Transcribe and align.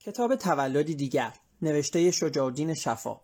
کتاب 0.00 0.36
تولدی 0.36 0.94
دیگر 0.94 1.32
نوشته 1.62 2.10
شجاعالدین 2.10 2.74
شفا. 2.74 3.20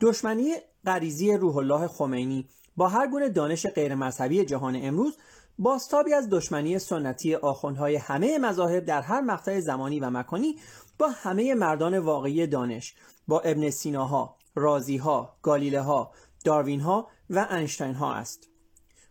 دشمنی 0.00 0.54
غریزی 0.86 1.32
روح 1.32 1.56
الله 1.56 1.88
خمینی 1.88 2.48
با 2.76 2.88
هر 2.88 3.06
گونه 3.06 3.28
دانش 3.28 3.66
غیر 3.66 3.94
مذهبی 3.94 4.44
جهان 4.44 4.78
امروز 4.82 5.18
باستابی 5.58 6.14
از 6.14 6.28
دشمنی 6.30 6.78
سنتی 6.78 7.34
آخوندهای 7.34 7.96
همه 7.96 8.38
مذاهب 8.38 8.84
در 8.84 9.02
هر 9.02 9.20
مقطع 9.20 9.60
زمانی 9.60 10.00
و 10.00 10.10
مکانی 10.10 10.58
با 10.98 11.08
همه 11.08 11.54
مردان 11.54 11.98
واقعی 11.98 12.46
دانش 12.46 12.94
با 13.28 13.40
ابن 13.40 13.70
سیناها، 13.70 14.36
رازیها، 14.54 15.36
گالیله 15.42 15.80
ها، 15.80 16.12
داروین 16.44 16.80
ها 16.80 17.08
و 17.30 17.46
انشتین 17.50 17.94
ها 17.94 18.14
است. 18.14 18.48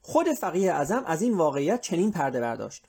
خود 0.02 0.28
فقیه 0.34 0.72
اعظم 0.72 1.04
از 1.06 1.22
این 1.22 1.38
واقعیت 1.38 1.82
چنین 1.82 2.12
پرده 2.12 2.42
برداشت. 2.42 2.88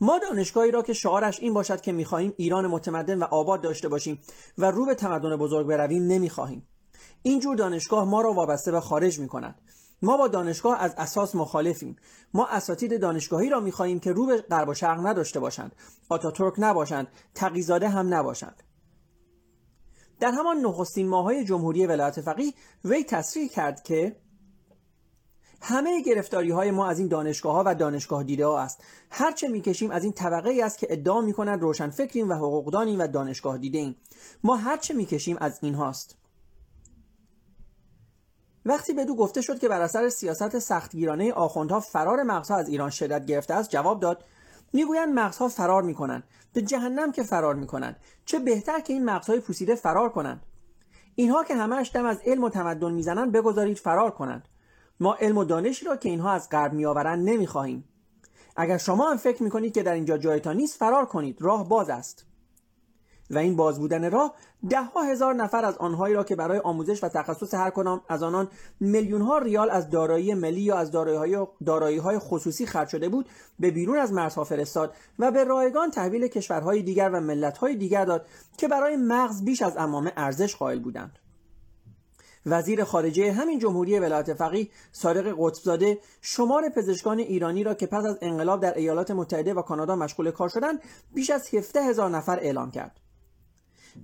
ما 0.00 0.18
دانشگاهی 0.18 0.70
را 0.70 0.82
که 0.82 0.92
شعارش 0.92 1.40
این 1.40 1.54
باشد 1.54 1.80
که 1.80 1.92
می‌خواهیم 1.92 2.34
ایران 2.36 2.66
متمدن 2.66 3.18
و 3.18 3.24
آباد 3.24 3.60
داشته 3.60 3.88
باشیم 3.88 4.18
و 4.58 4.70
رو 4.70 4.86
به 4.86 4.94
تمدن 4.94 5.36
بزرگ 5.36 5.66
برویم 5.66 6.06
نمی‌خواهیم. 6.06 6.68
این 7.22 7.40
جور 7.40 7.56
دانشگاه 7.56 8.04
ما 8.04 8.20
را 8.20 8.32
وابسته 8.32 8.72
به 8.72 8.80
خارج 8.80 9.18
می‌کند. 9.18 9.60
ما 10.02 10.16
با 10.16 10.28
دانشگاه 10.28 10.82
از 10.82 10.94
اساس 10.98 11.34
مخالفیم. 11.34 11.96
ما 12.34 12.46
اساتید 12.46 13.00
دانشگاهی 13.00 13.48
را 13.48 13.60
می‌خواهیم 13.60 14.00
که 14.00 14.12
رو 14.12 14.26
به 14.26 14.36
غرب 14.36 14.68
و 14.68 14.74
شرق 14.74 15.06
نداشته 15.06 15.40
باشند. 15.40 15.76
آتاتورک 16.08 16.54
نباشند. 16.58 17.08
تقیزاده 17.34 17.88
هم 17.88 18.14
نباشند. 18.14 18.62
در 20.20 20.30
همان 20.32 20.56
نخستین 20.56 21.08
ماهای 21.08 21.44
جمهوری 21.44 21.86
ولایت 21.86 22.20
فقیه 22.20 22.52
وی 22.84 23.04
تصریح 23.04 23.48
کرد 23.48 23.82
که 23.82 24.16
همه 25.60 26.02
گرفتاری 26.02 26.50
های 26.50 26.70
ما 26.70 26.88
از 26.88 26.98
این 26.98 27.08
دانشگاه 27.08 27.54
ها 27.54 27.62
و 27.66 27.74
دانشگاه 27.74 28.24
دیده 28.24 28.46
ها 28.46 28.60
است 28.60 28.84
هرچه 29.10 29.48
می‌کشیم 29.48 29.90
از 29.90 30.04
این 30.04 30.12
طبقه 30.12 30.50
ای 30.50 30.62
است 30.62 30.78
که 30.78 30.86
ادعا 30.90 31.20
می‌کنند 31.20 31.62
روشن 31.62 31.90
فکریم 31.90 32.30
و 32.30 32.34
حقوقدانیم 32.34 33.00
و 33.00 33.06
دانشگاه 33.06 33.58
دیده 33.58 33.78
ایم 33.78 33.96
ما 34.44 34.56
هرچه 34.56 34.94
می‌کشیم 34.94 35.36
از 35.40 35.58
این 35.62 35.74
هاست 35.74 36.16
وقتی 38.64 38.92
به 38.92 39.04
دو 39.04 39.16
گفته 39.16 39.40
شد 39.40 39.58
که 39.58 39.68
بر 39.68 39.80
اثر 39.80 40.08
سیاست 40.08 40.58
سختگیرانه 40.58 41.32
آخوندها 41.32 41.80
فرار 41.80 42.22
مغزها 42.22 42.56
از 42.56 42.68
ایران 42.68 42.90
شدت 42.90 43.26
گرفته 43.26 43.54
است 43.54 43.70
جواب 43.70 44.00
داد 44.00 44.24
می‌گویند 44.72 45.18
مغزها 45.18 45.48
فرار 45.48 45.82
می‌کنند. 45.82 46.24
به 46.52 46.62
جهنم 46.62 47.12
که 47.12 47.22
فرار 47.22 47.54
می‌کنند. 47.54 47.96
چه 48.24 48.38
بهتر 48.38 48.80
که 48.80 48.92
این 48.92 49.04
مغزهای 49.04 49.40
پوسیده 49.40 49.74
فرار 49.74 50.08
کنند. 50.08 50.42
اینها 51.14 51.44
که 51.44 51.54
همهاش 51.54 51.92
دم 51.94 52.04
از 52.04 52.18
علم 52.26 52.44
و 52.44 52.50
تمدن 52.50 52.92
می‌زنند 52.92 53.32
بگذارید 53.32 53.76
فرار 53.76 54.10
کنند. 54.10 54.48
ما 55.00 55.14
علم 55.14 55.38
و 55.38 55.44
دانشی 55.44 55.84
را 55.84 55.96
که 55.96 56.08
اینها 56.08 56.32
از 56.32 56.48
غرب 56.50 56.72
میآورند 56.72 57.28
نمی‌خواهیم. 57.28 57.84
اگر 58.56 58.78
شما 58.78 59.10
هم 59.10 59.16
فکر 59.16 59.42
می‌کنید 59.42 59.74
که 59.74 59.82
در 59.82 59.94
اینجا 59.94 60.18
جایتان 60.18 60.56
نیست 60.56 60.78
فرار 60.78 61.06
کنید. 61.06 61.42
راه 61.42 61.68
باز 61.68 61.90
است. 61.90 62.26
و 63.30 63.38
این 63.38 63.56
باز 63.56 63.78
بودن 63.78 64.10
راه 64.10 64.34
ده 64.68 64.82
ها 64.82 65.02
هزار 65.02 65.34
نفر 65.34 65.64
از 65.64 65.76
آنهایی 65.76 66.14
را 66.14 66.24
که 66.24 66.36
برای 66.36 66.58
آموزش 66.58 67.04
و 67.04 67.08
تخصص 67.08 67.54
هر 67.54 67.70
کدام 67.70 68.00
از 68.08 68.22
آنان 68.22 68.48
میلیون 68.80 69.22
ها 69.22 69.38
ریال 69.38 69.70
از 69.70 69.90
دارایی 69.90 70.34
ملی 70.34 70.60
یا 70.60 70.76
از 70.76 70.90
دارایی 71.64 71.98
های 71.98 72.18
خصوصی 72.18 72.66
خرج 72.66 72.88
شده 72.88 73.08
بود 73.08 73.28
به 73.58 73.70
بیرون 73.70 73.98
از 73.98 74.12
مرزها 74.12 74.44
فرستاد 74.44 74.94
و 75.18 75.30
به 75.30 75.44
رایگان 75.44 75.90
تحویل 75.90 76.26
کشورهای 76.26 76.82
دیگر 76.82 77.10
و 77.10 77.20
ملتهای 77.20 77.76
دیگر 77.76 78.04
داد 78.04 78.26
که 78.56 78.68
برای 78.68 78.96
مغز 78.96 79.44
بیش 79.44 79.62
از 79.62 79.76
امامه 79.76 80.12
ارزش 80.16 80.56
قائل 80.56 80.78
بودند. 80.78 81.18
وزیر 82.46 82.84
خارجه 82.84 83.32
همین 83.32 83.58
جمهوری 83.58 83.98
ولایت 83.98 84.34
فقیه 84.34 84.68
صادق 84.92 85.34
قطبزاده 85.38 85.98
شمار 86.20 86.68
پزشکان 86.68 87.18
ایرانی 87.18 87.64
را 87.64 87.74
که 87.74 87.86
پس 87.86 88.04
از 88.04 88.18
انقلاب 88.22 88.60
در 88.60 88.74
ایالات 88.78 89.10
متحده 89.10 89.54
و 89.54 89.62
کانادا 89.62 89.96
مشغول 89.96 90.30
کار 90.30 90.48
شدند 90.48 90.80
بیش 91.14 91.30
از 91.30 91.54
17 91.54 91.82
هزار 91.82 92.10
نفر 92.10 92.38
اعلام 92.38 92.70
کرد. 92.70 93.00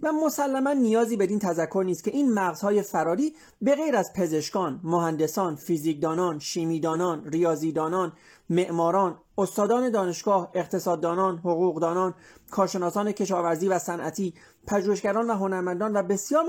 و 0.02 0.12
مسلما 0.12 0.72
نیازی 0.72 1.16
بدین 1.16 1.38
تذکر 1.38 1.82
نیست 1.86 2.04
که 2.04 2.10
این 2.10 2.32
مغزهای 2.32 2.82
فراری 2.82 3.34
به 3.62 3.74
غیر 3.74 3.96
از 3.96 4.12
پزشکان، 4.12 4.80
مهندسان، 4.84 5.56
فیزیکدانان، 5.56 6.38
شیمیدانان، 6.38 7.24
ریاضیدانان، 7.24 8.12
معماران، 8.50 9.18
استادان 9.38 9.90
دانشگاه، 9.90 10.50
اقتصاددانان، 10.54 11.38
حقوقدانان، 11.38 12.14
کارشناسان 12.50 13.12
کشاورزی 13.12 13.68
و 13.68 13.78
صنعتی، 13.78 14.34
پژوهشگران 14.66 15.30
و 15.30 15.34
هنرمندان 15.34 15.96
و 15.96 16.02
بسیار 16.02 16.44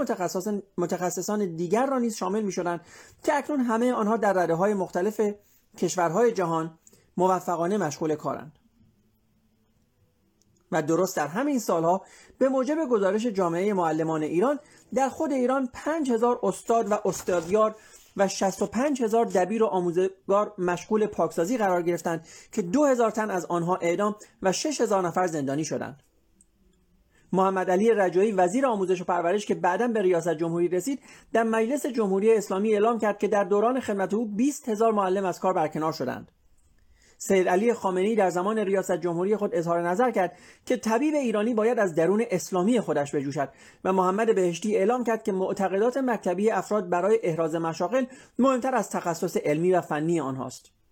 متخصصان 0.77 1.55
دیگر 1.55 1.85
را 1.85 1.99
نیز 1.99 2.15
شامل 2.15 2.41
می 2.41 2.51
شدند 2.51 2.81
که 3.23 3.33
اکنون 3.33 3.59
همه 3.59 3.93
آنها 3.93 4.17
در 4.17 4.33
رده 4.33 4.53
های 4.53 4.73
مختلف 4.73 5.21
کشورهای 5.77 6.31
جهان 6.31 6.79
موفقانه 7.17 7.77
مشغول 7.77 8.15
کارند. 8.15 8.59
و 10.71 10.81
درست 10.81 11.17
در 11.17 11.27
همین 11.27 11.59
سالها 11.59 12.01
به 12.37 12.49
موجب 12.49 12.77
گزارش 12.91 13.25
جامعه 13.25 13.73
معلمان 13.73 14.23
ایران 14.23 14.59
در 14.93 15.09
خود 15.09 15.31
ایران 15.31 15.69
5000 15.73 16.39
استاد 16.43 16.91
و 16.91 16.97
استادیار 17.05 17.75
و 18.17 18.27
65 18.27 19.03
هزار 19.03 19.25
دبیر 19.25 19.63
و 19.63 19.65
آموزگار 19.65 20.53
مشغول 20.57 21.05
پاکسازی 21.05 21.57
قرار 21.57 21.81
گرفتند 21.81 22.25
که 22.51 22.61
2000 22.61 23.11
تن 23.11 23.31
از 23.31 23.45
آنها 23.45 23.75
اعدام 23.75 24.15
و 24.41 24.51
6000 24.51 25.07
نفر 25.07 25.27
زندانی 25.27 25.65
شدند. 25.65 26.03
محمد 27.33 27.71
علی 27.71 27.91
رجایی 27.91 28.31
وزیر 28.31 28.65
آموزش 28.65 29.01
و 29.01 29.03
پرورش 29.03 29.45
که 29.45 29.55
بعدا 29.55 29.87
به 29.87 30.01
ریاست 30.01 30.33
جمهوری 30.33 30.67
رسید 30.67 30.99
در 31.33 31.43
مجلس 31.43 31.85
جمهوری 31.85 32.33
اسلامی 32.33 32.73
اعلام 32.73 32.99
کرد 32.99 33.17
که 33.17 33.27
در 33.27 33.43
دوران 33.43 33.79
خدمت 33.79 34.13
او 34.13 34.25
20 34.35 34.69
هزار 34.69 34.91
معلم 34.91 35.25
از 35.25 35.39
کار 35.39 35.53
برکنار 35.53 35.91
شدند. 35.91 36.31
سید 37.17 37.49
علی 37.49 37.73
خامنه‌ای 37.73 38.15
در 38.15 38.29
زمان 38.29 38.59
ریاست 38.59 38.91
جمهوری 38.97 39.35
خود 39.35 39.55
اظهار 39.55 39.89
نظر 39.89 40.11
کرد 40.11 40.37
که 40.65 40.77
طبیب 40.77 41.15
ایرانی 41.15 41.53
باید 41.53 41.79
از 41.79 41.95
درون 41.95 42.23
اسلامی 42.31 42.79
خودش 42.79 43.15
بجوشد 43.15 43.49
و 43.83 43.93
محمد 43.93 44.35
بهشتی 44.35 44.77
اعلام 44.77 45.03
کرد 45.03 45.23
که 45.23 45.31
معتقدات 45.31 45.97
مکتبی 45.97 46.51
افراد 46.51 46.89
برای 46.89 47.19
احراز 47.23 47.55
مشاغل 47.55 48.05
مهمتر 48.39 48.75
از 48.75 48.89
تخصص 48.89 49.37
علمی 49.37 49.73
و 49.73 49.81
فنی 49.81 50.19
آنهاست 50.19 50.82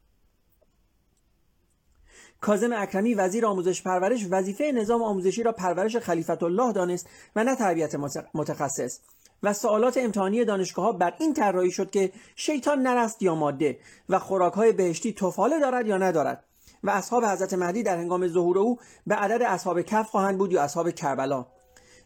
کاظم 2.42 2.74
اکرمی 2.74 3.14
وزیر 3.14 3.46
آموزش 3.46 3.82
پرورش 3.82 4.28
وظیفه 4.30 4.72
نظام 4.72 5.04
آموزشی 5.04 5.44
را 5.44 5.52
پرورش 5.52 5.98
خلیفت 5.98 6.44
الله 6.44 6.74
دانست 6.74 7.08
و 7.36 7.44
نه 7.44 7.56
تربیت 7.56 7.96
متخصص. 8.34 9.00
و 9.44 9.54
سوالات 9.54 9.98
امتحانی 9.98 10.46
دانشگاه 10.46 10.86
ها 10.86 10.92
بر 10.92 11.14
این 11.20 11.34
طراحی 11.34 11.72
شد 11.72 11.92
که 11.92 12.12
شیطان 12.36 12.82
نرست 12.82 13.22
یا 13.22 13.36
ماده 13.36 13.80
و 14.10 14.20
خوراک 14.20 14.54
های 14.54 14.72
بهشتی 14.72 15.14
توفاله 15.14 15.60
دارد 15.60 15.88
یا 15.88 15.98
ندارد. 15.98 16.44
و 16.84 16.90
اصحاب 16.90 17.26
حضرت 17.26 17.54
مهدی 17.54 17.84
در 17.84 17.98
هنگام 17.98 18.28
ظهور 18.28 18.58
او 18.58 18.80
به 19.08 19.16
عدد 19.16 19.42
اصحاب 19.42 19.82
کف 19.82 20.10
خواهند 20.10 20.38
بود 20.38 20.52
یا 20.52 20.62
اصحاب 20.62 20.92
کربلا. 20.92 21.46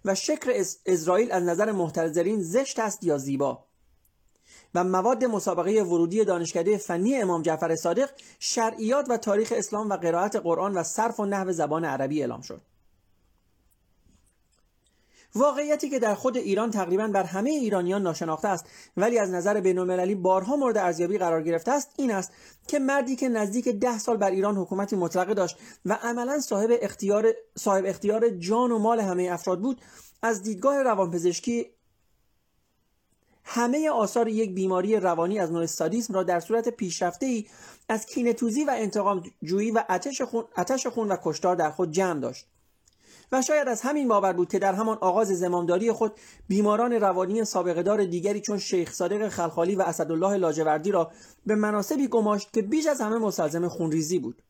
و 0.06 0.16
شکر 0.16 0.66
اسرائیل 0.85 1.31
از 1.31 1.44
نظر 1.44 1.72
محتضرین 1.72 2.41
زشت 2.41 2.79
است 2.79 3.03
یا 3.03 3.17
زیبا. 3.17 3.66
و 4.75 4.84
مواد 4.84 5.25
مسابقه 5.25 5.84
ورودی 5.84 6.25
دانشکده 6.25 6.78
فنی 6.78 7.16
امام 7.16 7.41
جعفر 7.41 7.75
صادق 7.75 8.09
شرعیات 8.40 9.06
و 9.09 9.18
تاریخ 9.18 9.53
اسلام 9.56 9.90
و 9.90 9.97
قرائت 9.97 10.36
قرآن 10.36 10.74
و 10.74 10.84
صرف 10.84 11.19
و 11.19 11.25
نحو 11.25 11.52
زبان 11.52 11.86
عربی 11.86 12.22
اعلام 12.22 12.41
شد. 12.41 12.62
واقعیتی 15.35 15.90
که 15.90 16.00
در 16.00 16.16
خود 16.16 16.38
ایران 16.38 16.72
تقریبا 16.72 17.08
بر 17.08 17.24
همه 17.24 17.50
ایرانیان 17.50 18.02
ناشناخته 18.02 18.47
است 18.47 18.66
ولی 18.97 19.19
از 19.19 19.31
نظر 19.31 19.62
بینالمللی 19.62 20.16
بارها 20.16 20.56
مورد 20.56 20.78
ارزیابی 20.78 21.18
قرار 21.18 21.44
گرفته 21.44 21.72
است 21.72 21.90
این 21.97 22.12
است 22.12 22.31
که 22.68 22.80
مردی 22.80 23.16
که 23.16 23.30
نزدیک 23.30 23.69
ده 23.69 23.97
سال 23.97 24.18
بر 24.18 24.31
ایران 24.31 24.56
حکومتی 24.56 24.96
مطلقه 24.96 25.34
داشت 25.34 25.58
و 25.85 25.94
عملا 25.94 26.40
صاحب 26.40 26.69
اختیار 26.81 27.34
صاحب 27.58 27.85
اختیار 27.85 28.30
جان 28.30 28.72
و 28.72 28.80
مال 28.80 29.00
همه 29.00 29.30
افراد 29.31 29.62
بود 29.62 29.81
از 30.22 30.44
دیدگاه 30.44 30.84
روانپزشکی 30.84 31.66
همه 33.46 33.90
آثار 33.90 34.28
یک 34.28 34.54
بیماری 34.54 34.96
روانی 34.96 35.40
از 35.40 35.52
نوع 35.52 35.66
سادیسم 35.66 36.14
را 36.14 36.24
در 36.24 36.40
صورت 36.40 36.70
پیشرفته 36.70 37.26
ای 37.26 37.46
از 37.90 38.06
کینتوزی 38.06 38.64
و 38.64 38.74
انتقام 38.78 39.24
جویی 39.44 39.72
و 39.72 39.84
آتش 39.90 40.22
خون, 40.22 40.46
خون 40.94 41.08
و 41.12 41.18
کشتار 41.24 41.56
در 41.56 41.72
خود 41.72 41.92
جمع 41.92 42.20
داشت. 42.20 42.47
و 43.32 43.42
شاید 43.42 43.68
از 43.68 43.82
همین 43.82 44.08
باور 44.08 44.34
بود 44.34 44.50
که 44.50 44.59
در 44.59 44.74
همان 44.74 44.97
آغاز 45.02 45.28
زمامداری 45.28 45.92
خود 45.92 46.14
بیماران 46.47 46.94
روانی 46.94 47.46
سابقه 47.46 47.84
دار 47.84 48.06
دیگری 48.06 48.42
چون 48.42 48.58
شیخ 48.58 48.94
صادق 48.94 49.30
خلخالی 49.30 49.76
و 49.76 49.82
اسدالله 49.82 50.38
لاجوردی 50.38 50.91
را 50.91 51.12
به 51.46 51.56
مناسبی 51.56 52.08
گماشت 52.08 52.53
که 52.53 52.62
بیش 52.62 52.88
از 52.88 53.02
همه 53.02 53.18
مستلزم 53.18 53.68
خونریزی 53.68 54.20
بود. 54.20 54.41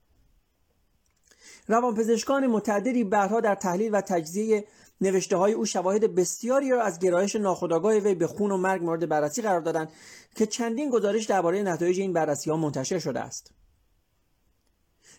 روانپزشکان 1.67 2.47
متعددی 2.47 3.03
بارها 3.03 3.39
در 3.39 3.55
تحلیل 3.55 3.95
و 3.95 4.01
تجزیه 4.01 4.65
نوشته 5.01 5.37
های 5.37 5.53
او 5.53 5.65
شواهد 5.65 6.15
بسیاری 6.15 6.69
را 6.69 6.83
از 6.83 6.99
گرایش 6.99 7.35
ناخودآگاه 7.35 7.93
وی 7.93 8.15
به 8.15 8.27
خون 8.27 8.51
و 8.51 8.57
مرگ 8.57 8.83
مورد 8.83 9.09
بررسی 9.09 9.41
قرار 9.41 9.61
دادند 9.61 9.91
که 10.35 10.45
چندین 10.45 10.89
گزارش 10.89 11.25
درباره 11.25 11.63
نتایج 11.63 11.99
این 11.99 12.13
بررسی 12.13 12.49
ها 12.49 12.57
منتشر 12.57 12.99
شده 12.99 13.19
است. 13.19 13.51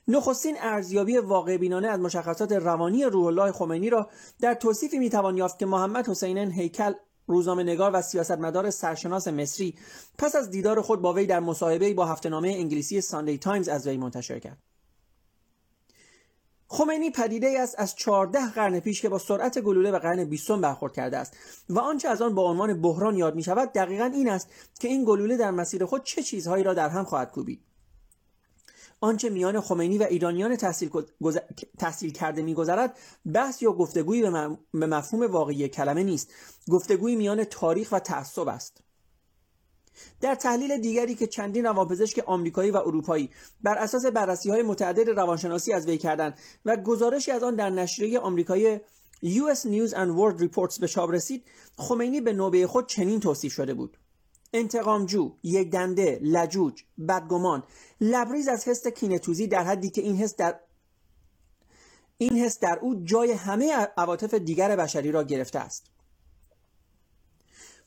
نخستین 0.08 0.56
ارزیابی 0.60 1.18
واقع 1.18 1.56
بینانه 1.56 1.88
از 1.88 2.00
مشخصات 2.00 2.52
روانی 2.52 3.04
روح 3.04 3.26
الله 3.26 3.52
خمینی 3.52 3.90
را 3.90 4.10
در 4.40 4.54
توصیفی 4.54 4.98
می‌توان 4.98 5.36
یافت 5.36 5.58
که 5.58 5.66
محمد 5.66 6.08
حسنین 6.08 6.50
هیکل 6.50 6.92
روزنامه 7.26 7.62
نگار 7.62 7.90
و 7.94 8.02
سیاستمدار 8.02 8.70
سرشناس 8.70 9.28
مصری 9.28 9.74
پس 10.18 10.36
از 10.36 10.50
دیدار 10.50 10.80
خود 10.80 11.02
با 11.02 11.12
وی 11.12 11.26
در 11.26 11.40
مصاحبه 11.40 11.94
با 11.94 12.06
هفتهنامه 12.06 12.48
انگلیسی 12.48 13.00
ساندی 13.00 13.38
تایمز 13.38 13.68
از 13.68 13.86
وی 13.86 13.96
منتشر 13.96 14.38
کرد. 14.38 14.58
خمینی 16.68 17.10
پدیده 17.10 17.60
است 17.60 17.74
از 17.78 17.96
14 17.96 18.50
قرن 18.50 18.80
پیش 18.80 19.02
که 19.02 19.08
با 19.08 19.18
سرعت 19.18 19.58
گلوله 19.58 19.90
به 19.92 19.98
قرن 19.98 20.24
20 20.24 20.50
برخورد 20.52 20.92
کرده 20.92 21.16
است 21.16 21.36
و 21.68 21.78
آنچه 21.78 22.08
از 22.08 22.22
آن 22.22 22.34
با 22.34 22.42
عنوان 22.50 22.80
بحران 22.80 23.16
یاد 23.16 23.34
می 23.34 23.42
شود 23.42 23.72
دقیقا 23.72 24.04
این 24.04 24.30
است 24.30 24.48
که 24.80 24.88
این 24.88 25.04
گلوله 25.04 25.36
در 25.36 25.50
مسیر 25.50 25.84
خود 25.84 26.04
چه 26.04 26.22
چیزهایی 26.22 26.64
را 26.64 26.74
در 26.74 26.88
هم 26.88 27.04
خواهد 27.04 27.30
کوبید. 27.30 27.60
آنچه 29.00 29.30
میان 29.30 29.60
خمینی 29.60 29.98
و 29.98 30.02
ایرانیان 30.02 30.56
تحصیل, 30.56 30.90
تحصیل 31.78 32.12
کرده 32.12 32.42
میگذرد 32.42 32.98
بحث 33.34 33.62
یا 33.62 33.72
گفتگویی 33.72 34.22
به 34.72 34.86
مفهوم 34.86 35.32
واقعی 35.32 35.68
کلمه 35.68 36.02
نیست. 36.02 36.32
گفتگویی 36.70 37.16
میان 37.16 37.44
تاریخ 37.44 37.92
و 37.92 37.98
تعصب 37.98 38.48
است. 38.48 38.85
در 40.20 40.34
تحلیل 40.34 40.78
دیگری 40.78 41.14
که 41.14 41.26
چندین 41.26 41.64
روانپزشک 41.64 42.22
آمریکایی 42.26 42.70
و 42.70 42.76
اروپایی 42.76 43.30
بر 43.62 43.78
اساس 43.78 44.06
بررسی 44.06 44.50
های 44.50 44.62
متعدد 44.62 45.10
روانشناسی 45.10 45.72
از 45.72 45.86
وی 45.86 45.98
کردند 45.98 46.38
و 46.64 46.76
گزارشی 46.76 47.30
از 47.30 47.42
آن 47.42 47.56
در 47.56 47.70
نشریه 47.70 48.18
آمریکایی 48.18 48.80
US 49.22 49.60
News 49.64 49.92
and 49.92 50.10
World 50.18 50.40
Reports 50.40 50.80
به 50.80 50.88
چاپ 50.88 51.10
رسید 51.10 51.44
خمینی 51.76 52.20
به 52.20 52.32
نوبه 52.32 52.66
خود 52.66 52.86
چنین 52.88 53.20
توصیف 53.20 53.52
شده 53.52 53.74
بود 53.74 53.96
انتقامجو، 54.52 55.32
یک 55.42 55.70
دنده، 55.70 56.18
لجوج، 56.22 56.82
بدگمان، 57.08 57.62
لبریز 58.00 58.48
از 58.48 58.68
حس 58.68 58.86
کینتوزی 58.86 59.46
در 59.46 59.64
حدی 59.64 59.90
که 59.90 60.00
این 60.02 60.16
حس 60.16 60.36
در 60.36 60.60
این 62.18 62.36
حس 62.36 62.58
در 62.60 62.78
او 62.82 63.04
جای 63.04 63.32
همه 63.32 63.72
عواطف 63.96 64.34
دیگر 64.34 64.76
بشری 64.76 65.12
را 65.12 65.22
گرفته 65.24 65.58
است. 65.58 65.95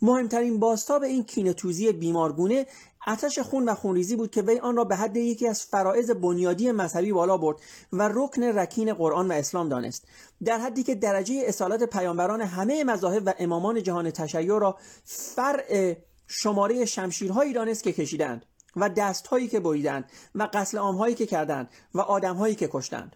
مهمترین 0.02 0.60
باستاب 0.60 1.04
این 1.04 1.24
کینتوزی 1.24 1.92
بیمارگونه 1.92 2.66
اتش 3.08 3.40
خون 3.40 3.70
و 3.70 3.76
خونریزی 3.76 4.16
بود 4.16 4.32
که 4.32 4.42
وی 4.42 4.60
آن 4.60 4.76
را 4.76 4.84
به 4.84 4.96
حد 4.96 5.18
یکی 5.18 5.48
از 5.48 5.64
فرائض 5.64 6.12
بنیادی 6.12 6.72
مذهبی 6.72 7.12
بالا 7.12 7.38
برد 7.38 7.58
و 7.94 8.10
رکن 8.14 8.44
رکین 8.44 8.94
قرآن 8.94 9.28
و 9.28 9.32
اسلام 9.32 9.70
دانست. 9.70 10.04
در 10.46 10.58
حدی 10.58 10.84
که 10.84 10.96
درجه 10.96 11.44
اصالت 11.46 11.84
پیامبران 11.84 12.42
همه 12.42 12.84
مذاهب 12.84 13.24
و 13.26 13.34
امامان 13.40 13.84
جهان 13.84 14.12
تشیع 14.12 14.60
را 14.60 14.78
فرع 15.06 15.96
شماره 16.28 16.86
شمشیرهایی 16.86 17.54
دانست 17.54 17.84
که 17.84 17.94
کشیدند 17.94 18.46
و 18.76 18.90
دستهایی 18.90 19.48
که 19.48 19.60
بریدند 19.60 20.06
و 20.36 20.50
قتل 20.54 20.78
عامهایی 20.78 21.16
که 21.16 21.26
کردند 21.26 21.70
و 21.94 22.00
آدمهایی 22.00 22.56
که 22.56 22.70
کشتند. 22.72 23.16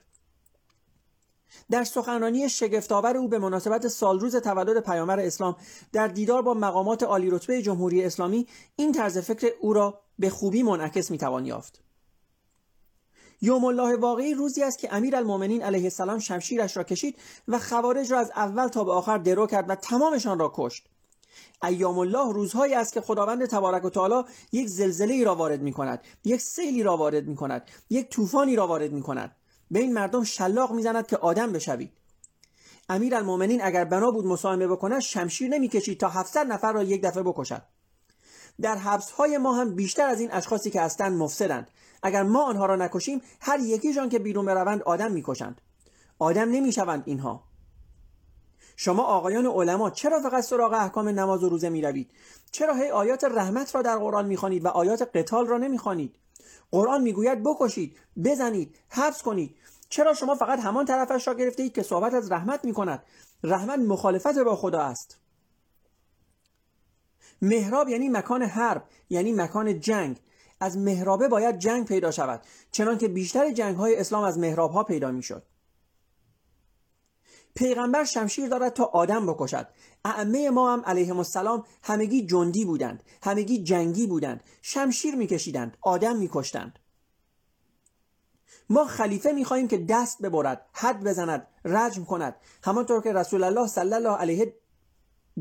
در 1.71 1.83
سخنرانی 1.83 2.49
شگفتآور 2.49 3.17
او 3.17 3.27
به 3.27 3.39
مناسبت 3.39 3.87
سالروز 3.87 4.35
تولد 4.35 4.83
پیامبر 4.83 5.19
اسلام 5.19 5.55
در 5.91 6.07
دیدار 6.07 6.41
با 6.41 6.53
مقامات 6.53 7.03
عالی 7.03 7.29
رتبه 7.29 7.61
جمهوری 7.61 8.05
اسلامی 8.05 8.47
این 8.75 8.91
طرز 8.91 9.17
فکر 9.17 9.51
او 9.61 9.73
را 9.73 9.99
به 10.19 10.29
خوبی 10.29 10.63
منعکس 10.63 11.11
می‌توان 11.11 11.45
یافت. 11.45 11.81
یوم 13.41 13.65
الله 13.65 13.95
واقعی 13.95 14.33
روزی 14.33 14.63
است 14.63 14.79
که 14.79 14.93
امیر 14.95 15.15
المومنین 15.15 15.63
علیه 15.63 15.83
السلام 15.83 16.19
شمشیرش 16.19 16.77
را 16.77 16.83
کشید 16.83 17.17
و 17.47 17.59
خوارج 17.59 18.11
را 18.11 18.19
از 18.19 18.31
اول 18.35 18.67
تا 18.67 18.83
به 18.83 18.91
آخر 18.91 19.17
درو 19.17 19.47
کرد 19.47 19.69
و 19.69 19.75
تمامشان 19.75 20.39
را 20.39 20.51
کشت. 20.55 20.87
ایام 21.63 21.99
الله 21.99 22.33
روزهایی 22.33 22.73
است 22.73 22.93
که 22.93 23.01
خداوند 23.01 23.45
تبارک 23.45 23.85
و 23.85 23.89
تعالی 23.89 24.23
یک 24.51 24.67
زلزله 24.67 25.13
ای 25.13 25.23
را 25.23 25.35
وارد 25.35 25.61
می 25.61 25.73
کند 25.73 26.01
یک 26.23 26.41
سیلی 26.41 26.83
را 26.83 26.97
وارد 26.97 27.27
می 27.27 27.35
کند 27.35 27.71
یک 27.89 28.09
طوفانی 28.09 28.55
را 28.55 28.67
وارد 28.67 28.91
می 28.91 29.01
کند 29.01 29.35
به 29.71 29.79
این 29.79 29.93
مردم 29.93 30.23
شلاق 30.23 30.71
می‌زند 30.71 31.07
که 31.07 31.17
آدم 31.17 31.51
بشوید. 31.51 31.91
امیر 32.89 33.15
المومنین 33.15 33.63
اگر 33.63 33.85
بنا 33.85 34.11
بود 34.11 34.25
مساهمه 34.25 34.67
بکند 34.67 34.99
شمشیر 34.99 35.49
نمی‌کشید 35.49 35.99
تا 35.99 36.09
700 36.09 36.47
نفر 36.47 36.73
را 36.73 36.83
یک 36.83 37.01
دفعه 37.01 37.23
بکشد. 37.23 37.61
در 38.61 38.77
حبس 38.77 39.11
های 39.11 39.37
ما 39.37 39.53
هم 39.53 39.75
بیشتر 39.75 40.07
از 40.07 40.19
این 40.19 40.31
اشخاصی 40.31 40.69
که 40.69 40.81
هستند 40.81 41.17
مفسدند. 41.17 41.67
اگر 42.03 42.23
ما 42.23 42.43
آنها 42.43 42.65
را 42.65 42.75
نکشیم 42.75 43.21
هر 43.41 43.59
یکیشان 43.59 44.09
که 44.09 44.19
بیرون 44.19 44.45
بروند 44.45 44.83
آدم 44.83 45.11
می‌کشند. 45.11 45.61
آدم 46.19 46.49
نمی‌شوند 46.49 47.03
اینها. 47.05 47.43
شما 48.75 49.03
آقایان 49.03 49.45
علما 49.45 49.89
چرا 49.89 50.19
فقط 50.19 50.43
سراغ 50.43 50.73
احکام 50.73 51.09
نماز 51.09 51.43
و 51.43 51.49
روزه 51.49 51.69
می‌روید؟ 51.69 52.11
چرا 52.51 52.75
هی 52.75 52.89
آیات 52.89 53.23
رحمت 53.23 53.75
را 53.75 53.81
در 53.81 53.97
قرآن 53.97 54.25
می‌خوانید 54.25 54.65
و 54.65 54.67
آیات 54.67 55.09
قتال 55.17 55.47
را 55.47 55.57
نمی‌خوانید؟ 55.57 56.15
قرآن 56.73 57.01
می‌گوید 57.01 57.43
بکشید 57.43 57.97
بزنید 58.23 58.75
حبس 58.89 59.21
کنید. 59.21 59.55
چرا 59.89 60.13
شما 60.13 60.35
فقط 60.35 60.59
همان 60.59 60.85
طرفش 60.85 61.27
را 61.27 61.33
گرفته 61.33 61.63
اید 61.63 61.73
که 61.73 61.83
صحبت 61.83 62.13
از 62.13 62.31
رحمت 62.31 62.65
می 62.65 62.73
کند 62.73 63.03
رحمت 63.43 63.79
مخالفت 63.79 64.37
با 64.37 64.55
خدا 64.55 64.81
است. 64.81 65.17
محراب 67.41 67.89
یعنی 67.89 68.09
مکان 68.09 68.41
حرب 68.41 68.83
یعنی 69.09 69.31
مکان 69.31 69.79
جنگ. 69.79 70.19
از 70.59 70.77
محرابه 70.77 71.27
باید 71.27 71.57
جنگ 71.57 71.85
پیدا 71.85 72.11
شود 72.11 72.41
چنانکه 72.71 73.07
بیشتر 73.07 73.51
جنگ 73.51 73.75
های 73.75 73.95
اسلام 73.95 74.23
از 74.23 74.39
محراب 74.39 74.71
ها 74.71 74.83
پیدا 74.83 75.11
می 75.11 75.23
شد 75.23 75.43
پیغمبر 77.55 78.03
شمشیر 78.03 78.49
دارد 78.49 78.73
تا 78.73 78.83
آدم 78.83 79.25
بکشد. 79.25 79.67
ائمه 80.05 80.49
ما 80.49 80.73
هم 80.73 80.83
علیهم 80.85 81.17
السلام 81.17 81.63
همگی 81.83 82.25
جندی 82.25 82.65
بودند 82.65 83.03
همگی 83.23 83.63
جنگی 83.63 84.07
بودند 84.07 84.43
شمشیر 84.61 85.15
میکشیدند 85.15 85.77
آدم 85.81 86.15
میکشتند. 86.15 86.79
ما 88.69 88.85
خلیفه 88.85 89.31
می‌خواهیم 89.31 89.67
که 89.67 89.77
دست 89.77 90.21
ببرد 90.21 90.65
حد 90.73 91.03
بزند 91.03 91.47
رجم 91.65 92.03
کند. 92.03 92.35
همانطور 92.63 93.01
که 93.01 93.13
رسول 93.13 93.43
الله 93.43 93.67
صلی 93.67 93.93
الله 93.93 94.17
علیه 94.17 94.53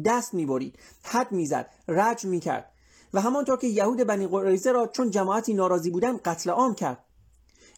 دست 0.05 0.35
می‌برید 0.35 0.79
حد 1.03 1.33
می‌زد 1.33 1.71
رجم 1.89 2.29
می‌کرد. 2.29 2.73
و 3.15 3.21
همانطور 3.21 3.59
که 3.59 3.67
یهود 3.67 3.99
بنی 3.99 4.27
قریزه 4.27 4.73
را 4.73 4.87
چون 4.87 5.11
جماعتی 5.11 5.55
ناراضی 5.55 5.91
بودند 5.91 6.23
قتل 6.23 6.51
عام 6.51 6.75
کرد. 6.75 7.05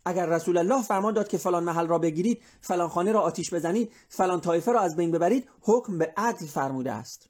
اگر 0.05 0.27
رسول 0.27 0.59
الله 0.59 0.83
فرمان 0.83 1.15
داد 1.15 1.29
که 1.29 1.39
فلان 1.39 1.65
محل 1.65 1.87
را 1.87 1.99
بگیرید 1.99 2.43
فلان 2.61 2.89
خانه 2.89 3.13
را 3.13 3.21
آتیش 3.21 3.55
بزنید 3.55 3.93
فلان 4.09 4.41
طایفه 4.41 4.73
را 4.73 4.81
از 4.81 4.97
بین 4.97 5.11
ببرید 5.11 5.49
حکم 5.61 5.99
به 5.99 6.13
عدل 6.17 6.47
فرموده 6.47 6.93
است. 6.93 7.29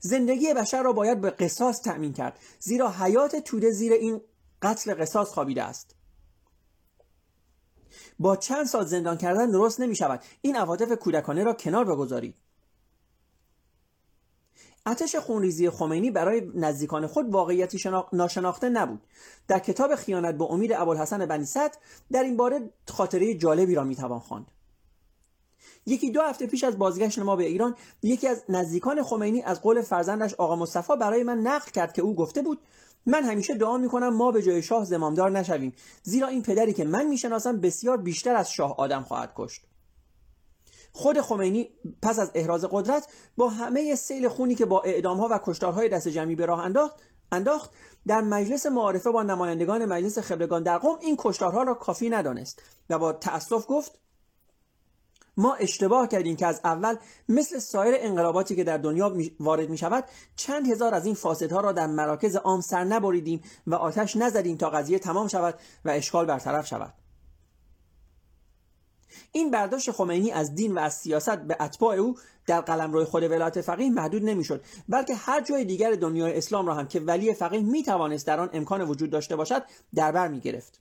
زندگی 0.00 0.54
بشر 0.54 0.82
را 0.82 0.92
باید 0.92 1.20
به 1.20 1.30
قصاص 1.30 1.80
تأمین 1.80 2.12
کرد 2.12 2.38
زیرا 2.58 2.90
حیات 2.90 3.36
توده 3.36 3.70
زیر 3.70 3.92
این 3.92 4.20
قتل 4.62 4.94
قصاص 4.94 5.28
خوابیده 5.28 5.62
است. 5.62 5.94
با 8.18 8.36
چند 8.36 8.66
سال 8.66 8.86
زندان 8.86 9.16
کردن 9.16 9.50
درست 9.50 9.80
نمی 9.80 9.96
شود 9.96 10.22
این 10.40 10.56
عواطف 10.56 10.92
کودکانه 10.92 11.44
را 11.44 11.52
کنار 11.52 11.84
بگذارید. 11.84 12.34
اتش 14.86 15.16
خونریزی 15.16 15.70
خمینی 15.70 16.10
برای 16.10 16.50
نزدیکان 16.54 17.06
خود 17.06 17.30
واقعیتی 17.30 17.90
ناشناخته 18.12 18.68
نبود. 18.68 19.00
در 19.48 19.58
کتاب 19.58 19.94
خیانت 19.94 20.34
به 20.34 20.44
امید 20.44 20.72
ابوالحسن 20.72 21.26
بنی 21.26 21.46
در 22.12 22.22
این 22.22 22.36
باره 22.36 22.70
خاطره 22.88 23.34
جالبی 23.34 23.74
را 23.74 23.84
می‌توان 23.84 24.18
خواند. 24.18 24.46
یکی 25.86 26.10
دو 26.10 26.20
هفته 26.22 26.46
پیش 26.46 26.64
از 26.64 26.78
بازگشت 26.78 27.18
ما 27.18 27.36
به 27.36 27.44
ایران 27.44 27.74
یکی 28.02 28.28
از 28.28 28.42
نزدیکان 28.48 29.02
خمینی 29.02 29.42
از 29.42 29.62
قول 29.62 29.82
فرزندش 29.82 30.34
آقا 30.34 30.56
مصطفی 30.56 30.96
برای 31.00 31.22
من 31.22 31.38
نقل 31.38 31.70
کرد 31.70 31.92
که 31.92 32.02
او 32.02 32.14
گفته 32.14 32.42
بود 32.42 32.58
من 33.06 33.24
همیشه 33.24 33.54
دعا 33.54 33.78
می‌کنم 33.78 34.08
ما 34.08 34.30
به 34.30 34.42
جای 34.42 34.62
شاه 34.62 34.84
زمامدار 34.84 35.30
نشویم 35.30 35.72
زیرا 36.02 36.28
این 36.28 36.42
پدری 36.42 36.72
که 36.72 36.84
من 36.84 37.06
می‌شناسم 37.06 37.60
بسیار 37.60 37.96
بیشتر 37.96 38.34
از 38.36 38.52
شاه 38.52 38.76
آدم 38.76 39.02
خواهد 39.02 39.32
کشت. 39.36 39.62
خود 40.96 41.20
خمینی 41.20 41.68
پس 42.02 42.18
از 42.18 42.30
احراز 42.34 42.64
قدرت 42.70 43.08
با 43.36 43.48
همه 43.48 43.94
سیل 43.94 44.28
خونی 44.28 44.54
که 44.54 44.66
با 44.66 44.82
اعدامها 44.82 45.28
و 45.30 45.40
کشتارهای 45.44 45.88
دست 45.88 46.08
جمعی 46.08 46.34
به 46.34 46.46
راه 46.46 46.60
انداخت 46.60 46.96
انداخت 47.32 47.70
در 48.06 48.20
مجلس 48.20 48.66
معارفه 48.66 49.10
با 49.10 49.22
نمایندگان 49.22 49.84
مجلس 49.84 50.18
خبرگان 50.18 50.62
در 50.62 50.78
قوم 50.78 50.98
این 51.00 51.16
کشتارها 51.18 51.62
را 51.62 51.74
کافی 51.74 52.10
ندانست 52.10 52.62
و 52.90 52.98
با 52.98 53.12
تأسف 53.12 53.64
گفت 53.68 53.98
ما 55.36 55.54
اشتباه 55.54 56.08
کردیم 56.08 56.36
که 56.36 56.46
از 56.46 56.60
اول 56.64 56.96
مثل 57.28 57.58
سایر 57.58 57.94
انقلاباتی 57.98 58.56
که 58.56 58.64
در 58.64 58.78
دنیا 58.78 59.16
وارد 59.40 59.70
می 59.70 59.78
شود 59.78 60.04
چند 60.36 60.70
هزار 60.70 60.94
از 60.94 61.06
این 61.06 61.14
فاسدها 61.14 61.60
را 61.60 61.72
در 61.72 61.86
مراکز 61.86 62.36
عام 62.36 62.60
سر 62.60 62.84
نبریدیم 62.84 63.42
و 63.66 63.74
آتش 63.74 64.16
نزدیم 64.16 64.56
تا 64.56 64.70
قضیه 64.70 64.98
تمام 64.98 65.28
شود 65.28 65.54
و 65.84 65.90
اشکال 65.90 66.26
برطرف 66.26 66.66
شود. 66.66 67.05
این 69.32 69.50
برداشت 69.50 69.90
خمینی 69.90 70.30
از 70.30 70.54
دین 70.54 70.74
و 70.74 70.78
از 70.78 70.94
سیاست 70.94 71.38
به 71.38 71.56
اتباع 71.60 71.96
او 71.96 72.16
در 72.46 72.60
قلمرو 72.60 73.04
خود 73.04 73.22
ولایت 73.22 73.60
فقیه 73.60 73.90
محدود 73.90 74.24
نمی‌شد 74.24 74.64
بلکه 74.88 75.14
هر 75.14 75.40
جای 75.40 75.64
دیگر 75.64 75.92
دنیای 75.92 76.38
اسلام 76.38 76.66
را 76.66 76.74
هم 76.74 76.88
که 76.88 77.00
ولی 77.00 77.34
فقیه 77.34 77.60
می 77.60 77.82
توانست 77.82 78.26
در 78.26 78.40
آن 78.40 78.50
امکان 78.52 78.80
وجود 78.80 79.10
داشته 79.10 79.36
باشد 79.36 79.62
در 79.94 80.12
بر 80.12 80.28
می 80.28 80.40
گرفت 80.40 80.80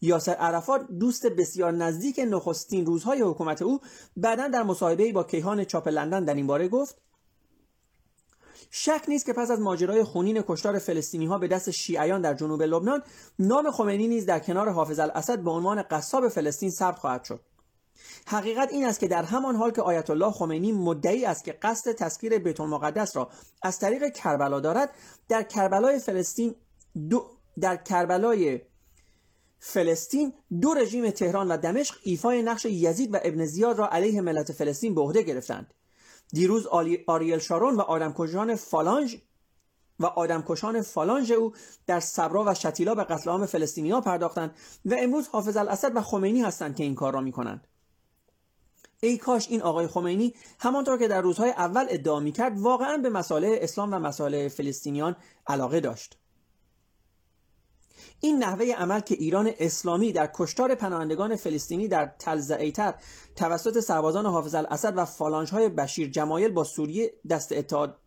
یاسر 0.00 0.32
عرفات 0.32 0.86
دوست 0.86 1.26
بسیار 1.26 1.72
نزدیک 1.72 2.20
نخستین 2.28 2.86
روزهای 2.86 3.22
حکومت 3.22 3.62
او 3.62 3.80
بعدا 4.16 4.48
در 4.48 4.62
مصاحبه 4.62 5.12
با 5.12 5.24
کیهان 5.24 5.64
چاپ 5.64 5.88
لندن 5.88 6.24
در 6.24 6.34
این 6.34 6.46
باره 6.46 6.68
گفت 6.68 6.96
شک 8.70 9.04
نیست 9.08 9.26
که 9.26 9.32
پس 9.32 9.50
از 9.50 9.60
ماجرای 9.60 10.04
خونین 10.04 10.42
کشتار 10.48 10.78
فلسطینی 10.78 11.26
ها 11.26 11.38
به 11.38 11.48
دست 11.48 11.70
شیعیان 11.70 12.20
در 12.20 12.34
جنوب 12.34 12.62
لبنان 12.62 13.02
نام 13.38 13.70
خمینی 13.70 14.08
نیز 14.08 14.26
در 14.26 14.38
کنار 14.38 14.68
حافظ 14.70 14.98
الاسد 14.98 15.38
به 15.38 15.50
عنوان 15.50 15.82
قصاب 15.82 16.28
فلسطین 16.28 16.70
ثبت 16.70 16.98
خواهد 16.98 17.24
شد. 17.24 17.40
حقیقت 18.26 18.72
این 18.72 18.84
است 18.84 19.00
که 19.00 19.08
در 19.08 19.22
همان 19.22 19.56
حال 19.56 19.70
که 19.70 19.82
آیت 19.82 20.10
الله 20.10 20.30
خمینی 20.30 20.72
مدعی 20.72 21.24
است 21.24 21.44
که 21.44 21.52
قصد 21.52 21.92
تسخیر 21.92 22.38
بیت 22.38 22.60
المقدس 22.60 23.16
را 23.16 23.30
از 23.62 23.78
طریق 23.78 24.12
کربلا 24.12 24.60
دارد 24.60 24.90
در 25.28 25.42
کربلای 25.42 25.98
فلسطین 25.98 26.54
دو 27.10 27.26
در 27.60 27.76
کربلای 27.76 28.60
فلسطین 29.60 30.32
دو 30.60 30.74
رژیم 30.74 31.10
تهران 31.10 31.48
و 31.48 31.56
دمشق 31.56 31.96
ایفای 32.02 32.42
نقش 32.42 32.64
یزید 32.64 33.14
و 33.14 33.18
ابن 33.22 33.44
زیاد 33.44 33.78
را 33.78 33.88
علیه 33.88 34.20
ملت 34.20 34.52
فلسطین 34.52 34.94
به 34.94 35.00
عهده 35.00 35.22
گرفتند. 35.22 35.74
دیروز 36.32 36.66
آریل 37.06 37.38
شارون 37.38 37.76
و 37.76 37.80
آدمکشان 37.80 38.54
فالانج 38.54 39.18
و 40.00 40.06
آدمکشان 40.06 40.82
فالانژ 40.82 41.30
او 41.30 41.52
در 41.86 42.00
صبرا 42.00 42.44
و 42.46 42.54
شتیلا 42.54 42.94
به 42.94 43.04
قتل 43.04 43.30
عام 43.30 43.46
فلسطینیا 43.46 44.00
پرداختند 44.00 44.54
و 44.84 44.96
امروز 44.98 45.28
حافظ 45.28 45.56
الاسد 45.56 45.96
و 45.96 46.00
خمینی 46.00 46.42
هستند 46.42 46.76
که 46.76 46.84
این 46.84 46.94
کار 46.94 47.12
را 47.12 47.20
می‌کنند. 47.20 47.66
ای 49.00 49.16
کاش 49.16 49.48
این 49.48 49.62
آقای 49.62 49.86
خمینی 49.86 50.34
همانطور 50.60 50.98
که 50.98 51.08
در 51.08 51.20
روزهای 51.20 51.50
اول 51.50 51.86
ادعا 51.88 52.20
می‌کرد 52.20 52.60
واقعا 52.60 52.96
به 52.96 53.10
مسائل 53.10 53.58
اسلام 53.60 53.94
و 53.94 53.98
مسائل 53.98 54.48
فلسطینیان 54.48 55.16
علاقه 55.46 55.80
داشت. 55.80 56.18
این 58.20 58.38
نحوه 58.38 58.66
عمل 58.66 59.00
که 59.00 59.14
ایران 59.14 59.50
اسلامی 59.58 60.12
در 60.12 60.30
کشتار 60.34 60.74
پناهندگان 60.74 61.36
فلسطینی 61.36 61.88
در 61.88 62.06
تل 62.18 62.52
ایتر 62.52 62.94
توسط 63.36 63.80
سربازان 63.80 64.26
حافظ 64.26 64.54
الاسد 64.54 64.92
و 64.96 65.04
فالانج 65.04 65.50
های 65.50 65.68
بشیر 65.68 66.10
جمایل 66.10 66.50
با 66.50 66.64
سوریه 66.64 67.12
دست 67.30 67.52
اتحاد 67.52 67.98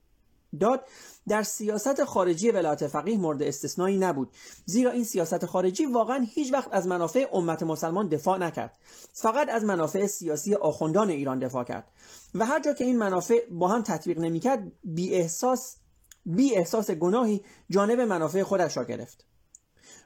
داد 0.60 0.86
در 1.28 1.44
سیاست 1.44 2.04
خارجی 2.04 2.52
ولایت 2.52 2.88
فقیه 2.88 3.18
مورد 3.18 3.44
استثنایی 3.44 3.98
نبود. 3.98 4.30
زیرا 4.66 4.92
این 4.92 5.04
سیاست 5.04 5.46
خارجی 5.46 5.86
واقعا 5.86 6.26
هیچ 6.34 6.54
وقت 6.54 6.70
از 6.72 6.88
منافع 6.88 7.28
امت 7.34 7.64
مسلمان 7.64 8.08
دفاع 8.08 8.38
نکرد. 8.38 8.78
فقط 9.14 9.50
از 9.50 9.64
منافع 9.64 10.08
سیاسی 10.08 10.56
آخوندان 10.56 11.10
ایران 11.10 11.40
دفاع 11.40 11.64
کرد. 11.64 11.92
و 12.36 12.46
هر 12.46 12.60
جا 12.60 12.74
که 12.74 12.84
این 12.84 12.98
منافع 12.98 13.46
با 13.52 13.68
هم 13.68 13.82
تطبیق 13.82 14.20
نمی‌کرد 14.20 14.72
بی 14.84 15.14
احساس 15.14 15.78
بی 16.26 16.56
احساس 16.56 16.92
گناهی 16.92 17.42
جانب 17.70 18.00
منافع 18.00 18.44
خودش 18.44 18.78
را 18.78 18.84
گرفت. 18.84 19.31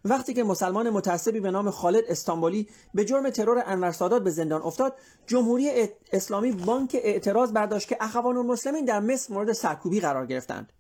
وقتی 0.05 0.33
که 0.33 0.43
مسلمان 0.43 0.89
متعصبی 0.89 1.39
به 1.39 1.51
نام 1.51 1.71
خالد 1.71 2.03
استانبولی 2.07 2.69
به 2.93 3.05
جرم 3.05 3.29
ترور 3.29 3.63
انور 3.65 3.91
سادات 3.91 4.24
به 4.24 4.29
زندان 4.29 4.62
افتاد 4.62 4.93
جمهوری 5.27 5.89
اسلامی 6.12 6.51
بانک 6.51 6.97
اعتراض 7.03 7.51
برداشت 7.51 7.88
که 7.88 7.97
اخوان 8.01 8.38
المسلمین 8.38 8.85
در 8.85 9.00
مصر 9.00 9.33
مورد 9.33 9.53
سرکوبی 9.53 10.00
قرار 10.00 10.25
گرفتند 10.25 10.74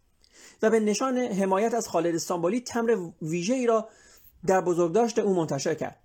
و 0.61 0.69
به 0.69 0.79
نشان 0.79 1.17
حمایت 1.17 1.73
از 1.73 1.87
خالد 1.87 2.15
استانبولی 2.15 2.61
تمر 2.61 2.97
ویژه 3.21 3.53
ای 3.53 3.67
را 3.67 3.89
در 4.47 4.61
بزرگداشت 4.61 5.19
او 5.19 5.33
منتشر 5.33 5.73
کرد. 5.73 6.04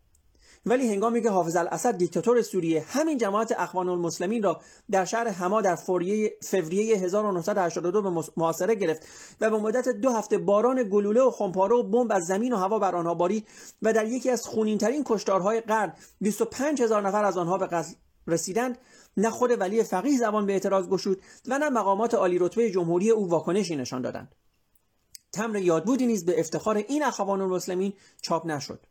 ولی 0.66 0.92
هنگامی 0.92 1.22
که 1.22 1.30
حافظ 1.30 1.56
الاسد 1.56 1.96
دیکتاتور 1.96 2.42
سوریه 2.42 2.84
همین 2.88 3.18
جماعت 3.18 3.54
اخوان 3.58 3.88
المسلمین 3.88 4.42
را 4.42 4.60
در 4.90 5.04
شهر 5.04 5.28
حما 5.28 5.60
در 5.60 5.74
فوریه 5.74 6.38
1982 6.42 8.02
به 8.02 8.22
محاصره 8.36 8.74
گرفت 8.74 9.06
و 9.40 9.50
به 9.50 9.58
مدت 9.58 9.88
دو 9.88 10.10
هفته 10.10 10.38
باران 10.38 10.82
گلوله 10.82 11.22
و 11.22 11.30
خمپاره 11.30 11.76
و 11.76 11.82
بمب 11.82 12.12
از 12.12 12.26
زمین 12.26 12.52
و 12.52 12.56
هوا 12.56 12.78
بر 12.78 12.96
آنها 12.96 13.14
بارید 13.14 13.48
و 13.82 13.92
در 13.92 14.06
یکی 14.06 14.30
از 14.30 14.46
خونینترین 14.46 15.02
کشتارهای 15.06 15.60
قرن 15.60 15.92
25 16.20 16.82
هزار 16.82 17.02
نفر 17.02 17.24
از 17.24 17.36
آنها 17.36 17.58
به 17.58 17.66
قتل 17.66 17.92
رسیدند. 18.26 18.78
نه 19.16 19.30
خود 19.30 19.60
ولی 19.60 19.82
فقیه 19.82 20.18
زبان 20.18 20.46
به 20.46 20.52
اعتراض 20.52 20.88
گشود 20.88 21.22
و 21.48 21.58
نه 21.58 21.68
مقامات 21.68 22.14
عالی 22.14 22.38
رتبه 22.38 22.70
جمهوری 22.70 23.10
او 23.10 23.28
واکنشی 23.28 23.76
نشان 23.76 24.02
دادند. 24.02 24.34
تمر 25.32 25.56
یادبودی 25.56 26.06
نیز 26.06 26.24
به 26.24 26.40
افتخار 26.40 26.76
این 26.76 27.02
اخوان 27.02 27.40
المسلمین 27.40 27.92
چاپ 28.22 28.46
نشد. 28.46 28.86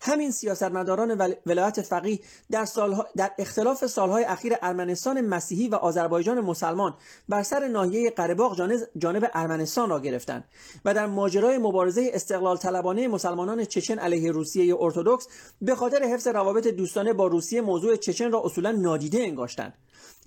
همین 0.00 0.30
سیاستمداران 0.30 1.34
ولایت 1.46 1.82
فقیه 1.82 2.18
در, 2.50 2.64
سالها 2.64 3.06
در 3.16 3.30
اختلاف 3.38 3.86
سالهای 3.86 4.24
اخیر 4.24 4.52
ارمنستان 4.62 5.20
مسیحی 5.20 5.68
و 5.68 5.74
آذربایجان 5.74 6.40
مسلمان 6.40 6.94
بر 7.28 7.42
سر 7.42 7.68
ناحیه 7.68 8.10
قرهباغ 8.10 8.70
جانب 8.98 9.30
ارمنستان 9.34 9.90
را 9.90 10.00
گرفتند 10.00 10.44
و 10.84 10.94
در 10.94 11.06
ماجرای 11.06 11.58
مبارزه 11.58 12.10
استقلال 12.14 12.56
طلبانه 12.56 13.08
مسلمانان 13.08 13.64
چچن 13.64 13.98
علیه 13.98 14.32
روسیه 14.32 14.76
ارتودکس 14.80 15.28
به 15.62 15.74
خاطر 15.74 16.02
حفظ 16.02 16.26
روابط 16.26 16.66
دوستانه 16.66 17.12
با 17.12 17.26
روسیه 17.26 17.60
موضوع 17.60 17.96
چچن 17.96 18.32
را 18.32 18.42
اصولا 18.44 18.72
نادیده 18.72 19.18
انگاشتند. 19.18 19.74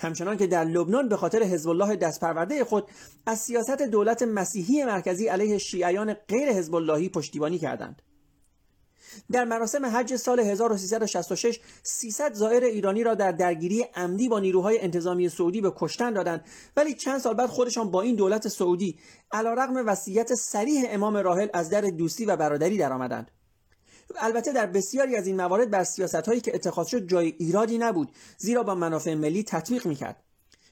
همچنان 0.01 0.38
که 0.38 0.47
در 0.47 0.63
لبنان 0.63 1.09
به 1.09 1.17
خاطر 1.17 1.43
حزب 1.43 1.69
الله 1.69 1.95
دستپرورده 1.95 2.63
خود 2.63 2.88
از 3.25 3.39
سیاست 3.39 3.81
دولت 3.81 4.21
مسیحی 4.23 4.83
مرکزی 4.83 5.27
علیه 5.27 5.57
شیعیان 5.57 6.13
غیر 6.13 6.49
حزب 6.49 6.75
اللهی 6.75 7.09
پشتیبانی 7.09 7.57
کردند. 7.57 8.01
در 9.31 9.45
مراسم 9.45 9.85
حج 9.85 10.15
سال 10.15 10.39
1366 10.39 11.59
300 11.83 12.33
زائر 12.33 12.63
ایرانی 12.63 13.03
را 13.03 13.15
در 13.15 13.31
درگیری 13.31 13.85
عمدی 13.95 14.29
با 14.29 14.39
نیروهای 14.39 14.79
انتظامی 14.81 15.29
سعودی 15.29 15.61
به 15.61 15.73
کشتن 15.75 16.13
دادند. 16.13 16.45
ولی 16.77 16.93
چند 16.93 17.19
سال 17.19 17.33
بعد 17.33 17.49
خودشان 17.49 17.91
با 17.91 18.01
این 18.01 18.15
دولت 18.15 18.47
سعودی 18.47 18.99
علیرغم 19.31 19.88
وصیت 19.88 20.35
صریح 20.35 20.85
امام 20.89 21.17
راحل 21.17 21.47
از 21.53 21.69
در 21.69 21.81
دوستی 21.81 22.25
و 22.25 22.35
برادری 22.35 22.77
درآمدند. 22.77 23.31
البته 24.15 24.53
در 24.53 24.65
بسیاری 24.65 25.15
از 25.15 25.27
این 25.27 25.35
موارد 25.35 25.71
بر 25.71 25.83
سیاست 25.83 26.15
هایی 26.15 26.41
که 26.41 26.55
اتخاذ 26.55 26.88
شد 26.88 27.07
جای 27.07 27.35
ایرادی 27.39 27.77
نبود 27.77 28.11
زیرا 28.38 28.63
با 28.63 28.75
منافع 28.75 29.13
ملی 29.13 29.43
تطبیق 29.43 29.85
می‌کرد. 29.85 30.23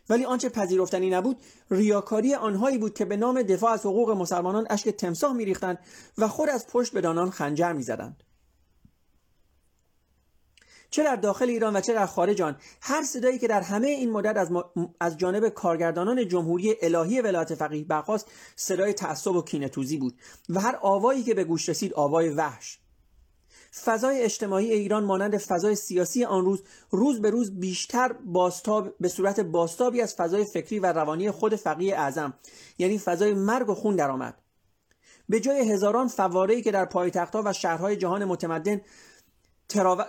ولی 0.09 0.25
آنچه 0.25 0.49
پذیرفتنی 0.49 1.09
نبود 1.09 1.37
ریاکاری 1.71 2.35
آنهایی 2.35 2.77
بود 2.77 2.93
که 2.93 3.05
به 3.05 3.17
نام 3.17 3.41
دفاع 3.41 3.71
از 3.71 3.79
حقوق 3.79 4.09
مسلمانان 4.11 4.67
اشک 4.69 4.89
تمساح 4.89 5.33
میریختند 5.33 5.79
و 6.17 6.27
خود 6.27 6.49
از 6.49 6.67
پشت 6.67 6.93
به 6.93 7.01
دانان 7.01 7.29
خنجر 7.29 7.73
می‌زدند. 7.73 8.23
چه 10.89 11.03
در 11.03 11.15
داخل 11.15 11.50
ایران 11.50 11.75
و 11.75 11.82
چه 11.82 11.94
در 11.94 12.06
خارج 12.06 12.41
آن. 12.41 12.58
هر 12.82 13.03
صدایی 13.03 13.39
که 13.39 13.48
در 13.48 13.62
همه 13.62 13.88
این 13.88 14.12
مدت 14.12 14.38
از, 14.38 14.50
از 15.00 15.17
جانب 15.17 15.50
کارگردانان 15.50 16.27
جمهوری 16.27 16.75
الهی 16.82 17.22
ولایت 17.22 17.56
فقیه 17.56 17.84
برخاست 17.84 18.32
صدای 18.56 18.94
تعصب 18.94 19.36
و 19.36 19.41
کینهتوزی 19.41 19.98
بود 19.98 20.15
و 20.50 20.60
هر 20.60 20.77
آوایی 20.82 21.24
که 21.24 21.34
به 21.34 21.44
گوش 21.44 21.70
رسید 21.70 21.94
آوای 21.94 22.29
وحش. 22.29 22.79
فضای 23.84 24.22
اجتماعی 24.22 24.72
ایران 24.72 25.03
مانند 25.03 25.38
فضای 25.38 25.75
سیاسی 25.75 26.25
آن 26.25 26.46
روز 26.46 26.63
روز 26.91 27.22
به 27.22 27.29
روز 27.29 27.60
بیشتر 27.60 28.13
باستاب 28.13 28.98
به 29.00 29.08
صورت 29.08 29.39
باستابی 29.39 30.01
از 30.01 30.15
فضای 30.15 30.46
فکری 30.46 30.79
و 30.79 30.86
روانی 30.86 31.32
خود 31.32 31.56
فقیه 31.56 31.96
اعظم 31.96 32.34
یعنی 32.77 32.98
فضای 32.98 33.34
مرگ 33.34 33.70
و 33.70 33.75
خون 33.75 33.96
درآمد. 33.96 34.41
به 35.29 35.39
جای 35.39 35.72
هزاران 35.72 36.08
فواره‌ای 36.08 36.62
که 36.62 36.72
در 36.72 36.86
پایتختها 36.86 37.44
و 37.46 37.53
شهرهای 37.53 37.96
جهان 37.96 38.25
متمدن 38.25 38.82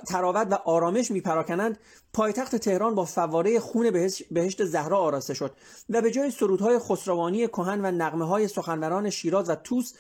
تراوت 0.09 0.47
و 0.51 0.55
آرامش 0.55 1.11
میپراکنند 1.11 1.79
پایتخت 2.13 2.57
تهران 2.57 2.95
با 2.95 3.05
فواره 3.05 3.61
خون 3.61 3.91
بهشت 4.31 4.65
زهرا 4.65 4.99
آراسته 4.99 5.35
شد 5.35 5.53
و 5.89 6.03
به 6.03 6.11
جای 6.11 6.31
سرودهای 6.31 6.79
خسروانی 6.79 7.49
کهن 7.49 7.81
و 7.85 7.91
نقمه 7.91 8.27
های 8.27 8.49
سخنوران 8.49 9.11
شیراز 9.11 9.51
و 9.51 9.55
توس 9.55 9.93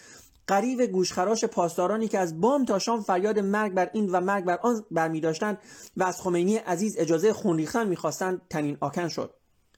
قریب 0.47 0.83
گوشخراش 0.83 1.45
پاسدارانی 1.45 2.09
که 2.09 2.19
از 2.19 2.41
بام 2.41 2.65
تا 2.65 2.79
شام 2.79 3.01
فریاد 3.01 3.39
مرگ 3.39 3.73
بر 3.73 3.91
این 3.93 4.11
و 4.11 4.21
مرگ 4.21 4.45
بر 4.45 4.59
آن 4.63 4.85
برمی 4.91 5.21
داشتند 5.21 5.59
و 5.97 6.03
از 6.03 6.21
خمینی 6.21 6.57
عزیز 6.57 6.97
اجازه 6.99 7.33
خون 7.33 7.57
ریختن 7.57 7.89
می‌خواستند 7.89 8.41
تنین 8.51 8.77
آکن 8.81 9.09
شد 9.09 9.35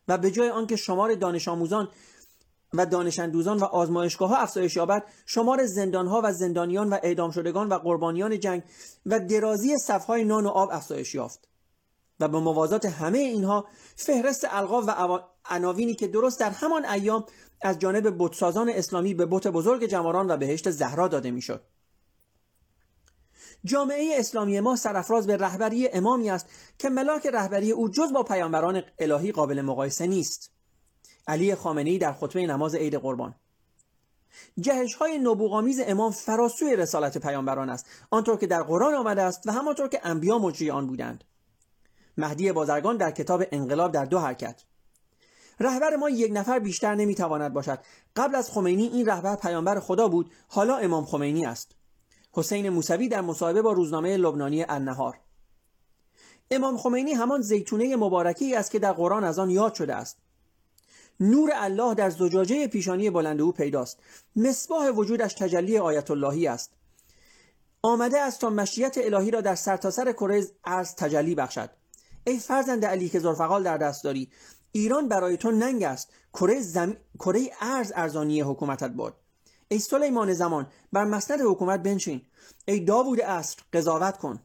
و 0.08 0.18
به 0.18 0.30
جای 0.30 0.50
آنکه 0.50 0.76
شمار 0.76 1.14
دانش 1.14 1.48
آموزان 1.48 1.88
و 2.74 2.86
دانشندوزان 2.86 3.58
و 3.58 3.64
آزمایشگاه 3.64 4.28
ها 4.28 4.36
افزایش 4.36 4.76
یابد 4.76 5.04
شمار 5.26 5.66
زندان 5.66 6.06
ها 6.06 6.20
و 6.24 6.32
زندانیان 6.32 6.88
و 6.88 6.98
اعدام 7.02 7.30
شدگان 7.30 7.68
و 7.68 7.74
قربانیان 7.78 8.40
جنگ 8.40 8.62
و 9.06 9.20
درازی 9.20 9.78
صفهای 9.78 10.24
نان 10.24 10.46
و 10.46 10.48
آب 10.48 10.68
افزایش 10.72 11.14
یافت. 11.14 11.48
و 12.20 12.28
به 12.28 12.38
موازات 12.38 12.86
همه 12.86 13.18
اینها 13.18 13.66
فهرست 13.96 14.46
القاب 14.50 14.84
و 14.86 15.18
عناوینی 15.50 15.94
که 15.94 16.08
درست 16.08 16.40
در 16.40 16.50
همان 16.50 16.84
ایام 16.84 17.24
از 17.62 17.78
جانب 17.78 18.14
بتسازان 18.18 18.68
اسلامی 18.68 19.14
به 19.14 19.26
بت 19.26 19.46
بزرگ 19.46 19.84
جماران 19.84 20.30
و 20.30 20.36
بهشت 20.36 20.70
زهرا 20.70 21.08
داده 21.08 21.30
می‌شد. 21.30 21.64
جامعه 23.64 24.14
اسلامی 24.18 24.60
ما 24.60 24.76
سرافراز 24.76 25.26
به 25.26 25.36
رهبری 25.36 25.88
امامی 25.88 26.30
است 26.30 26.46
که 26.78 26.88
ملاک 26.88 27.26
رهبری 27.26 27.70
او 27.70 27.88
جز 27.88 28.12
با 28.12 28.22
پیامبران 28.22 28.82
الهی 28.98 29.32
قابل 29.32 29.60
مقایسه 29.60 30.06
نیست. 30.06 30.59
علی 31.30 31.54
خامنه‌ای 31.54 31.98
در 31.98 32.12
خطبه 32.12 32.46
نماز 32.46 32.74
عید 32.74 32.94
قربان. 32.94 33.34
جهش 34.60 34.94
های 34.94 35.18
نبوغامیز 35.18 35.80
امام 35.86 36.12
فراسوی 36.12 36.76
رسالت 36.76 37.18
پیامبران 37.18 37.70
است. 37.70 37.86
آنطور 38.10 38.36
که 38.36 38.46
در 38.46 38.62
قرآن 38.62 38.94
آمده 38.94 39.22
است 39.22 39.46
و 39.46 39.52
همانطور 39.52 39.88
که 39.88 40.00
انبیا 40.04 40.38
مجری 40.38 40.70
آن 40.70 40.86
بودند. 40.86 41.24
مهدی 42.18 42.52
بازرگان 42.52 42.96
در 42.96 43.10
کتاب 43.10 43.44
انقلاب 43.52 43.92
در 43.92 44.04
دو 44.04 44.18
حرکت. 44.18 44.62
رهبر 45.60 45.96
ما 45.96 46.10
یک 46.10 46.32
نفر 46.34 46.58
بیشتر 46.58 46.94
نمی‌تواند 46.94 47.52
باشد. 47.52 47.78
قبل 48.16 48.34
از 48.34 48.50
خمینی 48.50 48.86
این 48.86 49.06
رهبر 49.06 49.36
پیامبر 49.36 49.80
خدا 49.80 50.08
بود. 50.08 50.30
حالا 50.48 50.76
امام 50.76 51.04
خمینی 51.04 51.46
است. 51.46 51.72
حسین 52.32 52.68
موسوی 52.68 53.08
در 53.08 53.20
مصاحبه 53.20 53.62
با 53.62 53.72
روزنامه 53.72 54.16
لبنانی 54.16 54.64
النهار. 54.68 55.18
امام 56.50 56.78
خمینی 56.78 57.12
همان 57.12 57.40
زیتونه 57.40 57.96
مبارکی 57.96 58.56
است 58.56 58.70
که 58.70 58.78
در 58.78 58.92
قرآن 58.92 59.24
از 59.24 59.38
آن 59.38 59.50
یاد 59.50 59.74
شده 59.74 59.94
است. 59.94 60.18
نور 61.20 61.50
الله 61.54 61.94
در 61.94 62.10
زجاجه 62.10 62.66
پیشانی 62.66 63.10
بلند 63.10 63.40
او 63.40 63.52
پیداست. 63.52 63.98
مصباح 64.36 64.88
وجودش 64.88 65.34
تجلی 65.34 65.78
آیت 65.78 66.10
اللهی 66.10 66.46
است. 66.46 66.72
آمده 67.82 68.20
است 68.20 68.40
تا 68.40 68.50
مشیت 68.50 68.98
الهی 68.98 69.30
را 69.30 69.40
در 69.40 69.54
سرتاسر 69.54 70.12
کره 70.12 70.44
ارز 70.64 70.94
تجلی 70.94 71.34
بخشد. 71.34 71.70
ای 72.24 72.38
فرزند 72.38 72.84
علی 72.84 73.08
که 73.08 73.18
زرفقال 73.18 73.62
در 73.62 73.76
دست 73.78 74.04
داری 74.04 74.30
ایران 74.72 75.08
برای 75.08 75.36
تو 75.36 75.50
ننگ 75.50 75.82
است. 75.82 76.08
کره 76.32 76.60
زم... 76.60 76.96
کره 77.18 77.50
ارز 77.60 77.92
ارزانی 77.96 78.40
حکومتت 78.40 78.90
باد. 78.90 79.14
ای 79.68 79.78
سلیمان 79.78 80.32
زمان 80.32 80.66
بر 80.92 81.04
مسند 81.04 81.40
حکومت 81.40 81.82
بنشین. 81.82 82.22
ای 82.64 82.80
داوود 82.80 83.20
اصر 83.20 83.58
قضاوت 83.72 84.18
کن. 84.18 84.40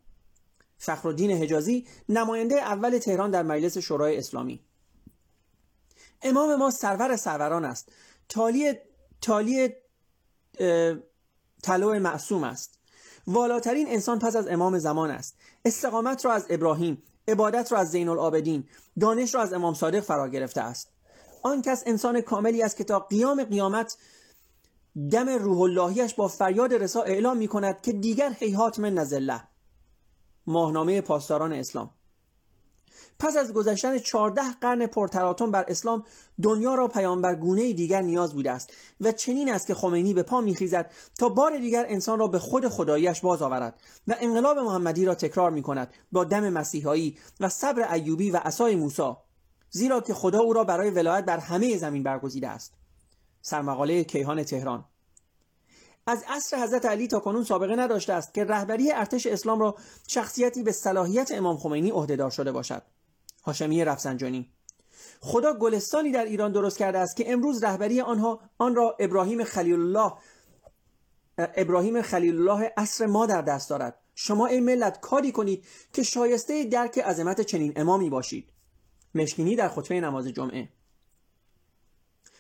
فخرالدین 0.78 1.32
حجازی 1.32 1.88
نماینده 2.10 2.56
اول 2.56 2.98
تهران 2.98 3.32
در 3.32 3.44
مجلس 3.44 3.78
شورای 3.78 4.18
اسلامی. 4.18 4.66
امام 6.26 6.56
ما 6.56 6.72
سرور 6.72 7.16
سروران 7.16 7.66
است. 7.66 7.90
تالی 8.30 8.74
تالی 9.22 9.70
طلوع 11.64 11.98
معصوم 11.98 12.44
است. 12.44 12.80
والاترین 13.28 13.88
انسان 13.90 14.20
پس 14.20 14.36
از 14.36 14.48
امام 14.48 14.80
زمان 14.80 15.12
است. 15.12 15.36
استقامت 15.66 16.26
را 16.26 16.34
از 16.34 16.46
ابراهیم 16.50 17.04
عبادت 17.28 17.72
را 17.72 17.78
از 17.78 17.92
زین 17.92 18.10
العابدین 18.10 18.64
دانش 19.00 19.36
را 19.36 19.42
از 19.42 19.54
امام 19.54 19.74
صادق 19.74 20.00
فرا 20.00 20.30
گرفته 20.30 20.62
است. 20.62 20.92
آن 21.44 21.62
کس 21.62 21.84
انسان 21.86 22.22
کاملی 22.22 22.64
است 22.64 22.78
که 22.78 22.84
تا 22.84 23.00
قیام 23.00 23.44
قیامت 23.44 23.98
دم 25.12 25.30
روح 25.30 25.62
اللهیش 25.62 26.14
با 26.14 26.28
فریاد 26.28 26.74
رسا 26.74 27.02
اعلام 27.02 27.38
می 27.38 27.48
کند 27.48 27.82
که 27.82 27.94
دیگر 27.94 28.30
حیحات 28.30 28.80
من 28.80 28.94
نزله. 28.94 29.44
ماهنامه 30.48 31.02
پاسداران 31.02 31.54
اسلام. 31.54 31.95
پس 33.20 33.38
از 33.38 33.54
گذشتن 33.54 33.98
چهارده 33.98 34.42
قرن 34.62 34.88
پرتراتم 34.88 35.52
بر 35.52 35.66
اسلام 35.68 36.04
دنیا 36.42 36.76
را 36.76 36.88
پیامبر 36.88 37.36
گونه 37.36 37.74
دیگر 37.74 38.02
نیاز 38.02 38.34
بوده 38.34 38.52
است 38.52 38.74
و 39.02 39.12
چنین 39.12 39.54
است 39.54 39.68
که 39.68 39.74
خمینی 39.74 40.14
به 40.14 40.24
پا 40.24 40.42
میخیزد 40.42 40.92
تا 41.20 41.30
بار 41.30 41.58
دیگر 41.58 41.86
انسان 41.90 42.20
را 42.20 42.28
به 42.28 42.40
خود 42.40 42.68
خداییش 42.68 43.22
باز 43.22 43.42
آورد 43.42 43.82
و 44.08 44.16
انقلاب 44.20 44.58
محمدی 44.58 45.06
را 45.06 45.16
تکرار 45.16 45.52
می 45.52 45.62
کند 45.62 45.94
با 46.12 46.24
دم 46.24 46.50
مسیحایی 46.50 47.18
و 47.40 47.50
صبر 47.50 47.94
ایوبی 47.94 48.32
و 48.32 48.38
عصای 48.38 48.76
موسی 48.76 49.14
زیرا 49.70 50.02
که 50.02 50.14
خدا 50.14 50.40
او 50.40 50.54
را 50.54 50.64
برای 50.64 50.90
ولایت 50.90 51.26
بر 51.26 51.38
همه 51.38 51.78
زمین 51.78 52.04
برگزیده 52.04 52.48
است. 52.48 52.74
سرمقاله 53.42 54.04
کیهان 54.04 54.44
تهران 54.44 54.86
از 56.08 56.24
عصر 56.28 56.64
حضرت 56.64 56.86
علی 56.86 57.08
تا 57.08 57.20
کنون 57.20 57.44
سابقه 57.44 57.76
نداشته 57.76 58.14
است 58.14 58.34
که 58.34 58.44
رهبری 58.44 58.92
ارتش 58.92 59.26
اسلام 59.26 59.60
را 59.60 59.76
شخصیتی 60.08 60.64
به 60.64 60.72
صلاحیت 60.72 61.32
امام 61.32 61.58
خمینی 61.58 61.90
عهدهدار 61.90 62.30
شده 62.30 62.52
باشد. 62.52 62.82
هاشمی 63.46 63.86
رفسنجانی. 63.86 64.52
خدا 65.20 65.54
گلستانی 65.54 66.12
در 66.12 66.26
ایران 66.26 66.52
درست 66.52 66.78
کرده 66.78 67.00
است 67.00 67.16
که 67.16 67.32
امروز 67.32 67.64
رهبری 67.64 68.02
آنها 68.02 68.40
آن 68.58 68.76
را 68.76 68.96
ابراهیم 69.00 69.44
خلیل 69.44 69.80
الله 69.80 70.14
ابراهیم 71.38 72.02
خلیل 72.02 72.36
الله 72.36 72.74
عصر 72.78 73.06
ما 73.06 73.26
در 73.26 73.42
دست 73.42 73.70
دارد. 73.70 74.00
شما 74.16 74.48
ای 74.48 74.60
ملت 74.60 75.00
کاری 75.00 75.32
کنید 75.32 75.66
که 75.94 76.04
شایسته 76.04 76.64
درک 76.64 77.00
عظمت 77.00 77.42
چنین 77.42 77.74
امامی 77.76 78.10
باشید. 78.10 78.50
مشکینی 79.16 79.56
در 79.56 79.70
خطبه 79.70 80.02
نماز 80.02 80.28
جمعه. 80.28 80.70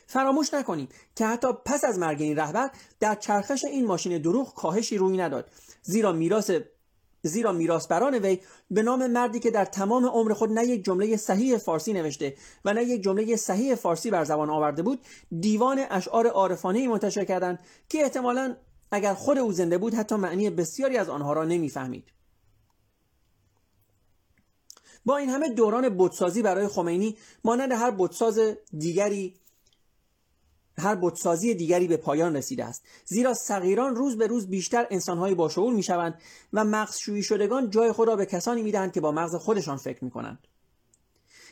فراموش 0.07 0.53
نکنیم 0.53 0.87
که 1.15 1.25
حتی 1.25 1.47
پس 1.65 1.83
از 1.83 1.99
مرگ 1.99 2.21
این 2.21 2.37
رهبر 2.37 2.71
در 2.99 3.15
چرخش 3.15 3.65
این 3.65 3.85
ماشین 3.85 4.21
دروغ 4.21 4.53
کاهشی 4.53 4.97
روی 4.97 5.17
نداد 5.17 5.51
زیرا 5.81 6.11
میراث 6.11 6.51
زیرا 7.27 7.51
میراثبران 7.51 8.15
وی 8.15 8.39
به 8.71 8.83
نام 8.83 9.07
مردی 9.07 9.39
که 9.39 9.51
در 9.51 9.65
تمام 9.65 10.05
عمر 10.05 10.33
خود 10.33 10.51
نه 10.51 10.65
یک 10.65 10.85
جمله 10.85 11.17
صحیح 11.17 11.57
فارسی 11.57 11.93
نوشته 11.93 12.35
و 12.65 12.73
نه 12.73 12.83
یک 12.83 13.03
جمله 13.03 13.35
صحیح 13.35 13.75
فارسی 13.75 14.11
بر 14.11 14.23
زبان 14.23 14.49
آورده 14.49 14.83
بود 14.83 14.99
دیوان 15.39 15.85
اشعار 15.89 16.27
عارفانه 16.27 16.87
منتشر 16.87 17.25
کردند 17.25 17.59
که 17.89 18.03
احتمالا 18.03 18.55
اگر 18.91 19.13
خود 19.13 19.37
او 19.37 19.51
زنده 19.51 19.77
بود 19.77 19.93
حتی 19.93 20.15
معنی 20.15 20.49
بسیاری 20.49 20.97
از 20.97 21.09
آنها 21.09 21.33
را 21.33 21.43
نمی‌فهمید. 21.43 22.03
با 25.05 25.17
این 25.17 25.29
همه 25.29 25.49
دوران 25.49 25.89
بودسازی 25.89 26.41
برای 26.41 26.67
خمینی 26.67 27.17
مانند 27.43 27.71
هر 27.71 27.91
بودساز 27.91 28.39
دیگری 28.77 29.39
هر 30.77 30.95
بودسازی 30.95 31.53
دیگری 31.53 31.87
به 31.87 31.97
پایان 31.97 32.35
رسیده 32.35 32.65
است. 32.65 32.83
زیرا 33.05 33.33
صغیران 33.33 33.95
روز 33.95 34.17
به 34.17 34.27
روز 34.27 34.47
بیشتر 34.47 34.87
انسانهای 34.89 35.35
باشعور 35.35 35.73
می‌شوند 35.73 36.21
و 36.53 36.65
مغزشویی 36.65 37.23
شدگان 37.23 37.69
جای 37.69 37.91
خود 37.91 38.07
را 38.07 38.15
به 38.15 38.25
کسانی 38.25 38.63
می‌دهند 38.63 38.93
که 38.93 39.01
با 39.01 39.11
مغز 39.11 39.35
خودشان 39.35 39.77
فکر 39.77 40.03
می‌کنند. 40.03 40.39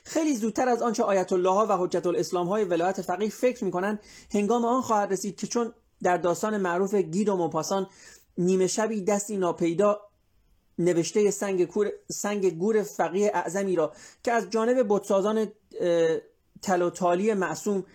خیلی 0.04 0.36
زودتر 0.36 0.70
از 0.70 0.82
آنچه 0.82 1.04
آیت 1.04 1.34
الله 1.34 1.50
ها 1.50 1.66
و 1.70 1.78
حجت 1.78 2.08
الاسلام 2.08 2.48
های 2.48 2.64
ولایت 2.64 3.02
فقیه 3.02 3.30
فکر 3.30 3.64
می‌کنند 3.64 4.00
هنگام 4.32 4.66
آن 4.66 4.82
خواهد 4.82 5.12
رسید 5.12 5.36
که 5.36 5.48
چون 5.48 5.74
در 6.04 6.18
داستان 6.18 6.58
معروف 6.58 6.94
گید 6.94 7.30
و 7.30 7.38
مپاسان 7.38 7.88
نیمه 8.38 8.68
شبی 8.68 9.04
دستی 9.04 9.38
ناپیدا 9.38 10.02
نوشته 10.78 11.32
سنگ, 11.32 11.70
سنگ 12.12 12.58
گور 12.58 12.84
فقیه 12.84 13.32
اعظمی 13.34 13.76
را 13.76 13.94
که 14.24 14.32
از 14.32 14.50
جانب 14.50 14.86
بتسازان 14.90 15.52
تلوتالی 16.62 17.34
معصوم 17.34 17.86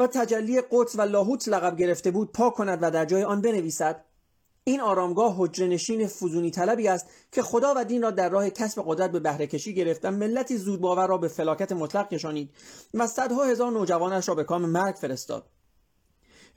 و 0.00 0.06
تجلی 0.06 0.62
قدس 0.70 0.96
و 0.96 1.02
لاهوت 1.02 1.48
لقب 1.48 1.76
گرفته 1.76 2.10
بود 2.10 2.32
پاک 2.32 2.54
کند 2.54 2.78
و 2.82 2.90
در 2.90 3.04
جای 3.04 3.24
آن 3.24 3.40
بنویسد. 3.40 4.04
این 4.64 4.80
آرامگاه 4.80 5.34
حجره 5.38 5.66
نشین 5.66 6.06
فزونی 6.06 6.50
طلبی 6.50 6.88
است 6.88 7.06
که 7.32 7.42
خدا 7.42 7.74
و 7.76 7.84
دین 7.84 8.02
را 8.02 8.10
در 8.10 8.28
راه 8.28 8.50
کسب 8.50 8.82
قدرت 8.86 9.12
به 9.12 9.20
بهره 9.20 9.46
کشی 9.46 9.74
گرفت 9.74 10.04
و 10.04 10.10
ملتی 10.10 10.56
زود 10.56 10.80
باور 10.80 11.06
را 11.06 11.18
به 11.18 11.28
فلاکت 11.28 11.72
مطلق 11.72 12.08
کشانید 12.08 12.50
و 12.94 13.06
صدها 13.06 13.44
هزار 13.44 13.72
نوجوانش 13.72 14.28
را 14.28 14.34
به 14.34 14.44
کام 14.44 14.66
مرگ 14.66 14.94
فرستاد. 14.94 15.46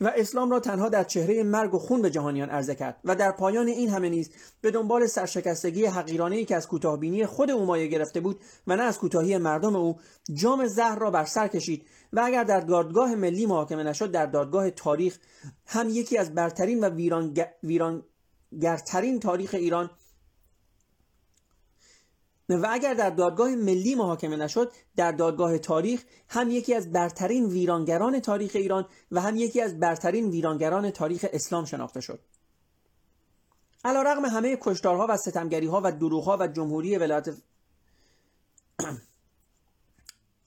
و 0.01 0.11
اسلام 0.15 0.51
را 0.51 0.59
تنها 0.59 0.89
در 0.89 1.03
چهره 1.03 1.43
مرگ 1.43 1.73
و 1.73 1.79
خون 1.79 2.01
به 2.01 2.09
جهانیان 2.09 2.49
عرضه 2.49 2.75
کرد 2.75 2.99
و 3.03 3.15
در 3.15 3.31
پایان 3.31 3.67
این 3.67 3.89
همه 3.89 4.09
نیز 4.09 4.31
به 4.61 4.71
دنبال 4.71 5.07
سرشکستگی 5.07 5.85
حقیرانه 5.85 6.45
که 6.45 6.55
از 6.55 6.67
کوتاهبینی 6.67 7.25
خود 7.25 7.51
او 7.51 7.65
مایه 7.65 7.87
گرفته 7.87 8.19
بود 8.19 8.39
و 8.67 8.75
نه 8.75 8.83
از 8.83 8.99
کوتاهی 8.99 9.37
مردم 9.37 9.75
او 9.75 9.99
جام 10.33 10.67
زهر 10.67 10.99
را 10.99 11.11
بر 11.11 11.25
سر 11.25 11.47
کشید 11.47 11.85
و 12.13 12.21
اگر 12.23 12.43
در 12.43 12.59
دادگاه 12.59 13.15
ملی 13.15 13.45
محاکمه 13.45 13.83
نشد 13.83 14.11
در 14.11 14.25
دادگاه 14.25 14.69
تاریخ 14.69 15.17
هم 15.65 15.89
یکی 15.89 16.17
از 16.17 16.35
برترین 16.35 16.79
و 16.79 16.89
ویرانگرترین 17.63 19.19
تاریخ 19.19 19.53
ایران 19.53 19.89
و 22.49 22.67
اگر 22.69 22.93
در 22.93 23.09
دادگاه 23.09 23.55
ملی 23.55 23.95
محاکمه 23.95 24.35
نشد 24.35 24.71
در 24.95 25.11
دادگاه 25.11 25.57
تاریخ 25.57 26.03
هم 26.29 26.51
یکی 26.51 26.73
از 26.75 26.91
برترین 26.91 27.45
ویرانگران 27.45 28.19
تاریخ 28.19 28.51
ایران 28.55 28.85
و 29.11 29.21
هم 29.21 29.35
یکی 29.35 29.61
از 29.61 29.79
برترین 29.79 30.29
ویرانگران 30.29 30.91
تاریخ 30.91 31.25
اسلام 31.33 31.65
شناخته 31.65 32.01
شد. 32.01 32.19
علا 33.85 34.01
رقم 34.01 34.25
همه 34.25 34.57
کشتارها 34.61 35.07
و 35.09 35.17
ستمگریها 35.17 35.81
و 35.83 35.91
دروغها 35.91 36.37
و 36.39 36.47
جمهوری 36.47 36.97
ولایت 36.97 37.29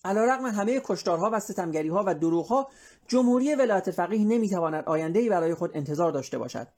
علا 0.05 0.25
رقم 0.25 0.47
همه 0.47 0.81
کشتارها 0.85 1.31
و 1.33 1.41
ستمگریها 1.41 2.05
و 2.07 2.15
دروغها 2.15 2.69
جمهوری 3.09 3.55
ولایت 3.55 3.91
فقیه 3.91 4.25
نمی‌تواند 4.25 4.85
آینده‌ای 4.85 5.29
برای 5.29 5.55
خود 5.55 5.71
انتظار 5.77 6.13
داشته 6.13 6.39
باشد. 6.39 6.69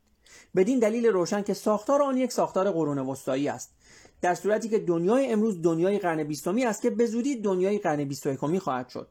بدین 0.57 0.79
دلیل 0.79 1.07
روشن 1.07 1.43
که 1.43 1.55
ساختار 1.55 2.03
آن 2.03 2.17
یک 2.17 2.33
ساختار 2.33 2.71
قرون 2.71 2.99
وسطایی 2.99 3.49
است. 3.49 3.75
در 4.21 4.35
صورتی 4.35 4.69
که 4.69 4.79
دنیای 4.79 5.33
امروز 5.33 5.63
دنیای 5.63 5.99
قرن 5.99 6.25
بیستمی 6.25 6.65
است 6.65 6.83
که 6.83 6.91
به 6.91 7.07
زودی 7.07 7.41
دنیای 7.41 7.79
قرن 7.79 8.05
بیست 8.05 8.37
خواهد 8.59 8.89
شد. 8.89 9.09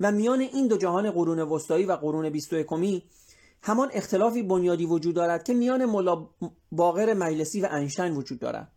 و 0.00 0.12
میان 0.12 0.40
این 0.40 0.66
دو 0.66 0.76
جهان 0.76 1.10
قرون 1.10 1.38
وسطایی 1.38 1.84
و 1.84 1.92
قرون 1.92 2.30
بیست 2.30 2.54
همان 3.62 3.90
اختلافی 3.92 4.42
بنیادی 4.42 4.86
وجود 4.86 5.14
دارد 5.14 5.44
که 5.44 5.54
میان 5.54 5.84
ملا 5.84 6.28
باقر 6.72 7.14
مجلسی 7.14 7.60
و 7.60 7.68
انشتین 7.70 8.12
وجود 8.12 8.38
دارد. 8.38 8.72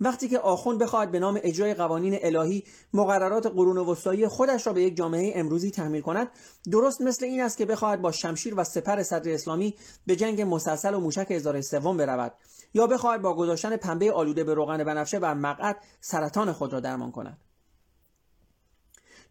وقتی 0.00 0.28
که 0.28 0.38
آخوند 0.38 0.78
بخواهد 0.78 1.10
به 1.10 1.18
نام 1.18 1.40
اجرای 1.42 1.74
قوانین 1.74 2.18
الهی 2.22 2.64
مقررات 2.92 3.46
قرون 3.46 3.78
وسطایی 3.78 4.28
خودش 4.28 4.66
را 4.66 4.72
به 4.72 4.82
یک 4.82 4.96
جامعه 4.96 5.32
امروزی 5.36 5.70
تحمیل 5.70 6.00
کند 6.00 6.28
درست 6.70 7.00
مثل 7.00 7.24
این 7.24 7.40
است 7.40 7.58
که 7.58 7.66
بخواهد 7.66 8.02
با 8.02 8.12
شمشیر 8.12 8.54
و 8.60 8.64
سپر 8.64 9.02
صدر 9.02 9.32
اسلامی 9.32 9.74
به 10.06 10.16
جنگ 10.16 10.42
مسلسل 10.42 10.94
و 10.94 11.00
موشک 11.00 11.30
هزار 11.30 11.60
سوم 11.60 11.96
برود 11.96 12.32
یا 12.74 12.86
بخواهد 12.86 13.22
با 13.22 13.34
گذاشتن 13.34 13.76
پنبه 13.76 14.12
آلوده 14.12 14.44
به 14.44 14.54
روغن 14.54 14.84
بنفشه 14.84 15.18
بر 15.18 15.34
مقعد 15.34 15.76
سرطان 16.00 16.52
خود 16.52 16.72
را 16.72 16.80
درمان 16.80 17.12
کند. 17.12 17.47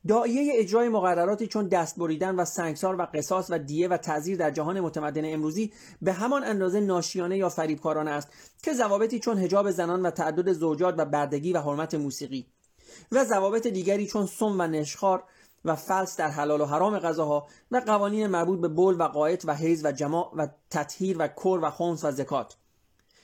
دائیه 0.07 0.51
اجرای 0.55 0.89
مقرراتی 0.89 1.47
چون 1.47 1.67
دست 1.67 1.99
بریدن 1.99 2.35
و 2.35 2.45
سنگسار 2.45 2.95
و 2.95 3.07
قصاص 3.13 3.47
و 3.49 3.59
دیه 3.59 3.87
و 3.87 3.97
تعذیر 3.97 4.37
در 4.37 4.51
جهان 4.51 4.79
متمدن 4.79 5.33
امروزی 5.33 5.73
به 6.01 6.13
همان 6.13 6.43
اندازه 6.43 6.79
ناشیانه 6.79 7.37
یا 7.37 7.49
فریبکارانه 7.49 8.11
است 8.11 8.29
که 8.63 8.73
ضوابطی 8.73 9.19
چون 9.19 9.37
حجاب 9.37 9.71
زنان 9.71 10.05
و 10.05 10.11
تعدد 10.11 10.53
زوجات 10.53 10.95
و 10.97 11.05
بردگی 11.05 11.53
و 11.53 11.61
حرمت 11.61 11.95
موسیقی 11.95 12.47
و 13.11 13.25
ضوابط 13.25 13.67
دیگری 13.67 14.07
چون 14.07 14.25
سم 14.25 14.59
و 14.59 14.67
نشخار 14.67 15.23
و 15.65 15.75
فلس 15.75 16.17
در 16.17 16.27
حلال 16.27 16.61
و 16.61 16.65
حرام 16.65 16.99
غذاها 16.99 17.47
و 17.71 17.77
قوانین 17.77 18.27
مربوط 18.27 18.59
به 18.59 18.67
بول 18.67 18.95
و 19.01 19.03
قایت 19.03 19.45
و 19.45 19.53
حیز 19.53 19.85
و 19.85 19.91
جماع 19.91 20.33
و 20.35 20.47
تطهیر 20.69 21.15
و 21.19 21.27
کر 21.27 21.59
و 21.61 21.69
خونس 21.69 22.03
و 22.03 22.11
زکات. 22.11 22.55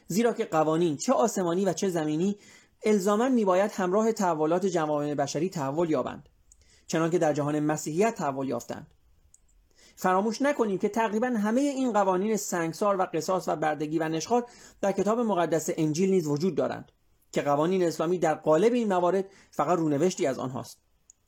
زیرا 0.07 0.33
که 0.33 0.45
قوانین 0.45 0.97
چه 0.97 1.13
آسمانی 1.13 1.65
و 1.65 1.73
چه 1.73 1.89
زمینی 1.89 2.38
الزاما 2.86 3.29
میباید 3.29 3.71
همراه 3.71 4.12
تحولات 4.12 4.65
جوامع 4.65 5.15
بشری 5.15 5.49
تحول 5.49 5.89
یابند. 5.89 6.29
چنانکه 6.93 7.17
در 7.17 7.34
جهان 7.34 7.60
مسیحیت 7.60 8.15
تحول 8.15 8.49
یافتند. 8.49 8.88
فراموش 9.95 10.41
نکنیم 10.41 10.77
که 10.77 10.89
تقریبا 10.89 11.27
همه 11.27 11.62
این 11.62 11.93
قوانین 11.93 12.38
سنگسار 12.38 13.01
و 13.01 13.08
قصاص 13.13 13.47
و 13.47 13.56
بردگی 13.56 13.99
و 13.99 14.10
نشخار 14.10 14.45
در 14.82 14.91
کتاب 14.91 15.19
مقدس 15.19 15.69
انجیل 15.77 16.10
نیز 16.10 16.27
وجود 16.27 16.56
دارند 16.56 16.91
که 17.32 17.41
قوانین 17.41 17.84
اسلامی 17.84 18.17
در 18.17 18.36
قالب 18.36 18.73
این 18.73 18.88
موارد 18.88 19.25
فقط 19.51 19.77
رونوشتی 19.77 20.27
از 20.27 20.39
آنهاست 20.39 20.77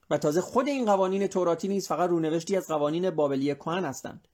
و 0.09 0.17
تازه 0.17 0.41
خود 0.41 0.67
این 0.67 0.85
قوانین 0.85 1.27
توراتی 1.27 1.67
نیز 1.67 1.87
فقط 1.87 2.09
رونوشتی 2.09 2.57
از 2.57 2.67
قوانین 2.67 3.09
بابلی 3.09 3.55
کهن 3.55 3.85
هستند. 3.85 4.27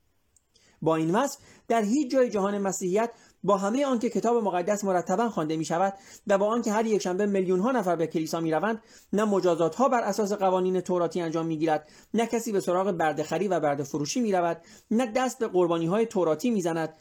با 0.81 0.95
این 0.95 1.15
وصف 1.15 1.39
در 1.67 1.81
هیچ 1.81 2.11
جای 2.11 2.29
جهان 2.29 2.57
مسیحیت 2.57 3.11
با 3.43 3.57
همه 3.57 3.85
آنکه 3.85 4.09
کتاب 4.09 4.43
مقدس 4.43 4.83
مرتبا 4.83 5.29
خوانده 5.29 5.57
می 5.57 5.65
شود 5.65 5.93
و 6.27 6.37
با 6.37 6.45
آنکه 6.45 6.71
هر 6.71 6.85
یک 6.85 7.01
شنبه 7.01 7.25
میلیون 7.25 7.59
ها 7.59 7.71
نفر 7.71 7.95
به 7.95 8.07
کلیسا 8.07 8.39
می 8.39 8.51
روند 8.51 8.81
نه 9.13 9.25
مجازات 9.25 9.75
ها 9.75 9.89
بر 9.89 10.01
اساس 10.01 10.33
قوانین 10.33 10.81
توراتی 10.81 11.21
انجام 11.21 11.45
می 11.45 11.57
گیرد 11.57 11.87
نه 12.13 12.27
کسی 12.27 12.51
به 12.51 12.59
سراغ 12.59 12.91
بردهخری 12.91 13.47
و 13.47 13.59
برده 13.59 13.83
فروشی 13.83 14.21
می 14.21 14.31
رود 14.31 14.61
نه 14.91 15.05
دست 15.05 15.39
به 15.39 15.47
قربانی 15.47 15.85
های 15.85 16.05
توراتی 16.05 16.49
می 16.49 16.61
زند 16.61 16.93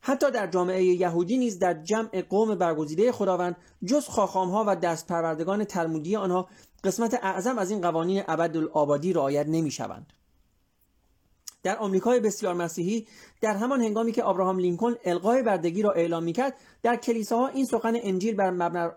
حتی 0.00 0.30
در 0.30 0.46
جامعه 0.46 0.84
یهودی 0.84 1.38
نیز 1.38 1.58
در 1.58 1.82
جمع 1.82 2.22
قوم 2.22 2.54
برگزیده 2.54 3.12
خداوند 3.12 3.56
جز 3.84 4.08
خاخام 4.08 4.50
ها 4.50 4.64
و 4.66 4.76
دست 4.76 5.06
پروردگان 5.06 5.64
تلمودی 5.64 6.16
آنها 6.16 6.48
قسمت 6.84 7.14
اعظم 7.22 7.58
از 7.58 7.70
این 7.70 7.80
قوانین 7.80 8.22
ابدالآبادی 8.28 9.12
رعایت 9.12 9.46
نمی 9.46 9.70
شوند. 9.70 10.12
در 11.66 11.76
آمریکای 11.76 12.20
بسیار 12.20 12.54
مسیحی 12.54 13.06
در 13.40 13.56
همان 13.56 13.80
هنگامی 13.80 14.12
که 14.12 14.26
ابراهام 14.26 14.58
لینکلن 14.58 14.96
القای 15.04 15.42
بردگی 15.42 15.82
را 15.82 15.92
اعلام 15.92 16.24
می‌کرد 16.24 16.54
در 16.82 16.96
کلیساها 16.96 17.48
این 17.48 17.64
سخن 17.64 17.92
انجیل 18.02 18.34
بر 18.34 18.50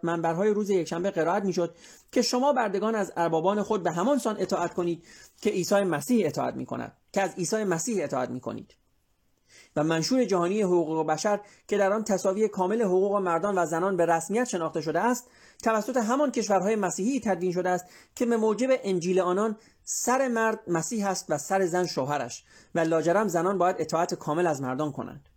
منبرهای 0.04 0.50
روز 0.50 0.70
یکشنبه 0.70 1.12
قرائت 1.12 1.44
می‌شد 1.44 1.76
که 2.12 2.22
شما 2.22 2.54
بردگان 2.54 2.96
از 2.96 3.14
اربابان 3.18 3.64
خود 3.64 3.84
به 3.84 3.92
همان 3.92 4.18
سان 4.18 4.36
اطاعت 4.40 4.74
کنید 4.74 5.06
که 5.42 5.50
عیسی 5.50 5.76
مسیح 5.76 6.28
اطاعت 6.28 6.56
می‌کند 6.56 6.98
که 7.14 7.22
از 7.22 7.36
عیسی 7.36 7.64
مسیح 7.64 8.04
اطاعت 8.04 8.30
می‌کنید. 8.30 8.76
و 9.76 9.84
منشور 9.84 10.26
جهانی 10.26 10.62
حقوق 10.62 11.08
بشر 11.08 11.40
که 11.68 11.78
در 11.78 11.94
آن 11.94 12.04
تصاوی 12.04 12.48
کامل 12.48 12.82
حقوق 12.82 13.16
مردان 13.16 13.58
و 13.58 13.66
زنان 13.66 13.98
به 13.98 14.06
رسمیت 14.06 14.44
شناخته 14.44 14.82
شده 14.82 15.00
است 15.00 15.30
توسط 15.64 15.98
همان 15.98 16.32
کشورهای 16.32 16.76
مسیحی 16.76 17.20
تدوین 17.20 17.52
شده 17.52 17.70
است 17.70 17.86
که 18.16 18.26
به 18.26 18.38
موجب 18.38 18.70
انجیل 18.84 19.20
آنان 19.20 19.58
سر 19.92 20.28
مرد 20.28 20.60
مسیح 20.68 21.08
است 21.08 21.26
و 21.30 21.38
سر 21.38 21.66
زن 21.66 21.86
شوهرش 21.86 22.44
و 22.76 22.80
لاجرم 22.80 23.28
زنان 23.28 23.58
باید 23.58 23.76
اطاعت 23.80 24.14
کامل 24.14 24.48
از 24.48 24.62
مردان 24.62 24.92
کنند. 24.92 25.30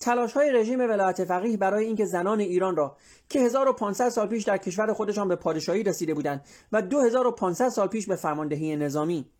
تلاش 0.00 0.32
های 0.32 0.52
رژیم 0.52 0.80
ولایت 0.80 1.24
فقیه 1.24 1.56
برای 1.56 1.84
اینکه 1.84 2.04
زنان 2.04 2.40
ایران 2.40 2.76
را 2.76 2.96
که 3.28 3.40
1500 3.40 4.08
سال 4.08 4.26
پیش 4.26 4.44
در 4.44 4.56
کشور 4.56 4.92
خودشان 4.92 5.28
به 5.28 5.36
پادشاهی 5.36 5.82
رسیده 5.82 6.14
بودند 6.14 6.44
و 6.72 6.82
2500 6.82 7.68
سال 7.68 7.88
پیش 7.88 8.06
به 8.06 8.16
فرماندهی 8.16 8.76
نظامی 8.76 9.30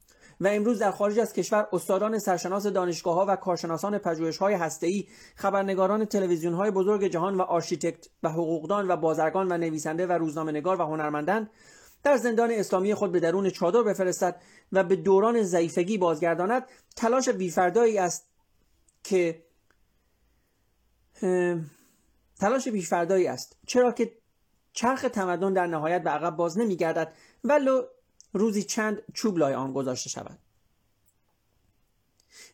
و 0.41 0.49
امروز 0.49 0.79
در 0.79 0.91
خارج 0.91 1.19
از 1.19 1.33
کشور 1.33 1.69
استادان 1.73 2.19
سرشناس 2.19 2.67
دانشگاه 2.67 3.15
ها 3.15 3.27
و 3.29 3.37
کارشناسان 3.37 3.99
پژوهش 3.99 4.39
های 4.39 4.55
هسته‌ای 4.55 5.09
خبرنگاران 5.37 6.05
تلویزیون 6.05 6.55
های 6.55 6.71
بزرگ 6.71 7.05
جهان 7.05 7.35
و 7.35 7.43
آرشیتکت 7.43 8.07
و 8.23 8.29
حقوقدان 8.29 8.89
و 8.91 8.97
بازرگان 8.97 9.53
و 9.53 9.59
نویسنده 9.59 10.07
و 10.07 10.13
روزنامه‌نگار 10.13 10.81
و 10.81 10.85
هنرمندان 10.85 11.51
در 12.05 12.17
زندان 12.17 12.51
اسلامی 12.51 12.95
خود 12.95 13.13
به 13.13 13.21
درون 13.21 13.51
چادر 13.51 13.83
بفرستد 13.83 14.41
و 14.73 14.85
به 14.85 14.97
دوران 14.97 15.43
ضعیفگی 15.43 15.99
بازگرداند. 15.99 16.65
تلاش 16.97 17.29
بیفردایی 17.29 17.99
است 17.99 18.27
که 19.05 19.43
تلاش 22.41 22.69
بیفردایی 22.69 23.27
است. 23.27 23.57
چرا 23.67 23.93
که 23.93 24.13
چرخ 24.73 25.03
تمدن 25.03 25.53
در 25.53 25.67
نهایت 25.67 26.03
به 26.03 26.11
عقب 26.11 26.37
باز 26.37 26.59
نمیگردد 26.59 27.13
ولو 27.45 27.83
روزی 28.33 28.63
چند 28.63 29.03
چوب 29.15 29.39
لای 29.39 29.55
آن 29.55 29.73
گذاشته 29.73 30.11
شود. 30.11 30.39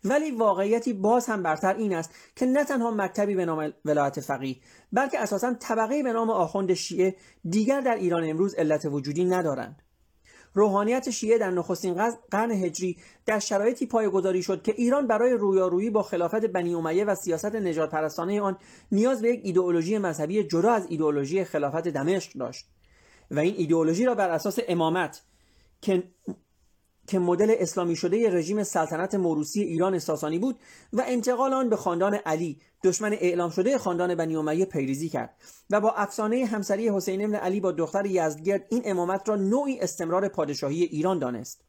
ولی 0.05 0.31
واقعیتی 0.31 0.93
باز 0.93 1.27
هم 1.27 1.43
برتر 1.43 1.75
این 1.75 1.95
است 1.95 2.11
که 2.37 2.47
نه 2.47 2.65
تنها 2.65 2.91
مکتبی 2.91 3.35
به 3.35 3.45
نام 3.45 3.73
ولایت 3.85 4.21
فقیه 4.21 4.57
بلکه 4.93 5.21
اساسا 5.21 5.55
طبقه 5.55 6.03
به 6.03 6.13
نام 6.13 6.31
آخوند 6.31 6.75
شیعه 6.75 7.17
دیگر 7.45 7.81
در 7.81 7.95
ایران 7.95 8.31
امروز 8.31 8.55
علت 8.55 8.85
وجودی 8.85 9.25
ندارند. 9.25 9.83
روحانیت 10.55 11.11
شیعه 11.11 11.39
در 11.39 11.51
نخستین 11.51 11.95
قرن 12.31 12.51
هجری 12.51 12.97
در 13.27 13.39
شرایطی 13.39 13.87
پایگذاری 13.87 14.43
شد 14.43 14.63
که 14.63 14.75
ایران 14.77 15.07
برای 15.07 15.33
رویارویی 15.33 15.91
با 15.91 16.03
خلافت 16.03 16.45
بنی 16.47 16.75
امیه 16.75 17.05
و 17.05 17.15
سیاست 17.15 17.55
نجات 17.55 17.91
پرستانه 17.91 18.41
آن 18.41 18.59
نیاز 18.93 19.23
به 19.23 19.29
یک 19.29 19.41
ایدئولوژی 19.45 19.99
مذهبی 19.99 20.45
جدا 20.45 20.73
از 20.73 20.87
ایدئولوژی 20.89 21.45
خلافت 21.45 21.89
دمشق 21.89 22.33
داشت. 22.33 22.67
و 23.31 23.39
این 23.39 23.55
ایدئولوژی 23.59 24.05
را 24.05 24.15
بر 24.15 24.31
اساس 24.31 24.59
امامت 24.69 25.23
که 25.81 26.03
که 27.11 27.19
مدل 27.19 27.55
اسلامی 27.59 27.97
شده 27.97 28.31
رژیم 28.31 28.63
سلطنت 28.63 29.15
موروسی 29.15 29.63
ایران 29.63 29.99
ساسانی 29.99 30.39
بود 30.39 30.59
و 30.93 31.05
انتقال 31.07 31.53
آن 31.53 31.69
به 31.69 31.77
خاندان 31.77 32.15
علی 32.15 32.61
دشمن 32.85 33.13
اعلام 33.13 33.51
شده 33.51 33.79
خاندان 33.79 34.15
بنی 34.15 34.37
امیه 34.37 34.65
پیریزی 34.65 35.09
کرد 35.09 35.35
و 35.71 35.81
با 35.81 35.91
افسانه 35.91 36.47
همسری 36.47 36.89
حسین 36.89 37.25
ابن 37.25 37.35
علی 37.35 37.61
با 37.61 37.73
دختر 37.73 38.07
یزدگرد 38.07 38.67
این 38.69 38.83
امامت 38.85 39.29
را 39.29 39.37
نوعی 39.37 39.81
استمرار 39.81 40.29
پادشاهی 40.29 40.83
ایران 40.83 41.19
دانست. 41.19 41.61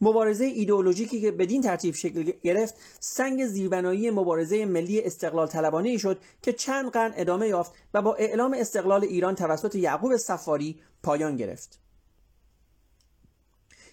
مبارزه 0.00 0.44
ایدئولوژیکی 0.44 1.20
که 1.20 1.30
بدین 1.30 1.62
ترتیب 1.62 1.94
شکل 1.94 2.32
گرفت 2.42 2.74
سنگ 3.00 3.46
زیربنایی 3.46 4.10
مبارزه 4.10 4.64
ملی 4.64 5.00
استقلال 5.00 5.46
طلبانه 5.46 5.88
ای 5.88 5.98
شد 5.98 6.18
که 6.42 6.52
چند 6.52 6.90
قرن 6.90 7.12
ادامه 7.16 7.48
یافت 7.48 7.72
و 7.94 8.02
با 8.02 8.14
اعلام 8.14 8.54
استقلال 8.58 9.04
ایران 9.04 9.34
توسط 9.34 9.74
یعقوب 9.74 10.16
صفاری 10.16 10.80
پایان 11.02 11.36
گرفت. 11.36 11.79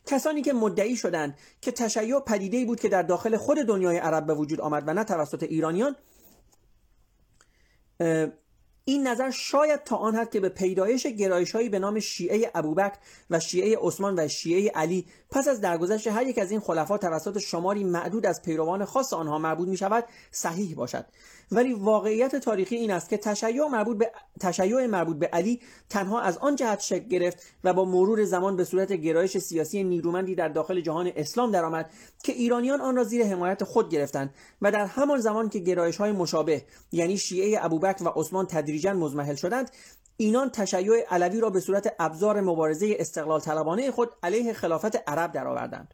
کسانی 0.07 0.41
که 0.41 0.53
مدعی 0.53 0.95
شدند 0.95 1.37
که 1.61 1.71
تشیع 1.71 2.19
پدیده‌ای 2.19 2.65
بود 2.65 2.79
که 2.79 2.89
در 2.89 3.01
داخل 3.01 3.37
خود 3.37 3.57
دنیای 3.57 3.97
عرب 3.97 4.25
به 4.25 4.33
وجود 4.33 4.61
آمد 4.61 4.83
و 4.87 4.93
نه 4.93 5.03
توسط 5.03 5.43
ایرانیان 5.43 5.95
این 8.89 9.07
نظر 9.07 9.31
شاید 9.31 9.83
تا 9.83 9.95
آن 9.95 10.15
حد 10.15 10.31
که 10.31 10.39
به 10.39 10.49
پیدایش 10.49 11.07
گرایش 11.07 11.51
هایی 11.51 11.69
به 11.69 11.79
نام 11.79 11.99
شیعه 11.99 12.51
ابوبکر 12.55 12.97
و 13.29 13.39
شیعه 13.39 13.77
عثمان 13.81 14.19
و 14.19 14.27
شیعه 14.27 14.71
علی 14.75 15.05
پس 15.29 15.47
از 15.47 15.61
درگذشت 15.61 16.07
هر 16.07 16.27
یک 16.27 16.37
از 16.37 16.51
این 16.51 16.59
خلفا 16.59 16.97
توسط 16.97 17.37
شماری 17.37 17.83
معدود 17.83 18.25
از 18.25 18.41
پیروان 18.41 18.85
خاص 18.85 19.13
آنها 19.13 19.37
مربوط 19.37 19.67
می 19.67 19.77
شود 19.77 20.05
صحیح 20.31 20.75
باشد. 20.75 21.05
ولی 21.51 21.73
واقعیت 21.73 22.35
تاریخی 22.35 22.75
این 22.75 22.91
است 22.91 23.09
که 23.09 23.17
تشیع 23.17 23.67
مربوط 23.67 23.97
به 23.97 24.11
تشیع 24.39 24.85
مربوط 24.85 25.17
به 25.17 25.27
علی 25.27 25.61
تنها 25.89 26.21
از 26.21 26.37
آن 26.37 26.55
جهت 26.55 26.79
شکل 26.79 27.07
گرفت 27.07 27.43
و 27.63 27.73
با 27.73 27.85
مرور 27.85 28.23
زمان 28.23 28.55
به 28.55 28.63
صورت 28.63 28.93
گرایش 28.93 29.37
سیاسی 29.37 29.83
نیرومندی 29.83 30.35
در 30.35 30.47
داخل 30.47 30.81
جهان 30.81 31.11
اسلام 31.15 31.51
درآمد 31.51 31.89
که 32.23 32.33
ایرانیان 32.33 32.81
آن 32.81 32.95
را 32.95 33.03
زیر 33.03 33.25
حمایت 33.25 33.63
خود 33.63 33.89
گرفتند 33.89 34.33
و 34.61 34.71
در 34.71 34.85
همان 34.85 35.19
زمان 35.19 35.49
که 35.49 35.59
گرایش 35.59 35.97
های 35.97 36.11
مشابه 36.11 36.63
یعنی 36.91 37.17
شیعه 37.17 37.65
ابوبکر 37.65 38.03
و 38.03 38.07
عثمان 38.15 38.45
تدریجا 38.45 38.93
مزمحل 38.93 39.35
شدند 39.35 39.71
اینان 40.17 40.49
تشیع 40.49 41.05
علوی 41.09 41.39
را 41.39 41.49
به 41.49 41.59
صورت 41.59 41.95
ابزار 41.99 42.41
مبارزه 42.41 42.95
استقلال 42.99 43.39
طلبانه 43.39 43.91
خود 43.91 44.09
علیه 44.23 44.53
خلافت 44.53 45.09
عرب 45.09 45.31
درآوردند. 45.31 45.93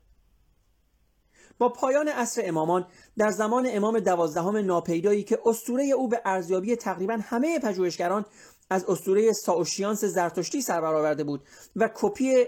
با 1.63 1.69
پایان 1.69 2.07
عصر 2.07 2.41
امامان 2.45 2.85
در 3.17 3.31
زمان 3.31 3.67
امام 3.69 3.99
دوازدهم 3.99 4.57
ناپیدایی 4.57 5.23
که 5.23 5.39
اسطوره 5.45 5.83
او 5.83 6.07
به 6.07 6.21
ارزیابی 6.25 6.75
تقریبا 6.75 7.19
همه 7.21 7.59
پژوهشگران 7.59 8.25
از 8.69 8.85
اسطوره 8.85 9.33
ساوشیانس 9.33 10.05
زرتشتی 10.05 10.61
سر 10.61 10.81
برآورده 10.81 11.23
بود 11.23 11.43
و 11.75 11.89
کپی 11.95 12.45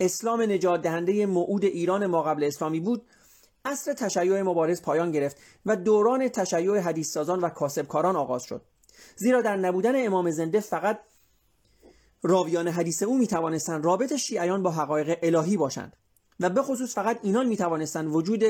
اسلام 0.00 0.42
نجات 0.42 0.82
دهنده 0.82 1.26
موعود 1.26 1.64
ایران 1.64 2.06
ما 2.06 2.22
قبل 2.22 2.44
اسلامی 2.44 2.80
بود 2.80 3.06
عصر 3.64 3.92
تشیع 3.92 4.42
مبارز 4.42 4.82
پایان 4.82 5.12
گرفت 5.12 5.36
و 5.66 5.76
دوران 5.76 6.28
تشیع 6.28 6.78
حدیث 6.78 7.12
سازان 7.12 7.40
و 7.40 7.48
کاسبکاران 7.48 8.16
آغاز 8.16 8.42
شد. 8.42 8.62
زیرا 9.16 9.42
در 9.42 9.56
نبودن 9.56 10.06
امام 10.06 10.30
زنده 10.30 10.60
فقط 10.60 11.00
راویان 12.22 12.68
حدیث 12.68 13.02
او 13.02 13.18
می 13.18 13.26
توانستند 13.26 13.84
رابط 13.84 14.16
شیعیان 14.16 14.62
با 14.62 14.70
حقایق 14.70 15.18
الهی 15.22 15.56
باشند. 15.56 15.96
و 16.40 16.50
به 16.50 16.62
خصوص 16.62 16.94
فقط 16.94 17.18
اینان 17.22 17.46
می 17.46 17.56
توانستند 17.56 18.14
وجود 18.14 18.44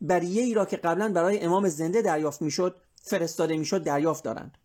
بریه 0.00 0.42
ای 0.42 0.54
را 0.54 0.64
که 0.64 0.76
قبلا 0.76 1.12
برای 1.12 1.40
امام 1.40 1.68
زنده 1.68 2.02
دریافت 2.02 2.42
می‌شد 2.42 2.76
فرستاده 3.02 3.56
می‌شد 3.56 3.82
دریافت 3.82 4.24
دارند. 4.24 4.58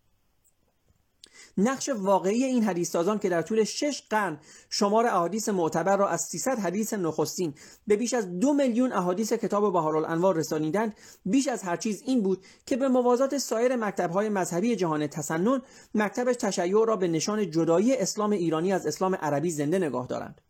نقش 1.58 1.90
واقعی 1.90 2.44
این 2.44 2.64
حدیث 2.64 2.92
سازان 2.92 3.20
که 3.20 3.30
در 3.30 3.42
طول 3.42 3.64
شش 3.64 4.04
قرن 4.10 4.40
شمار 4.70 5.06
احادیث 5.06 5.50
معتبر 5.50 5.98
را 5.98 6.08
از 6.08 6.22
300 6.22 6.60
حدیث 6.60 6.94
نخستین 6.94 7.54
به 7.88 7.96
بیش 7.96 8.14
از 8.14 8.40
دو 8.40 8.54
میلیون 8.54 8.94
احادیث 8.94 9.34
کتاب 9.34 9.74
بهارالانوار 9.74 10.36
رسانیدند 10.36 10.96
بیش 11.26 11.48
از 11.48 11.64
هر 11.64 11.76
چیز 11.76 12.04
این 12.06 12.22
بود 12.24 12.46
که 12.66 12.78
به 12.78 12.88
موازات 12.88 13.38
سایر 13.38 13.76
مکتبهای 13.76 14.30
مذهبی 14.30 14.76
جهان 14.76 15.08
تسنن 15.08 15.62
مکتبش 15.96 16.36
تشیع 16.36 16.86
را 16.86 16.96
به 16.96 17.08
نشان 17.08 17.52
جدایی 17.52 17.96
اسلام 17.96 18.32
ایرانی 18.32 18.74
از 18.74 18.88
اسلام 18.88 19.16
عربی 19.16 19.52
زنده 19.52 19.80
نگاه 19.80 20.08
دارند. 20.08 20.42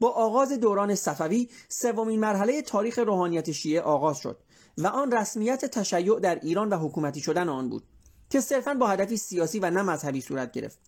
با 0.00 0.10
آغاز 0.10 0.52
دوران 0.52 0.94
صفوی 0.94 1.48
سومین 1.68 2.20
مرحله 2.20 2.62
تاریخ 2.62 2.98
روحانیت 2.98 3.52
شیعه 3.52 3.80
آغاز 3.80 4.18
شد 4.18 4.38
و 4.78 4.86
آن 4.86 5.12
رسمیت 5.12 5.64
تشیع 5.64 6.20
در 6.20 6.38
ایران 6.42 6.68
و 6.68 6.76
حکومتی 6.78 7.20
شدن 7.20 7.48
آن 7.48 7.68
بود 7.68 7.82
که 8.30 8.40
صرفا 8.40 8.74
با 8.74 8.86
هدفی 8.86 9.16
سیاسی 9.16 9.58
و 9.58 9.70
نه 9.70 9.82
مذهبی 9.82 10.20
صورت 10.20 10.52
گرفت. 10.52 10.78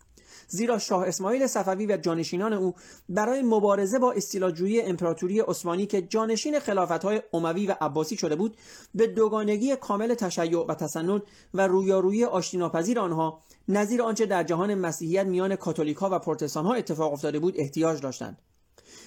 زیرا 0.47 0.79
شاه 0.79 1.07
اسماعیل 1.07 1.47
صفوی 1.47 1.85
و 1.85 1.97
جانشینان 1.97 2.53
او 2.53 2.75
برای 3.09 3.41
مبارزه 3.41 3.99
با 3.99 4.11
استیلاجویی 4.11 4.81
امپراتوری 4.81 5.39
عثمانی 5.39 5.85
که 5.85 6.01
جانشین 6.01 6.59
خلافتهای 6.59 7.21
اموی 7.33 7.67
و 7.67 7.75
عباسی 7.81 8.17
شده 8.17 8.35
بود 8.35 8.57
به 8.95 9.07
دوگانگی 9.07 9.75
کامل 9.75 10.13
تشیع 10.13 10.65
و 10.65 10.73
تسنن 10.73 11.21
و 11.53 11.67
رویارویی 11.67 12.25
آشتیناپذیر 12.25 12.99
آنها 12.99 13.41
نظیر 13.67 14.01
آنچه 14.01 14.25
در 14.25 14.43
جهان 14.43 14.75
مسیحیت 14.75 15.25
میان 15.25 15.55
کاتولیکها 15.55 16.09
و 16.11 16.19
پروتستانها 16.19 16.73
اتفاق 16.73 17.13
افتاده 17.13 17.39
بود 17.39 17.53
احتیاج 17.57 18.01
داشتند. 18.01 18.37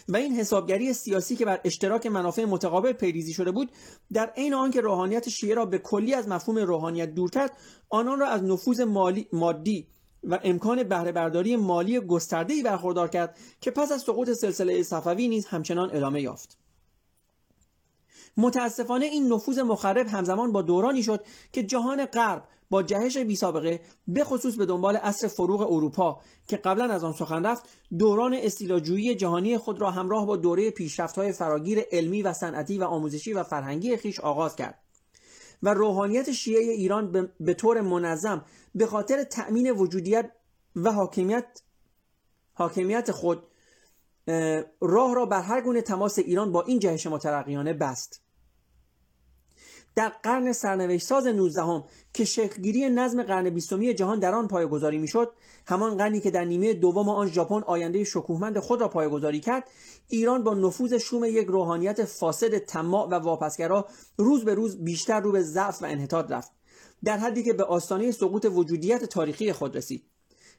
و 0.08 0.16
این 0.16 0.34
حسابگری 0.34 0.92
سیاسی 0.92 1.36
که 1.36 1.44
بر 1.44 1.60
اشتراک 1.64 2.06
منافع 2.06 2.44
متقابل 2.44 2.92
پیریزی 2.92 3.32
شده 3.32 3.50
بود 3.50 3.72
در 4.12 4.26
عین 4.36 4.54
آنکه 4.54 4.80
روحانیت 4.80 5.28
شیعه 5.28 5.54
را 5.54 5.66
به 5.66 5.78
کلی 5.78 6.14
از 6.14 6.28
مفهوم 6.28 6.58
روحانیت 6.58 7.14
دور 7.14 7.30
کرد 7.30 7.56
آنان 7.88 8.18
را 8.18 8.28
از 8.28 8.42
نفوذ 8.42 8.80
مالی 8.80 9.28
مادی 9.32 9.86
و 10.24 10.38
امکان 10.44 10.82
بهره 10.82 11.12
برداری 11.12 11.56
مالی 11.56 12.00
گسترده‌ای 12.00 12.62
برخوردار 12.62 13.08
کرد 13.08 13.38
که 13.60 13.70
پس 13.70 13.92
از 13.92 14.02
سقوط 14.02 14.32
سلسله 14.32 14.82
صفوی 14.82 15.28
نیز 15.28 15.46
همچنان 15.46 15.90
ادامه 15.92 16.22
یافت. 16.22 16.58
متاسفانه 18.36 19.06
این 19.06 19.32
نفوذ 19.32 19.58
مخرب 19.58 20.06
همزمان 20.06 20.52
با 20.52 20.62
دورانی 20.62 21.02
شد 21.02 21.24
که 21.52 21.62
جهان 21.62 22.06
غرب 22.06 22.48
با 22.72 22.82
جهش 22.82 23.16
بی 23.16 23.37
سابقه 23.37 23.80
به 24.08 24.24
خصوص 24.24 24.56
به 24.56 24.66
دنبال 24.66 24.96
اصر 24.96 25.28
فروغ 25.28 25.61
اروپا 25.61 26.20
که 26.46 26.56
قبلا 26.56 26.85
از 26.85 27.04
آن 27.04 27.12
سخن 27.12 27.46
رفت 27.46 27.64
دوران 27.98 28.35
استیلاجویی 28.35 29.14
جهانی 29.14 29.58
خود 29.58 29.80
را 29.80 29.90
همراه 29.90 30.26
با 30.26 30.37
دوره 30.37 30.72
های 31.16 31.32
فراگیر 31.32 31.82
علمی 31.92 32.22
و 32.22 32.32
صنعتی 32.32 32.78
و 32.78 32.85
آموزشی 32.85 33.32
و 33.32 33.42
فرهنگی 33.42 33.96
خیش 33.96 34.20
آغاز 34.20 34.56
کرد. 34.56 34.78
و 35.62 35.74
روحانیت 35.74 36.32
شیعه 36.32 36.72
ایران 36.72 37.30
به 37.40 37.54
طور 37.54 37.80
منظم 37.80 38.44
به 38.74 38.87
خاطر 38.87 39.24
تأمین 39.24 39.70
وجودیت 39.70 40.30
و 40.76 40.92
حاکمیت 40.92 41.62
حاکمیت 42.54 43.11
خود 43.11 43.42
راه 44.80 45.14
را 45.14 45.26
بر 45.26 45.42
هر 45.42 45.61
گونه 45.61 45.82
تماس 45.82 46.18
ایران 46.18 46.52
با 46.52 46.62
این 46.62 46.78
جهش 46.78 47.06
مترقیانه 47.06 47.72
بست. 47.72 48.22
در 49.94 50.09
قرن 50.22 50.52
سرنوشت 50.52 51.07
ساز 51.07 51.26
19 51.26 51.62
هم 51.62 51.85
که 52.12 52.24
شکلگیری 52.24 52.90
نظم 52.90 53.22
قرن 53.22 53.50
بیستمی 53.50 53.94
جهان 53.94 54.18
در 54.18 54.35
آن 54.35 54.48
پایگذاری 54.48 54.98
می‌شد 54.98 55.33
همان 55.66 55.96
قرنی 55.96 56.20
که 56.20 56.31
در 56.31 56.44
نیمه 56.44 56.74
دوم 56.74 57.09
آن 57.09 57.28
ژاپن 57.28 57.62
آینده 57.66 58.05
شکوهمند 58.05 58.59
خود 58.59 58.81
را 58.81 58.88
پایگذاری 58.88 59.40
کرد 59.40 59.68
ایران 60.09 60.44
با 60.44 60.55
نفوذ 60.55 60.94
شوم 60.94 61.24
یک 61.24 61.46
روحانیت 61.46 62.05
فاسد 62.05 62.59
طماع 62.59 63.09
و 63.09 63.14
واپسگرا 63.14 63.87
روز 64.16 64.44
به 64.44 64.55
روز 64.55 64.85
بیشتر 64.85 65.20
رو 65.20 65.33
به 65.33 65.42
ضعف 65.42 65.83
و 65.83 65.87
انحطاط 65.87 66.31
رفت 66.31 66.52
در 67.05 67.18
حدی 67.18 67.42
که 67.42 67.52
به 67.52 67.64
آستانه 67.64 68.11
سقوط 68.11 68.46
وجودیت 68.55 69.05
تاریخی 69.05 69.52
خود 69.52 69.76
رسید. 69.76 70.05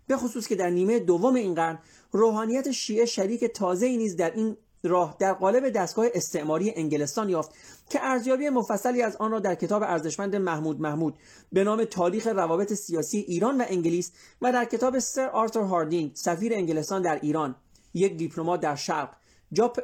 به 0.08 0.18
خصوص 0.18 0.48
که 0.48 0.56
در 0.56 0.70
نیمه 0.70 1.00
دوم 1.00 1.36
این 1.36 1.56
قرن 1.56 1.80
روحانیت 2.12 2.72
شیعه 2.72 3.06
شریک 3.06 3.46
تازه 3.46 3.88
نیز 3.98 4.16
در 4.16 4.32
این 4.32 4.58
راه 4.84 5.16
در 5.20 5.34
قالب 5.34 5.70
دستگاه 5.70 6.08
استعماری 6.14 6.74
انگلستان 6.76 7.30
یافت 7.30 7.52
که 7.90 8.00
ارزیابی 8.02 8.50
مفصلی 8.50 9.02
از 9.02 9.16
آن 9.16 9.32
را 9.32 9.40
در 9.40 9.56
کتاب 9.56 9.84
ارزشمند 9.84 10.36
محمود 10.36 10.82
محمود 10.82 11.18
به 11.52 11.64
نام 11.64 11.84
تاریخ 11.84 12.28
روابط 12.28 12.74
سیاسی 12.74 13.18
ایران 13.18 13.62
و 13.62 13.66
انگلیس 13.68 14.12
و 14.42 14.52
در 14.52 14.66
کتاب 14.66 15.00
سر 15.00 15.30
آرتور 15.30 15.64
هاردینگ 15.64 16.12
سفیر 16.16 16.54
انگلستان 16.54 17.02
در 17.02 17.20
ایران 17.20 17.56
یک 17.94 18.18
دیپلمات 18.18 18.60
در 18.60 18.76
شرق 18.76 19.16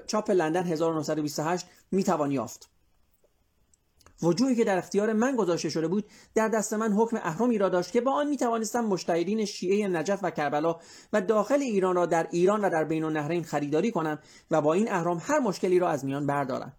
چاپ 0.08 0.32
لندن 0.32 0.64
1928 0.64 1.66
می‌توان 1.92 2.32
یافت. 2.32 2.70
وجوهی 4.24 4.56
که 4.56 4.64
در 4.64 4.78
اختیار 4.78 5.14
من 5.14 5.36
گذاشته 5.36 5.70
شده 5.70 5.88
بود 5.88 6.06
در 6.36 6.48
دست 6.48 6.74
من 6.74 6.94
حکم 6.94 7.18
اهرمی 7.18 7.58
را 7.58 7.70
داشت 7.70 7.92
که 7.92 8.02
با 8.02 8.12
آن 8.12 8.28
می‌توانستم 8.28 8.86
مشتهدین 8.86 9.46
شیعه 9.46 9.88
نجف 9.88 10.20
و 10.24 10.32
کربلا 10.32 10.80
و 11.14 11.22
داخل 11.22 11.62
ایران 11.62 11.96
را 11.96 12.06
در 12.06 12.28
ایران 12.32 12.66
و 12.66 12.70
در 12.70 12.84
بین 12.84 13.04
النهرین 13.04 13.44
خریداری 13.44 13.92
کنم 13.92 14.20
و 14.52 14.62
با 14.62 14.74
این 14.74 14.92
اهرام 14.92 15.22
هر 15.22 15.40
مشکلی 15.40 15.80
را 15.80 15.90
از 15.90 16.06
میان 16.06 16.28
بردارم. 16.28 16.74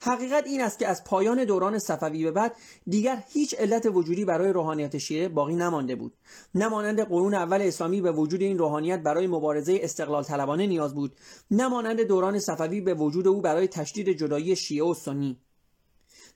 حقیقت 0.00 0.46
این 0.46 0.60
است 0.60 0.78
که 0.78 0.88
از 0.88 1.04
پایان 1.04 1.44
دوران 1.44 1.78
صفوی 1.78 2.24
به 2.24 2.30
بعد 2.30 2.56
دیگر 2.86 3.24
هیچ 3.28 3.54
علت 3.58 3.86
وجودی 3.86 4.24
برای 4.24 4.52
روحانیت 4.52 4.98
شیعه 4.98 5.28
باقی 5.28 5.54
نمانده 5.54 5.96
بود. 5.96 6.14
نمانند 6.54 7.00
قرون 7.00 7.34
اول 7.34 7.62
اسلامی 7.62 8.00
به 8.00 8.12
وجود 8.12 8.42
این 8.42 8.58
روحانیت 8.58 9.02
برای 9.02 9.26
مبارزه 9.26 9.78
استقلال 9.82 10.24
طلبانه 10.24 10.66
نیاز 10.66 10.94
بود. 10.94 11.16
نمانند 11.50 12.00
دوران 12.00 12.38
صفوی 12.38 12.80
به 12.80 12.94
وجود 12.94 13.28
او 13.28 13.40
برای 13.40 13.68
تشدید 13.68 14.08
جدایی 14.10 14.56
شیعه 14.56 14.84
و 14.84 14.94
سنی. 14.94 15.40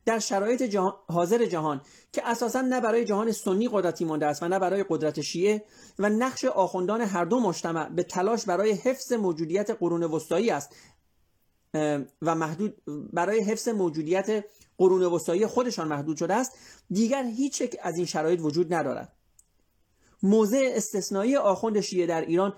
در 0.04 0.18
شرایط 0.18 0.62
جهان، 0.62 0.92
حاضر 1.08 1.44
جهان 1.44 1.80
که 2.12 2.28
اساسا 2.28 2.60
نه 2.60 2.80
برای 2.80 3.04
جهان 3.04 3.32
سنی 3.32 3.68
قدرتی 3.72 4.04
مانده 4.04 4.26
است 4.26 4.42
و 4.42 4.48
نه 4.48 4.58
برای 4.58 4.84
قدرت 4.88 5.20
شیعه 5.20 5.64
و 5.98 6.08
نقش 6.08 6.44
آخوندان 6.44 7.00
هر 7.00 7.24
دو 7.24 7.40
مجتمع 7.40 7.88
به 7.88 8.02
تلاش 8.02 8.44
برای 8.44 8.72
حفظ 8.72 9.12
موجودیت 9.12 9.70
قرون 9.70 10.02
وسطایی 10.02 10.50
است 10.50 10.76
و 12.22 12.34
محدود 12.34 12.82
برای 13.12 13.40
حفظ 13.40 13.68
موجودیت 13.68 14.44
قرون 14.78 15.02
وسطایی 15.02 15.46
خودشان 15.46 15.88
محدود 15.88 16.16
شده 16.16 16.34
است 16.34 16.52
دیگر 16.90 17.24
هیچ 17.24 17.60
یک 17.60 17.76
از 17.82 17.96
این 17.96 18.06
شرایط 18.06 18.40
وجود 18.40 18.74
ندارد 18.74 19.12
موضع 20.22 20.72
استثنایی 20.74 21.36
آخوند 21.36 21.80
شیعه 21.80 22.06
در 22.06 22.20
ایران 22.20 22.54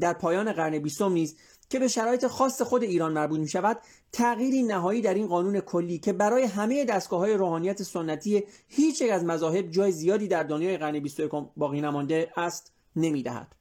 در 0.00 0.12
پایان 0.12 0.52
قرن 0.52 0.78
بیستم 0.78 1.12
نیز 1.12 1.36
که 1.70 1.78
به 1.78 1.88
شرایط 1.88 2.26
خاص 2.26 2.62
خود 2.62 2.82
ایران 2.82 3.12
مربوط 3.12 3.40
می 3.40 3.48
شود 3.48 3.78
تغییری 4.12 4.62
نهایی 4.62 5.00
در 5.00 5.14
این 5.14 5.26
قانون 5.26 5.60
کلی 5.60 5.98
که 5.98 6.12
برای 6.12 6.42
همه 6.42 6.84
دستگاه 6.84 7.20
های 7.20 7.34
روحانیت 7.34 7.82
سنتی 7.82 8.44
هیچ 8.68 9.00
یک 9.00 9.10
از 9.10 9.24
مذاهب 9.24 9.70
جای 9.70 9.92
زیادی 9.92 10.28
در 10.28 10.42
دنیای 10.42 10.76
قرن 10.76 11.00
21 11.00 11.30
باقی 11.56 11.80
نمانده 11.80 12.32
است 12.36 12.72
نمی 12.96 13.22
دهد. 13.22 13.57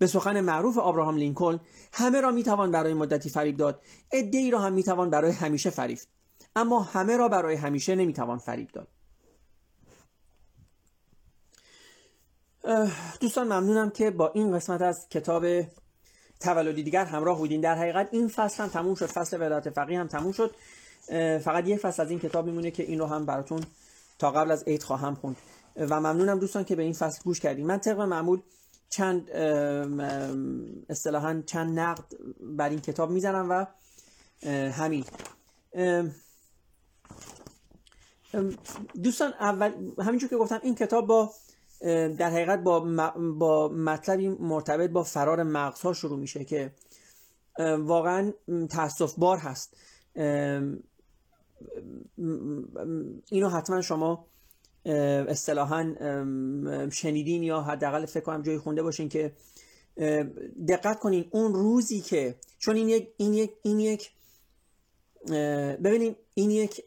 به 0.00 0.06
سخن 0.06 0.40
معروف 0.40 0.78
آبراهام 0.78 1.16
لینکلن 1.16 1.60
همه 1.92 2.20
را 2.20 2.30
می‌توان 2.30 2.70
برای 2.70 2.94
مدتی 2.94 3.30
فریب 3.30 3.56
داد. 3.56 3.80
ای 4.12 4.50
را 4.50 4.58
هم 4.58 4.72
می‌توان 4.72 5.10
برای 5.10 5.32
همیشه 5.32 5.70
فریب 5.70 5.98
اما 6.56 6.80
همه 6.80 7.16
را 7.16 7.28
برای 7.28 7.54
همیشه 7.54 7.94
نمی‌توان 7.94 8.38
فریب 8.38 8.68
داد. 8.68 8.88
دوستان 13.20 13.46
ممنونم 13.46 13.90
که 13.90 14.10
با 14.10 14.30
این 14.34 14.56
قسمت 14.56 14.82
از 14.82 15.08
کتاب 15.08 15.44
تولدی 16.40 16.82
دیگر 16.82 17.04
همراه 17.04 17.38
بودین. 17.38 17.60
در 17.60 17.74
حقیقت 17.74 18.08
این 18.12 18.28
فصل 18.28 18.62
هم 18.62 18.68
تموم 18.68 18.94
شد. 18.94 19.06
فصل 19.06 19.40
ولایت 19.40 19.70
فقیه 19.70 20.00
هم 20.00 20.06
تموم 20.06 20.32
شد. 20.32 20.54
فقط 21.38 21.68
یک 21.68 21.80
فصل 21.80 22.02
از 22.02 22.10
این 22.10 22.20
کتاب 22.20 22.46
میمونه 22.46 22.70
که 22.70 22.82
این 22.82 22.98
رو 22.98 23.06
هم 23.06 23.26
براتون 23.26 23.64
تا 24.18 24.30
قبل 24.30 24.50
از 24.50 24.62
عید 24.62 24.82
خواهم 24.82 25.14
خوند. 25.14 25.36
و 25.76 26.00
ممنونم 26.00 26.38
دوستان 26.38 26.64
که 26.64 26.76
به 26.76 26.82
این 26.82 26.92
فصل 26.92 27.22
گوش 27.24 27.40
کردیم 27.40 27.66
من 27.66 27.78
طبق 27.78 28.00
معمول 28.00 28.40
چند 28.90 29.30
اصطلاحا 30.88 31.42
چند 31.46 31.78
نقد 31.78 32.04
بر 32.40 32.68
این 32.68 32.80
کتاب 32.80 33.10
می‌زنم 33.10 33.50
و 33.50 33.66
همین. 34.70 35.04
دوستان 39.02 39.32
اول 39.40 39.72
همینجور 39.98 40.30
که 40.30 40.36
گفتم 40.36 40.60
این 40.62 40.74
کتاب 40.74 41.06
با 41.06 41.32
در 42.18 42.30
حقیقت 42.30 42.58
با, 42.58 42.80
با 43.38 43.68
مطلبی 43.68 44.28
مرتبط 44.28 44.90
با 44.90 45.02
فرار 45.02 45.42
مغزها 45.42 45.92
شروع 45.92 46.18
میشه 46.18 46.44
که 46.44 46.72
واقعا 47.78 48.32
تاسف 48.70 49.14
بار 49.14 49.38
هست. 49.38 49.76
اینو 53.30 53.48
حتما 53.48 53.80
شما 53.80 54.26
اصطلاحا 54.84 55.94
شنیدین 56.92 57.42
یا 57.42 57.60
حداقل 57.60 58.06
فکر 58.06 58.24
کنم 58.24 58.42
جایی 58.42 58.58
خونده 58.58 58.82
باشین 58.82 59.08
که 59.08 59.32
دقت 60.68 60.98
کنین 60.98 61.28
اون 61.30 61.54
روزی 61.54 62.00
که 62.00 62.34
چون 62.58 62.76
این 62.76 62.88
یک 62.88 63.08
این 63.16 63.34
یک 63.34 63.50
این 63.62 63.80
یک 63.80 64.10
ببینید 65.82 66.16
این 66.34 66.50
یک 66.50 66.84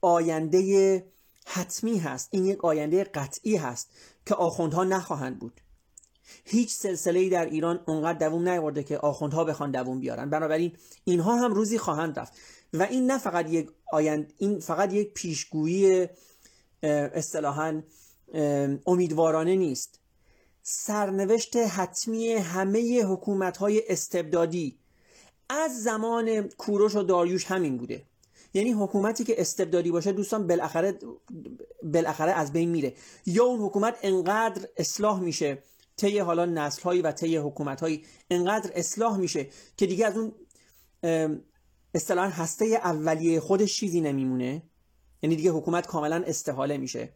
آینده 0.00 1.04
حتمی 1.46 1.98
هست 1.98 2.28
این 2.32 2.44
یک 2.44 2.64
آینده 2.64 3.04
قطعی 3.04 3.56
هست 3.56 3.90
که 4.26 4.34
آخوندها 4.34 4.84
نخواهند 4.84 5.38
بود. 5.38 5.60
هیچ 6.44 6.70
سلسله 6.74 7.20
ای 7.20 7.28
در 7.28 7.44
ایران 7.44 7.80
اونقدر 7.86 8.28
دووم 8.28 8.48
نیورده 8.48 8.82
که 8.82 8.98
آخوندها 8.98 9.44
بخوان 9.44 9.70
دووم 9.70 10.00
بیارن. 10.00 10.30
بنابراین 10.30 10.72
اینها 11.04 11.36
هم 11.36 11.54
روزی 11.54 11.78
خواهند 11.78 12.18
رفت. 12.18 12.32
و 12.72 12.82
این 12.82 13.10
نه 13.10 13.18
فقط 13.18 13.50
یک 13.50 13.70
آیند 13.92 14.32
این 14.38 14.60
فقط 14.60 14.92
یک 14.92 15.14
پیشگویی 15.14 16.08
اصطلاحا 16.84 17.82
امیدوارانه 18.86 19.56
نیست. 19.56 20.00
سرنوشت 20.62 21.56
حتمی 21.56 22.32
همه 22.32 23.04
حکومت 23.04 23.56
های 23.56 23.82
استبدادی 23.88 24.78
از 25.48 25.82
زمان 25.82 26.42
کوروش 26.42 26.94
و 26.94 27.02
داریوش 27.02 27.44
همین 27.44 27.76
بوده. 27.76 28.02
یعنی 28.54 28.72
حکومتی 28.72 29.24
که 29.24 29.40
استبدادی 29.40 29.90
باشه 29.90 30.12
دوستان 30.12 30.46
بالاخره 30.46 30.98
بالاخره 31.82 32.32
از 32.32 32.52
بین 32.52 32.70
میره. 32.70 32.94
یا 33.26 33.44
اون 33.44 33.60
حکومت 33.60 33.98
انقدر 34.02 34.68
اصلاح 34.76 35.20
میشه 35.20 35.58
طی 35.96 36.18
حالا 36.18 36.44
نسل 36.44 36.82
هایی 36.82 37.02
و 37.02 37.12
طی 37.12 37.36
حکومت 37.36 37.80
هایی 37.80 38.04
انقدر 38.30 38.70
اصلاح 38.74 39.16
میشه 39.16 39.48
که 39.76 39.86
دیگه 39.86 40.06
از 40.06 40.16
اون 40.16 40.32
اصطلاحا 41.94 42.28
هسته 42.28 42.64
اولیه 42.64 43.40
خودش 43.40 43.76
چیزی 43.76 44.00
نمیمونه. 44.00 44.62
یعنی 45.24 45.36
دیگه 45.36 45.50
حکومت 45.50 45.86
کاملا 45.86 46.22
استحاله 46.26 46.76
میشه. 46.76 47.08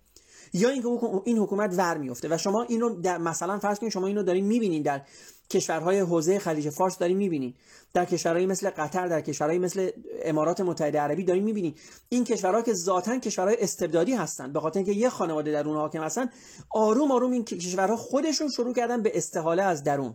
یا 0.53 0.68
اینکه 0.68 0.88
این 1.25 1.38
حکومت 1.38 1.75
ور 1.79 1.97
میفته 1.99 2.29
و 2.35 2.38
شما 2.38 2.62
این 2.62 2.81
رو 2.81 2.90
در 2.90 3.18
مثلا 3.18 3.59
فرض 3.59 3.79
کنید 3.79 3.92
شما 3.92 4.07
اینو 4.07 4.23
دارین 4.23 4.44
می‌بینین 4.44 4.83
در 4.83 5.03
کشورهای 5.51 6.01
حوزه 6.01 6.38
خلیج 6.38 6.71
فارس 6.71 6.99
دارین 6.99 7.16
می‌بینین. 7.16 7.55
در 7.94 8.05
کشورهایی 8.05 8.47
مثل 8.47 8.71
قطر 8.71 9.07
در 9.07 9.21
کشورهایی 9.21 9.59
مثل 9.59 9.90
امارات 10.23 10.61
متحده 10.61 11.01
عربی 11.01 11.25
دارین 11.25 11.44
می‌بینین. 11.44 11.75
این 12.09 12.25
کشورها 12.25 12.62
که 12.62 12.75
ذاتا 12.75 13.18
کشورهای 13.18 13.57
استبدادی 13.61 14.14
هستن 14.14 14.53
به 14.53 14.61
خاطر 14.61 14.79
اینکه 14.79 14.92
یه 14.92 15.09
خانواده 15.09 15.53
در 15.53 15.68
اون 15.68 15.77
حاکم 15.77 16.03
هستن 16.03 16.31
آروم 16.71 17.12
آروم 17.12 17.33
این 17.33 17.44
کشورها 17.44 17.97
خودشون 17.97 18.49
شروع 18.49 18.75
کردن 18.75 19.03
به 19.03 19.12
استحاله 19.14 19.62
از 19.62 19.85
درون. 19.85 20.14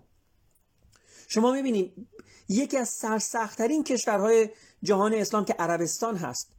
شما 1.28 1.52
می‌بینید 1.52 1.94
یکی 2.50 2.78
از 2.78 2.90
سرسختترین 2.90 3.84
کشورهای 3.84 4.50
جهان 4.84 5.14
اسلام 5.14 5.46
که 5.46 5.54
عربستان 5.54 6.16
هست. 6.16 6.50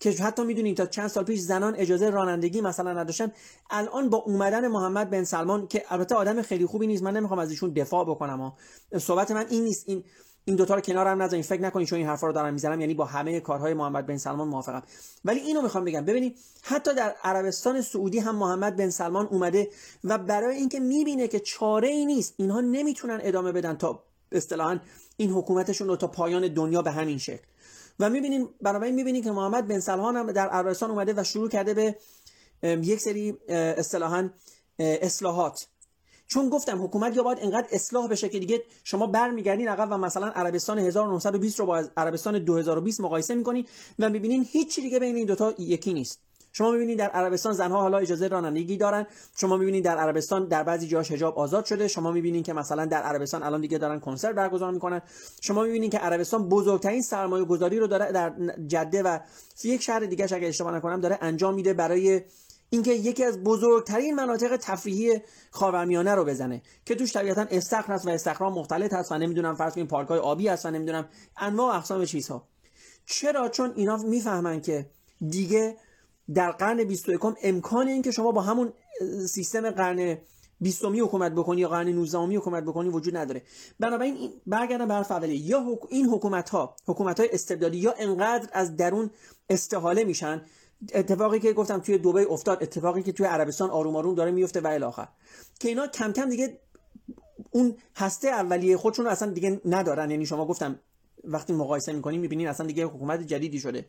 که 0.00 0.10
حتی 0.10 0.44
می‌دونید 0.44 0.76
تا 0.76 0.86
چند 0.86 1.08
سال 1.08 1.24
پیش 1.24 1.40
زنان 1.40 1.74
اجازه 1.76 2.10
رانندگی 2.10 2.60
مثلا 2.60 2.92
نداشتن 2.92 3.32
الان 3.70 4.10
با 4.10 4.18
اومدن 4.18 4.68
محمد 4.68 5.10
بن 5.10 5.24
سلمان 5.24 5.66
که 5.66 5.84
البته 5.88 6.14
آدم 6.14 6.42
خیلی 6.42 6.66
خوبی 6.66 6.86
نیست 6.86 7.02
من 7.02 7.16
نمی‌خوام 7.16 7.40
از 7.40 7.50
ایشون 7.50 7.70
دفاع 7.70 8.04
بکنم 8.04 8.40
ها. 8.40 8.56
صحبت 8.98 9.30
من 9.30 9.46
این 9.50 9.64
نیست 9.64 9.88
این 9.88 10.04
این 10.44 10.56
دوتا 10.56 10.74
رو 10.74 10.80
کنار 10.80 11.06
هم 11.06 11.22
نذارین 11.22 11.42
فکر 11.42 11.62
نکنید 11.62 11.88
چون 11.88 11.98
این 11.98 12.06
حرفا 12.06 12.26
رو 12.26 12.32
دارم 12.32 12.52
می‌زنم 12.52 12.80
یعنی 12.80 12.94
با 12.94 13.04
همه 13.04 13.40
کارهای 13.40 13.74
محمد 13.74 14.06
بن 14.06 14.16
سلمان 14.16 14.48
موافقم. 14.48 14.82
ولی 15.24 15.40
اینو 15.40 15.62
می‌خوام 15.62 15.84
بگم 15.84 16.04
ببینید 16.04 16.36
حتی 16.62 16.94
در 16.94 17.14
عربستان 17.24 17.80
سعودی 17.80 18.18
هم 18.18 18.36
محمد 18.36 18.76
بن 18.76 18.90
سلمان 18.90 19.26
اومده 19.26 19.68
و 20.04 20.18
برای 20.18 20.56
اینکه 20.56 20.80
می‌بینه 20.80 21.28
که 21.28 21.40
چاره 21.40 21.88
ای 21.88 22.06
نیست 22.06 22.34
اینها 22.36 22.60
نمی‌تونن 22.60 23.18
ادامه 23.22 23.52
بدن 23.52 23.74
تا 23.74 24.02
اصطلاحا 24.32 24.78
این 25.16 25.30
حکومتشون 25.30 25.88
رو 25.88 25.96
تا 25.96 26.06
پایان 26.06 26.54
دنیا 26.54 26.82
به 26.82 26.90
همین 26.90 27.18
شکل. 27.18 27.44
و 28.00 28.10
می‌بینیم 28.10 28.48
بنابراین 28.62 28.94
می‌بینیم 28.94 29.24
که 29.24 29.30
محمد 29.30 29.68
بن 29.68 29.80
سلمان 29.80 30.16
هم 30.16 30.32
در 30.32 30.48
عربستان 30.48 30.90
اومده 30.90 31.14
و 31.16 31.24
شروع 31.24 31.48
کرده 31.48 31.74
به 31.74 31.96
یک 32.62 33.00
سری 33.00 33.38
اصطلاحا 33.48 34.30
اصلاحات. 34.78 35.68
چون 36.26 36.48
گفتم 36.48 36.84
حکومت 36.84 37.16
یا 37.16 37.22
باید 37.22 37.38
انقدر 37.42 37.66
اصلاح 37.72 38.08
بشه 38.08 38.28
که 38.28 38.38
دیگه 38.38 38.62
شما 38.84 39.06
برمیگردین 39.06 39.68
عقب 39.68 39.88
و 39.90 39.96
مثلا 39.96 40.26
عربستان 40.26 40.78
1920 40.78 41.60
رو 41.60 41.66
با 41.66 41.84
عربستان 41.96 42.44
2020 42.44 43.00
مقایسه 43.00 43.34
می‌کنین 43.34 43.66
و 43.98 44.08
می‌بینین 44.10 44.46
هیچی 44.50 44.82
دیگه 44.82 44.98
بین 44.98 45.16
این 45.16 45.26
دوتا 45.26 45.54
یکی 45.58 45.92
نیست. 45.92 46.27
شما 46.58 46.70
می‌بینید 46.70 46.98
در 46.98 47.08
عربستان 47.08 47.52
زنها 47.52 47.80
حالا 47.80 47.98
اجازه 47.98 48.28
رانندگی 48.28 48.76
دارن. 48.76 49.06
شما 49.36 49.56
می‌بینید 49.56 49.84
در 49.84 49.98
عربستان 49.98 50.48
در 50.48 50.62
بعضی 50.62 50.86
جاش 50.88 51.12
حجاب 51.12 51.38
آزاد 51.38 51.64
شده. 51.64 51.88
شما 51.88 52.12
می‌بینید 52.12 52.44
که 52.44 52.52
مثلا 52.52 52.84
در 52.84 53.02
عربستان 53.02 53.42
الان 53.42 53.60
دیگه 53.60 53.78
دارن 53.78 54.00
کنسرت 54.00 54.34
برگزار 54.34 54.72
می‌کنن. 54.72 55.02
شما 55.40 55.62
می‌بینید 55.62 55.92
که 55.92 55.98
عربستان 55.98 56.48
بزرگترین 56.48 57.02
سرمایه 57.02 57.44
گذاری 57.44 57.78
رو 57.78 57.86
داره 57.86 58.12
در 58.12 58.32
جده 58.66 59.02
و 59.02 59.18
یک 59.64 59.82
شهر 59.82 60.00
دیگه 60.00 60.24
اگه 60.34 60.48
اشتباه 60.48 60.74
نکنم 60.74 61.00
داره 61.00 61.18
انجام 61.20 61.54
میده 61.54 61.74
برای 61.74 62.22
اینکه 62.70 62.92
یکی 62.92 63.24
از 63.24 63.42
بزرگترین 63.42 64.14
مناطق 64.14 64.56
تفریحی 64.56 65.20
خاورمیانه 65.50 66.14
رو 66.14 66.24
بزنه 66.24 66.62
که 66.84 66.94
توش 66.94 67.12
طبیعتا 67.12 67.46
استخر 67.50 67.92
هست 67.92 68.06
و 68.06 68.10
استخرام 68.10 68.52
مختلط 68.52 68.92
هست 68.92 69.12
و 69.12 69.18
نمی‌دونم 69.18 69.54
فرض 69.54 69.74
کنیم 69.74 69.86
پارک 69.86 70.08
های 70.08 70.18
آبی 70.18 70.48
هست 70.48 70.66
و 70.66 70.70
نمی‌دونم 70.70 71.08
انواع 71.36 71.76
اقسام 71.76 72.04
چیزها. 72.04 72.48
چرا؟ 73.06 73.48
چون 73.48 73.72
اینا 73.76 73.96
می‌فهمن 73.96 74.60
که 74.60 74.86
دیگه 75.28 75.76
در 76.34 76.50
قرن 76.50 76.84
21 76.84 77.20
امکان 77.42 77.88
این 77.88 78.02
که 78.02 78.10
شما 78.10 78.32
با 78.32 78.40
همون 78.40 78.72
سیستم 79.28 79.70
قرن 79.70 80.18
20 80.60 80.84
حکومت 80.84 81.32
بکنی 81.32 81.60
یا 81.60 81.68
قرن 81.68 81.88
19 81.88 82.18
حکومت 82.18 82.64
بکنی 82.64 82.88
وجود 82.88 83.16
نداره. 83.16 83.42
بنابراین 83.80 84.30
برگردم 84.46 84.88
به 84.88 84.94
حرف 84.94 85.10
اولیه 85.10 85.46
یا 85.46 85.78
این 85.88 86.06
حکومت 86.06 86.50
ها 86.50 86.76
حکومت 86.86 87.20
های 87.20 87.28
استبدادی 87.32 87.78
یا 87.78 87.94
انقدر 87.98 88.48
از 88.52 88.76
درون 88.76 89.10
استحاله 89.50 90.04
میشن؟ 90.04 90.42
اتفاقی 90.94 91.40
که 91.40 91.52
گفتم 91.52 91.78
توی 91.78 91.98
دبی 91.98 92.24
افتاد 92.24 92.62
اتفاقی 92.62 93.02
که 93.02 93.12
توی 93.12 93.26
عربستان 93.26 93.70
آروم 93.70 93.96
آروم 93.96 94.14
داره 94.14 94.30
میفته 94.30 94.60
و 94.60 94.66
الاخر 94.66 95.08
که 95.60 95.68
اینا 95.68 95.86
کم 95.86 96.12
کم 96.12 96.28
دیگه 96.28 96.58
اون 97.50 97.76
هسته 97.96 98.28
اولیه 98.28 98.76
خودشون 98.76 99.06
اصلا 99.06 99.30
دیگه 99.30 99.60
ندارن. 99.64 100.10
یعنی 100.10 100.26
شما 100.26 100.46
گفتم 100.46 100.80
وقتی 101.24 101.52
مقایسه 101.52 101.92
می‌کنیم 101.92 102.20
می‌بینین 102.20 102.48
اصلا 102.48 102.66
دیگه 102.66 102.84
حکومت 102.84 103.22
جدیدی 103.26 103.60
شده. 103.60 103.84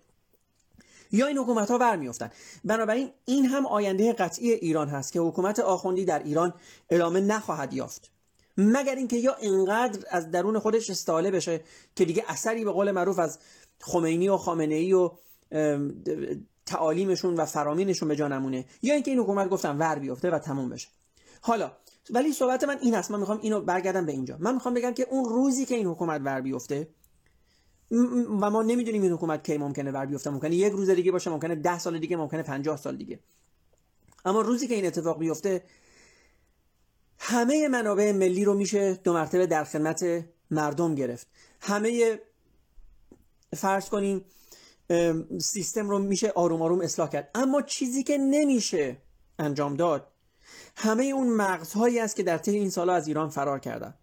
یا 1.12 1.28
این 1.28 1.38
حکومت 1.38 1.72
ها 1.72 1.78
برمیافتن. 1.78 2.30
بنابراین 2.66 3.10
این 3.26 3.46
هم 3.46 3.66
آینده 3.66 4.14
قطعی 4.14 4.52
ایران 4.52 4.90
هست 4.90 5.14
که 5.14 5.20
حکومت 5.20 5.60
آخوندی 5.60 6.06
در 6.06 6.24
ایران 6.24 6.54
ادامه 6.90 7.22
نخواهد 7.22 7.74
یافت. 7.74 8.12
مگر 8.58 8.96
اینکه 8.96 9.18
یا 9.18 9.36
اینقدر 9.36 10.06
از 10.10 10.32
درون 10.32 10.60
خودش 10.60 10.90
استاله 10.90 11.32
بشه 11.32 11.62
که 11.96 12.06
دیگه 12.06 12.24
اثری 12.28 12.66
به 12.66 12.72
قول 12.72 12.92
معروف 12.92 13.20
از 13.20 13.40
خمینی 13.80 14.30
و 14.30 14.38
خامنه 14.38 14.76
ای 14.76 14.94
و 14.94 15.12
تعالیمشون 16.66 17.36
و 17.36 17.46
فرامینشون 17.46 18.08
به 18.10 18.16
جا 18.16 18.28
نمونه 18.28 18.66
یا 18.82 18.94
اینکه 18.94 19.12
این 19.12 19.20
حکومت 19.20 19.50
گفتم 19.50 19.80
ور 19.80 20.00
بیفته 20.00 20.30
و 20.30 20.40
تموم 20.40 20.70
بشه. 20.70 20.88
حالا 21.42 21.72
ولی 22.10 22.32
صحبت 22.32 22.64
من 22.64 22.78
این 22.82 22.96
هست 22.96 23.12
من 23.12 23.20
می‌خوام 23.20 23.40
اینو 23.42 23.62
برگردم 23.62 24.06
به 24.06 24.12
اینجا. 24.12 24.38
من 24.40 24.54
می‌خوام 24.54 24.74
بگم 24.74 24.92
که 24.92 25.08
اون 25.10 25.26
روزی 25.26 25.66
که 25.66 25.76
این 25.76 25.88
حکومت 25.88 26.22
ور 26.24 26.42
بیفته 26.42 26.88
و 27.92 28.50
ما 28.50 28.64
نمی‌دونیم 28.64 29.02
این 29.02 29.12
حکومت 29.12 29.44
کی 29.44 29.58
ممکنه 29.58 29.92
ور 29.92 30.06
بیفته 30.06 30.30
ممکنه 30.30 30.56
یک 30.56 30.74
روز 30.74 30.90
دیگه 30.90 31.12
باشه 31.12 31.30
ممکنه 31.30 31.56
ده 31.56 31.80
سال 31.80 32.00
دیگه 32.00 32.18
ممکنه 32.18 32.44
50 32.44 32.78
سال 32.78 32.96
دیگه. 32.98 33.20
اما 34.26 34.42
روزی 34.42 34.68
که 34.68 34.76
این 34.76 34.86
اتفاق 34.86 35.20
بیفته 35.20 35.64
همه 37.20 37.68
منابع 37.68 38.12
ملی 38.12 38.46
رو 38.46 38.54
میشه 38.54 38.94
دو 38.94 39.14
مرتبه 39.14 39.48
در 39.48 39.64
خدمت 39.64 40.26
مردم 40.52 40.96
گرفت. 40.96 41.28
همه 41.62 42.20
فرض 43.56 43.90
کنیم 43.90 44.26
سیستم 45.42 45.90
رو 45.90 46.00
میشه 46.00 46.32
آروم 46.36 46.62
آروم 46.62 46.82
اصلاح 46.82 47.10
کرد. 47.10 47.30
اما 47.36 47.62
چیزی 47.62 48.04
که 48.04 48.18
نمیشه 48.18 48.98
انجام 49.40 49.76
داد 49.76 50.08
همه 50.76 51.04
اون 51.04 51.30
مغزهایی 51.30 52.00
است 52.00 52.16
که 52.16 52.24
در 52.24 52.38
طی 52.38 52.52
این 52.52 52.70
سالها 52.70 52.96
از 52.96 53.08
ایران 53.08 53.30
فرار 53.30 53.60
کردن. 53.60 53.94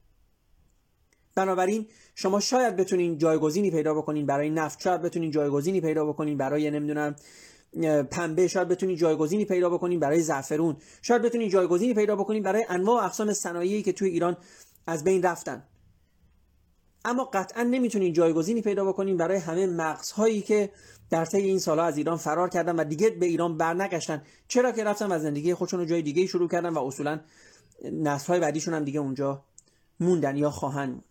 بنابراین 1.37 1.87
شما 2.15 2.41
شاید 2.41 2.77
بتونین 2.77 3.19
جایگزینی 3.19 3.71
پیدا 3.71 3.95
بکنین 3.95 4.27
برای 4.27 4.51
نفت 4.51 4.83
شاید 4.83 5.03
بتونین 5.03 5.31
جایگزینی 5.31 5.81
پیدا 5.81 6.07
بکنین 6.07 6.37
برای 6.39 6.71
نمی‌دونم 6.71 7.17
پنبه 8.11 8.49
شاید 8.49 8.69
بتونین 8.69 8.97
جایگزینی 8.97 9.45
پیدا 9.45 9.71
بکنین 9.71 10.01
برای 10.01 10.21
زعفرون 10.21 10.77
شاید 11.03 11.23
بتونین 11.23 11.49
جایگزینی 11.49 11.95
پیدا 11.95 12.17
بکنین 12.17 12.43
برای 12.43 12.67
انواع 12.69 13.05
اقسام 13.05 13.33
صنایعی 13.33 13.83
که 13.83 13.93
توی 13.93 14.09
ایران 14.09 14.37
از 14.87 15.05
بین 15.05 15.23
رفتن. 15.23 15.63
اما 17.05 17.25
قطعا 17.25 17.63
نمی‌تونین 17.63 18.13
جایگزینی 18.13 18.63
پیدا 18.63 18.85
بکنین 18.85 19.17
برای 19.17 19.39
همه 19.39 19.67
مغزهایی 19.67 20.43
که 20.43 20.71
در 21.11 21.25
طی 21.25 21.39
این 21.39 21.59
سالها 21.59 21.85
از 21.85 21.97
ایران 21.97 22.17
فرار 22.17 22.49
کردن 22.49 22.77
و 22.77 22.85
دیگه 22.85 23.11
به 23.11 23.27
ایران 23.27 23.57
برنگشتن. 23.57 24.23
چرا 24.49 24.73
که 24.73 24.85
رفتن 24.85 25.13
و 25.13 25.19
زندگی 25.19 25.55
خودشون 25.55 25.81
رو 25.81 25.87
جای 25.87 26.03
دیگه 26.03 26.27
شروع 26.27 26.49
کردن 26.49 26.69
و 26.69 26.79
اصولا 26.79 27.21
نسل‌های 27.93 28.41
بعدیشون 28.41 28.75
هم 28.75 28.85
دیگه 28.85 29.01
اونجا 29.01 29.45
موندن 30.01 30.37
یا 30.37 30.51
خواهند 30.51 31.05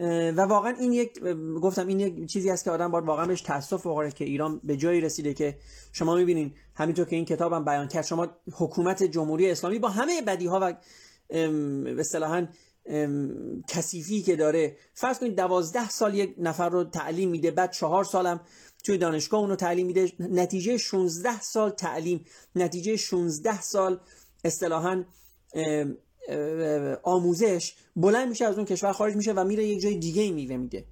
و 0.00 0.40
واقعا 0.40 0.74
این 0.80 0.92
یک 0.92 1.18
گفتم 1.62 1.86
این 1.86 2.00
یک 2.00 2.30
چیزی 2.30 2.50
است 2.50 2.64
که 2.64 2.70
آدم 2.70 2.90
باید 2.90 3.04
واقعا 3.04 3.26
بهش 3.26 3.40
تاسف 3.40 3.86
بخوره 3.86 4.10
که 4.10 4.24
ایران 4.24 4.60
به 4.64 4.76
جایی 4.76 5.00
رسیده 5.00 5.34
که 5.34 5.58
شما 5.92 6.14
می‌بینین 6.14 6.52
همینطور 6.74 7.04
که 7.06 7.16
این 7.16 7.24
کتابم 7.24 7.64
بیان 7.64 7.88
کرد 7.88 8.04
شما 8.04 8.28
حکومت 8.52 9.02
جمهوری 9.02 9.50
اسلامی 9.50 9.78
با 9.78 9.88
همه 9.88 10.22
بدی 10.22 10.46
ها 10.46 10.60
و 10.62 10.74
اصطلاحا 12.00 12.46
کثیفی 13.68 14.22
که 14.22 14.36
داره 14.36 14.76
فرض 14.94 15.18
کنید 15.18 15.36
دوازده 15.36 15.88
سال 15.88 16.14
یک 16.14 16.34
نفر 16.38 16.68
رو 16.68 16.84
تعلیم 16.84 17.30
میده 17.30 17.50
بعد 17.50 17.72
چهار 17.72 18.04
سالم 18.04 18.40
توی 18.84 18.98
دانشگاه 18.98 19.40
اونو 19.40 19.56
تعلیم 19.56 19.86
میده 19.86 20.12
نتیجه 20.18 20.76
16 20.76 21.40
سال 21.40 21.70
تعلیم 21.70 22.24
نتیجه 22.56 22.96
16 22.96 23.62
سال 23.62 24.00
اصطلاحا 24.44 25.04
آموزش 27.02 27.74
بلند 27.96 28.28
میشه 28.28 28.44
از 28.44 28.56
اون 28.56 28.64
کشور 28.64 28.92
خارج 28.92 29.16
میشه 29.16 29.32
و 29.32 29.44
میره 29.44 29.64
یک 29.64 29.80
جای 29.80 29.96
دیگه 29.96 30.22
ای 30.22 30.32
میوه 30.32 30.56
میده. 30.56 30.84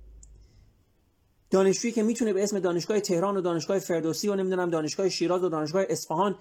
دانشجویی 1.50 1.94
که 1.94 2.02
می‌تونه 2.02 2.32
به 2.32 2.42
اسم 2.42 2.58
دانشگاه 2.58 3.00
تهران 3.00 3.36
و 3.36 3.40
دانشگاه 3.40 3.78
فردوسی 3.78 4.28
و 4.28 4.34
نمی‌دونم 4.34 4.70
دانشگاه 4.70 5.08
شیراز 5.08 5.44
و 5.44 5.48
دانشگاه 5.48 5.84
اصفهان 5.88 6.38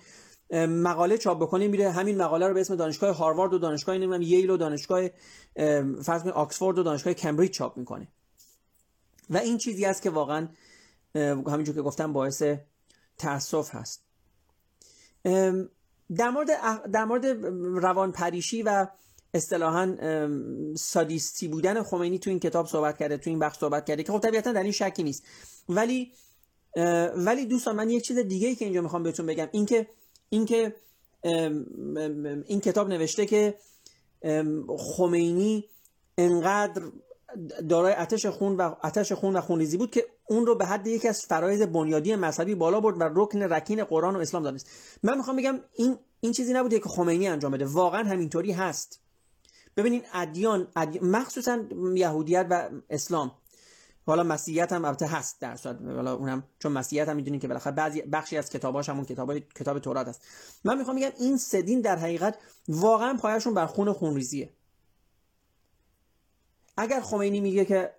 مقاله 0.67 1.17
چاپ 1.17 1.41
بکنه 1.41 1.67
میره 1.67 1.91
همین 1.91 2.17
مقاله 2.17 2.47
رو 2.47 2.53
به 2.53 2.61
اسم 2.61 2.75
دانشگاه 2.75 3.15
هاروارد 3.15 3.53
و 3.53 3.57
دانشگاه 3.57 3.95
نمی‌دونم 3.95 4.21
ییل 4.21 4.49
و 4.49 4.57
دانشگاه 4.57 5.09
فرض 6.03 6.27
آکسفورد 6.27 6.79
و 6.79 6.83
دانشگاه 6.83 7.13
کمبریج 7.13 7.51
چاپ 7.51 7.77
می‌کنه. 7.77 8.07
و 9.29 9.37
این 9.37 9.57
چیزی 9.57 9.85
است 9.85 10.01
که 10.01 10.09
واقعا 10.09 10.47
همینجور 11.15 11.75
که 11.75 11.81
گفتم 11.81 12.13
باعث 12.13 12.43
تاسف 13.17 13.75
هست. 13.75 14.03
در 16.17 16.29
مورد 16.29 16.47
در 16.91 17.05
مورد 17.05 17.25
روان 17.83 18.11
پریشی 18.11 18.63
و 18.63 18.87
اصطلاحا 19.33 19.97
سادیستی 20.75 21.47
بودن 21.47 21.83
خمینی 21.83 22.19
تو 22.19 22.29
این 22.29 22.39
کتاب 22.39 22.67
صحبت 22.67 22.97
کرده 22.97 23.17
تو 23.17 23.29
این 23.29 23.39
بخش 23.39 23.57
صحبت 23.57 23.85
کرده 23.85 24.03
که 24.03 24.11
خب 24.11 24.19
طبیعتا 24.19 24.51
در 24.51 24.63
این 24.63 24.71
شکی 24.71 25.03
نیست. 25.03 25.23
ولی 25.69 26.11
ولی 27.15 27.45
دوستان 27.45 27.75
من 27.75 27.89
یک 27.89 28.03
چیز 28.03 28.17
دیگه 28.17 28.47
ای 28.47 28.55
که 28.55 28.65
اینجا 28.65 28.81
می‌خوام 28.81 29.03
بهتون 29.03 29.25
بگم 29.25 29.47
اینکه 29.51 29.87
اینکه 30.29 30.75
این 32.45 32.59
کتاب 32.63 32.89
نوشته 32.89 33.25
که 33.25 33.57
خمینی 34.77 35.69
انقدر 36.17 36.81
دارای 37.69 37.93
آتش 37.93 38.25
خون 38.25 38.55
و 38.55 38.61
آتش 38.61 39.11
خون 39.11 39.35
و 39.35 39.41
خونریزی 39.41 39.77
بود 39.77 39.91
که 39.91 40.05
اون 40.27 40.45
رو 40.45 40.55
به 40.55 40.65
حد 40.65 40.87
یکی 40.87 41.07
از 41.07 41.21
فرایض 41.21 41.61
بنیادی 41.61 42.15
مذهبی 42.15 42.55
بالا 42.55 42.79
برد 42.79 43.01
و 43.01 43.09
رکن 43.15 43.41
رکین 43.41 43.83
قرآن 43.83 44.15
و 44.15 44.19
اسلام 44.19 44.43
دانست. 44.43 44.69
من 45.03 45.17
می‌خوام 45.17 45.37
بگم 45.37 45.59
این 45.73 45.97
این 46.19 46.31
چیزی 46.31 46.53
نبوده 46.53 46.79
که 46.79 46.89
خمینی 46.89 47.27
انجام 47.27 47.51
بده. 47.51 47.65
واقعا 47.65 48.03
همینطوری 48.03 48.51
هست. 48.51 48.99
ببینین 49.77 50.01
ادیان, 50.13 50.67
ادیان 50.75 51.05
مخصوصا 51.05 51.59
یهودیت 51.95 52.47
و 52.49 52.69
اسلام. 52.89 53.31
حالا 54.05 54.23
مسیحیت 54.23 54.73
هم 54.73 54.85
البته 54.85 55.07
هست 55.07 55.41
در 55.41 55.55
صورت 55.55 55.81
حالا 55.81 56.15
اونم 56.15 56.43
چون 56.59 56.71
مسیحیت 56.71 57.09
هم 57.09 57.15
می‌دونین 57.15 57.39
که 57.39 57.47
بالاخره 57.47 57.73
بعضی 57.73 58.01
بخشی 58.01 58.37
از 58.37 58.49
کتاباش 58.49 58.89
همون 58.89 59.05
کتاب 59.05 59.39
کتاب 59.39 59.79
تورات 59.79 60.07
است 60.07 60.21
من 60.63 60.77
می‌خوام 60.77 60.97
بگم 60.97 61.11
این 61.19 61.37
سدین 61.37 61.81
در 61.81 61.95
حقیقت 61.95 62.37
واقعا 62.67 63.17
پایشون 63.17 63.53
بر 63.53 63.65
خون 63.65 63.93
خونریزیه. 63.93 64.49
اگر 66.77 67.01
خمینی 67.01 67.41
میگه 67.41 67.65
که 67.65 67.91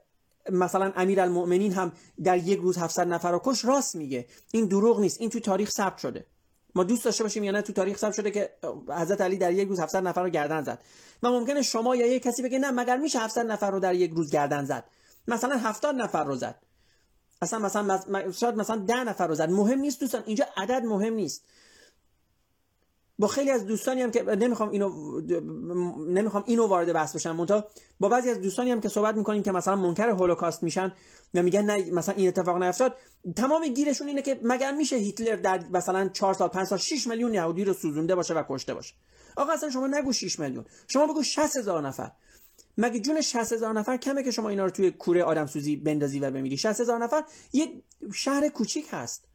مثلا 0.50 0.92
امیرالمؤمنین 0.96 1.72
هم 1.72 1.92
در 2.24 2.38
یک 2.38 2.58
روز 2.58 2.78
700 2.78 3.08
نفر 3.08 3.32
رو 3.32 3.40
کش 3.44 3.64
راست 3.64 3.96
میگه. 3.96 4.26
این 4.52 4.66
دروغ 4.66 5.00
نیست. 5.00 5.20
این 5.20 5.30
تو 5.30 5.40
تاریخ 5.40 5.70
ثبت 5.70 5.98
شده. 5.98 6.26
ما 6.74 6.84
دوست 6.84 7.04
داشته 7.04 7.22
باشیم 7.22 7.44
یا 7.44 7.52
نه 7.52 7.62
تو 7.62 7.72
تاریخ 7.72 7.98
ثبت 7.98 8.14
شده 8.14 8.30
که 8.30 8.50
حضرت 8.88 9.20
علی 9.20 9.36
در 9.36 9.52
یک 9.52 9.68
روز 9.68 9.80
700 9.80 10.02
نفر 10.06 10.22
رو 10.22 10.30
گردن 10.30 10.62
زد. 10.62 10.82
و 11.22 11.30
ممکنه 11.30 11.62
شما 11.62 11.96
یا 11.96 12.06
یک 12.06 12.22
کسی 12.22 12.42
بگه 12.42 12.58
نه 12.58 12.70
مگر 12.70 12.96
میشه 12.96 13.18
700 13.18 13.46
نفر 13.46 13.70
رو 13.70 13.80
در 13.80 13.94
یک 13.94 14.10
روز 14.10 14.30
گردن 14.30 14.64
زد؟ 14.64 14.84
مثلا 15.28 15.56
70 15.56 15.94
نفر 15.94 16.24
رو 16.24 16.36
زد. 16.36 16.54
اصلا 17.42 17.58
مثلا 17.58 18.00
شاید 18.32 18.54
مثلا 18.54 18.76
10 18.76 19.04
نفر 19.04 19.26
رو 19.26 19.34
زد. 19.34 19.50
مهم 19.50 19.78
نیست 19.78 20.00
دوستان 20.00 20.22
اینجا 20.26 20.46
عدد 20.56 20.84
مهم 20.84 21.14
نیست. 21.14 21.44
با 23.22 23.28
خیلی 23.28 23.50
از 23.50 23.66
دوستانی 23.66 24.02
هم 24.02 24.10
که 24.10 24.22
نمی‌خوام 24.22 24.70
اینو 24.70 25.20
نمی‌خوام 26.08 26.44
اینو 26.46 26.66
وارد 26.66 26.92
بحث 26.92 27.16
بشم. 27.16 27.36
منتها 27.36 27.64
با 28.00 28.08
بعضی 28.08 28.30
از 28.30 28.40
دوستانی 28.40 28.70
هم 28.70 28.80
که 28.80 28.88
صحبت 28.88 29.16
می‌کنیم 29.16 29.42
که 29.42 29.52
مثلا 29.52 29.76
منکر 29.76 30.08
هولوکاست 30.08 30.62
میشن 30.62 30.92
و 31.34 31.42
میگن 31.42 31.64
نه 31.64 31.90
مثلا 31.90 32.14
این 32.14 32.28
اتفاق 32.28 32.62
نیفتاد 32.62 32.96
تمام 33.36 33.68
گیرشون 33.68 34.08
اینه 34.08 34.22
که 34.22 34.40
مگر 34.42 34.72
میشه 34.72 34.96
هیتلر 34.96 35.36
در 35.36 35.64
مثلا 35.72 36.08
4 36.08 36.34
سال 36.34 36.48
5 36.48 36.66
سال 36.66 36.78
6 36.78 37.06
میلیون 37.06 37.34
یهودی 37.34 37.64
رو 37.64 37.72
سوزونده 37.72 38.14
باشه 38.14 38.34
و 38.34 38.42
کشته 38.48 38.74
باشه؟ 38.74 38.94
آقا 39.36 39.52
اصلا 39.52 39.70
شما 39.70 39.86
نگو 39.86 40.12
6 40.12 40.38
میلیون. 40.38 40.64
شما 40.88 41.06
بگو 41.06 41.22
60 41.22 41.56
هزار 41.56 41.86
نفر. 41.86 42.10
مگه 42.78 43.00
جون 43.00 43.20
60 43.20 43.52
هزار 43.52 43.72
نفر 43.72 43.96
کمه 43.96 44.22
که 44.22 44.30
شما 44.30 44.48
اینا 44.48 44.64
رو 44.64 44.70
توی 44.70 44.90
کوره 44.90 45.24
آدم 45.24 45.46
سوزی 45.46 45.76
بندازی 45.76 46.20
و 46.20 46.30
بمیری؟ 46.30 46.56
60 46.56 46.80
هزار 46.80 46.98
نفر 46.98 47.24
یک 47.52 47.82
شهر 48.14 48.48
کوچیک 48.48 48.86
هست. 48.90 49.31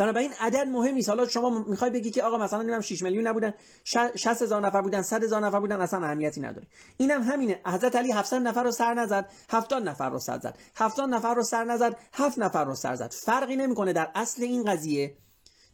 بنابراین 0.00 0.32
عدد 0.40 0.66
مهم 0.66 0.94
نیست. 0.94 1.08
حالا 1.08 1.28
شما 1.28 1.64
می‌خوای 1.68 1.90
بگی 1.90 2.10
که 2.10 2.22
آقا 2.22 2.38
مثلا 2.38 2.58
نمی‌دونم 2.58 2.80
6 2.80 3.02
میلیون 3.02 3.26
نبودن 3.26 3.54
60 3.84 4.42
هزار 4.42 4.66
نفر 4.66 4.80
بودن 4.80 5.02
100 5.02 5.24
هزار 5.24 5.46
نفر 5.46 5.60
بودن 5.60 5.80
اصلا 5.80 6.04
اهمیتی 6.04 6.40
نداره. 6.40 6.66
اینم 6.96 7.22
هم 7.22 7.32
همینه. 7.32 7.60
حضرت 7.66 7.96
علی 7.96 8.12
700 8.12 8.42
نفر 8.42 8.62
رو 8.62 8.70
سر 8.70 8.94
نزد 8.94 9.30
70 9.50 9.82
نفر 9.82 10.10
رو 10.10 10.18
سر 10.18 10.38
زد. 10.38 10.58
70 10.76 11.08
نفر 11.08 11.34
رو 11.34 11.42
سر 11.42 11.64
نزد 11.64 11.96
7 12.12 12.38
نفر 12.38 12.64
رو 12.64 12.74
سر 12.74 12.94
زد. 12.94 13.12
فرقی 13.12 13.56
نمی‌کنه 13.56 13.92
در 13.92 14.10
اصل 14.14 14.42
این 14.42 14.64
قضیه 14.64 15.16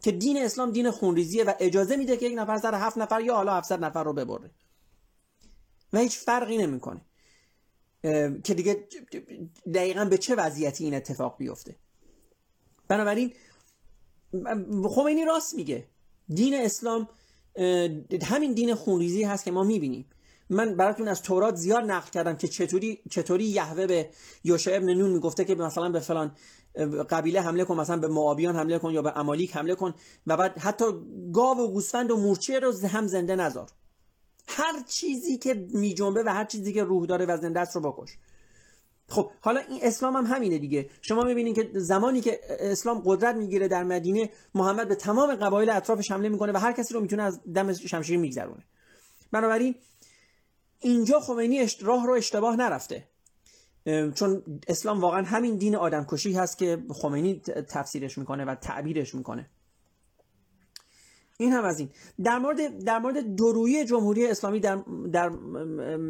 که 0.03 0.13
دین 0.13 0.43
اسلام 0.43 0.71
دین 0.71 0.91
خونریزیه 0.91 1.45
و 1.45 1.53
اجازه 1.61 1.97
میده 1.97 2.17
که 2.17 2.27
یک 2.27 2.39
نفر 2.39 2.59
سر 2.59 2.75
7 2.75 2.99
نفر 2.99 3.21
یا 3.21 3.35
حالا 3.35 3.55
700 3.55 3.85
نفر 3.85 4.05
رو 4.05 4.13
ببره. 4.13 4.51
و 5.93 5.99
هیچ 5.99 6.19
فرقی 6.19 6.57
نمی‌کنه. 6.57 7.01
که 8.45 8.55
دیگه 8.55 8.87
دقیقا 9.75 10.05
به 10.05 10.19
چه 10.19 10.35
وضعیتی 10.35 10.85
این 10.85 10.95
اتفاق 10.95 11.37
بیفته. 11.39 11.77
بنابراین 12.89 13.35
خمینی 14.95 15.25
راست 15.25 15.55
میگه. 15.55 15.85
دین 16.29 16.55
اسلام 16.55 17.09
همین 18.23 18.53
دین 18.55 18.75
خونریزی 18.75 19.23
هست 19.23 19.45
که 19.45 19.51
ما 19.51 19.63
می‌بینیم. 19.63 20.07
من 20.51 20.77
براتون 20.77 21.09
از 21.09 21.23
تورات 21.23 21.57
زیاد 21.57 21.85
نقل 21.85 22.11
کردم 22.11 22.37
که 22.37 22.49
چطوری 22.49 23.03
چطوری 23.11 23.45
یهوه 23.45 23.87
به 23.87 24.11
یوشع 24.45 24.77
ابن 24.77 24.95
نون 24.95 25.11
می‌گفته 25.11 25.45
که 25.45 25.55
مثلا 25.55 25.89
به 25.89 26.01
فلان 26.01 26.37
قبیله 27.11 27.41
حمله 27.41 27.65
کن 27.65 27.77
مثلا 27.77 27.97
به 27.97 28.09
معابیان 28.09 28.57
حمله 28.57 28.79
کن 28.79 28.91
یا 28.91 29.03
به 29.03 29.19
امالیک 29.19 29.57
حمله 29.57 29.75
کن 29.75 29.95
و 30.27 30.37
بعد 30.37 30.59
حتی 30.59 30.85
گاو 31.33 31.59
و 31.59 31.69
گوسفند 31.69 32.11
و 32.11 32.17
مورچه 32.17 32.59
رو 32.59 32.73
هم 32.89 33.07
زنده 33.07 33.37
نذار. 33.37 33.71
هر 34.49 34.83
چیزی 34.89 35.39
که 35.39 35.67
میجنبه 35.71 36.23
و 36.27 36.29
هر 36.29 36.45
چیزی 36.45 36.73
که 36.73 36.85
روح 36.85 37.07
داره 37.07 37.27
و 37.27 37.37
زنده 37.37 37.61
است 37.61 37.77
رو 37.77 37.83
بکش. 37.83 38.11
خب 39.09 39.31
حالا 39.41 39.61
این 39.61 39.81
اسلام 39.83 40.17
هم 40.17 40.27
همینه 40.27 40.59
دیگه. 40.59 40.91
شما 41.03 41.23
می‌بینید 41.23 41.55
که 41.55 41.71
زمانی 41.75 42.21
که 42.21 42.41
اسلام 42.49 43.03
قدرت 43.05 43.35
می‌گیره 43.35 43.69
در 43.69 43.85
مدینه 43.85 44.31
محمد 44.55 44.89
به 44.89 44.95
تمام 44.95 45.35
قبایل 45.35 45.71
اطرافش 45.71 46.11
حمله 46.11 46.29
می‌کنه 46.29 46.53
و 46.53 46.57
هر 46.57 46.73
کسی 46.73 46.95
رو 46.95 47.01
می‌تونه 47.01 47.23
از 47.23 47.41
دم 47.55 47.73
شمشیر 47.73 48.19
میگذرونه. 48.19 48.65
بنابراین 49.33 49.75
اینجا 50.81 51.21
خمینی 51.21 51.67
راه 51.81 52.07
رو 52.07 52.13
اشتباه 52.13 52.57
نرفته. 52.57 53.05
چون 54.15 54.43
اسلام 54.69 55.01
واقعا 55.01 55.23
همین 55.23 55.57
دین 55.57 55.77
آدمکشی 55.77 56.33
هست 56.33 56.59
که 56.59 56.83
خمینی 56.91 57.41
تفسیرش 57.69 58.19
می‌کنه 58.19 58.45
و 58.45 58.55
تعبیرش 58.55 59.15
می‌کنه. 59.15 59.51
این 61.39 61.53
هم 61.53 61.65
از 61.65 61.79
این. 61.81 61.91
در 62.25 62.39
مورد 62.39 62.85
در 62.85 62.99
مورد 62.99 63.37
درویی 63.37 63.85
جمهوری 63.85 64.27
اسلامی 64.27 64.61
در 64.61 64.79
در 65.13 65.33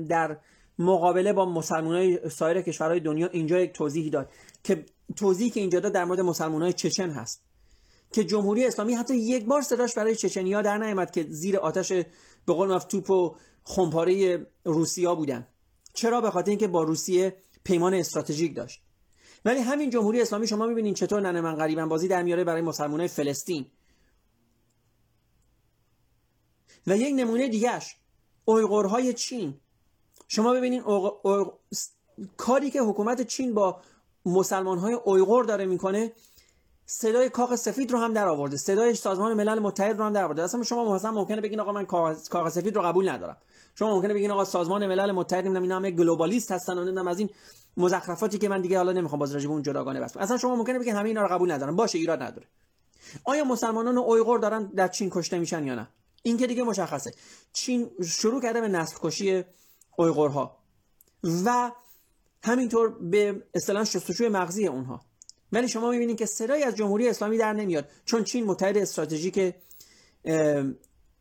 در 0.08 0.36
مقابله 0.78 1.32
با 1.32 1.44
مسلمان 1.44 2.28
سایر 2.28 2.62
کشورهای 2.62 3.00
دنیا 3.00 3.28
اینجا 3.28 3.60
یک 3.60 3.72
توضیحی 3.72 4.10
داد 4.10 4.30
که 4.64 4.86
توضیحی 5.16 5.50
که 5.50 5.60
اینجا 5.60 5.80
داد 5.80 5.92
در 5.92 6.04
مورد 6.04 6.20
مسلمان 6.20 6.62
های 6.62 6.72
چچن 6.72 7.10
هست. 7.10 7.42
که 8.12 8.24
جمهوری 8.24 8.66
اسلامی 8.66 8.94
حتی 8.94 9.16
یک 9.16 9.44
بار 9.44 9.62
صداش 9.62 9.94
برای 9.94 10.16
چچنیا 10.16 10.62
در 10.62 10.78
نیامد 10.78 11.10
که 11.10 11.26
زیر 11.30 11.56
آتش 11.56 11.92
به 12.46 12.52
قول 12.52 12.78
توپ 12.78 13.10
و 13.10 13.36
خمپاره 13.64 14.46
روسیا 14.64 15.14
بودن. 15.14 15.46
چرا؟ 15.94 16.20
به 16.20 16.30
خاطر 16.30 16.50
اینکه 16.50 16.68
با 16.68 16.82
روسیه 16.82 17.36
پیمان 17.64 17.94
استراتژیک 17.94 18.56
داشت. 18.56 18.82
ولی 19.44 19.60
همین 19.60 19.90
جمهوری 19.90 20.20
اسلامی 20.20 20.46
شما 20.46 20.66
می‌بینید 20.66 20.94
چطور 20.96 21.20
ننه 21.20 21.40
من 21.40 21.54
غریبا 21.54 21.86
بازی 21.86 22.08
در 22.08 22.22
میاره 22.22 22.44
برای 22.44 22.62
مسلمان 22.62 23.06
فلسطین. 23.06 23.66
و 26.86 26.96
یک 26.96 27.14
نمونه 27.14 27.48
دیگهش 27.48 27.96
اویغورهای 28.44 29.12
چین. 29.12 29.54
شما 30.28 30.52
ببینید 30.52 30.82
کاری 32.36 32.70
که 32.70 32.80
حکومت 32.80 33.22
چین 33.22 33.54
با 33.54 33.80
مسلمان 34.26 34.78
های 34.78 34.94
اویغور 34.94 35.44
داره 35.44 35.66
می‌کنه 35.66 36.12
صدای 36.86 37.28
کاخ 37.28 37.54
سفید 37.54 37.92
رو 37.92 37.98
هم 37.98 38.12
در 38.12 38.28
آورده. 38.28 38.56
صدای 38.56 38.94
سازمان 38.94 39.34
ملل 39.34 39.58
متحد 39.58 39.98
رو 39.98 40.04
هم 40.04 40.12
در 40.12 40.24
آورده. 40.24 40.42
اصلا 40.42 40.62
شما 40.62 40.94
مثلا 40.94 41.10
ممکنه 41.10 41.40
بگین 41.40 41.60
آقا 41.60 41.72
من 41.72 41.86
کاخ 42.30 42.48
سفید 42.48 42.76
رو 42.76 42.82
قبول 42.82 43.08
ندارم. 43.08 43.36
شما 43.74 43.94
ممکنه 43.94 44.14
بگین 44.14 44.30
آقا 44.30 44.44
سازمان 44.44 44.86
ملل 44.86 45.12
متحد 45.12 45.44
نمی‌دونم 45.44 45.62
اینا 45.62 45.76
همه 45.76 45.90
گلوبالیست 45.90 46.52
هستن 46.52 46.78
و 46.78 46.84
نمی‌دونم 46.84 47.08
از 47.08 47.18
این 47.18 47.30
مزخرفاتی 47.76 48.38
که 48.38 48.48
من 48.48 48.60
دیگه 48.60 48.76
حالا 48.76 48.92
نمی‌خوام 48.92 49.18
باز 49.18 49.32
راجع 49.32 49.48
اون 49.48 49.62
جداگانه 49.62 50.00
بس 50.00 50.16
اصلا 50.16 50.38
شما 50.38 50.56
ممکنه 50.56 50.78
بگین 50.78 50.94
همه 50.94 51.08
اینا 51.08 51.22
رو 51.22 51.28
قبول 51.28 51.52
ندارم. 51.52 51.76
باشه 51.76 51.98
ایراد 51.98 52.22
نداره. 52.22 52.46
آیا 53.24 53.44
مسلمانان 53.44 53.98
اویغور 53.98 54.38
دارن 54.38 54.66
در 54.66 54.88
چین 54.88 55.10
کشته 55.10 55.38
میشن 55.38 55.66
یا 55.66 55.74
نه؟ 55.74 55.88
این 56.22 56.36
که 56.36 56.46
دیگه 56.46 56.62
مشخصه. 56.62 57.14
چین 57.52 57.90
شروع 58.04 58.42
کرده 58.42 58.60
به 58.60 58.68
نسل 58.68 58.96
کشی 59.02 59.44
اویغورها. 59.96 60.56
و 61.44 61.72
همینطور 62.44 62.88
به 62.88 63.42
اصطلاح 63.54 63.84
شستشوی 63.84 64.28
مغزی 64.28 64.66
اونها. 64.66 65.00
ولی 65.52 65.68
شما 65.68 65.90
می‌بینید 65.90 66.18
که 66.18 66.26
صدایی 66.26 66.62
از 66.62 66.76
جمهوری 66.76 67.08
اسلامی 67.08 67.38
در 67.38 67.52
نمیاد 67.52 67.88
چون 68.04 68.24
چین 68.24 68.44
متحد 68.44 68.76
استراتژیک 68.76 69.54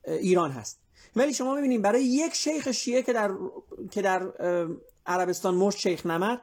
ایران 0.07 0.51
هست. 0.51 0.79
ولی 1.15 1.33
شما 1.33 1.55
می‌بینید 1.55 1.81
برای 1.81 2.03
یک 2.03 2.33
شیخ 2.33 2.71
شیعه 2.71 3.01
که 3.03 3.13
در 3.13 3.31
که 3.91 4.01
در 4.01 4.31
عربستان 5.05 5.55
مرد 5.55 5.75
شیخ 5.75 6.05
نمر 6.05 6.37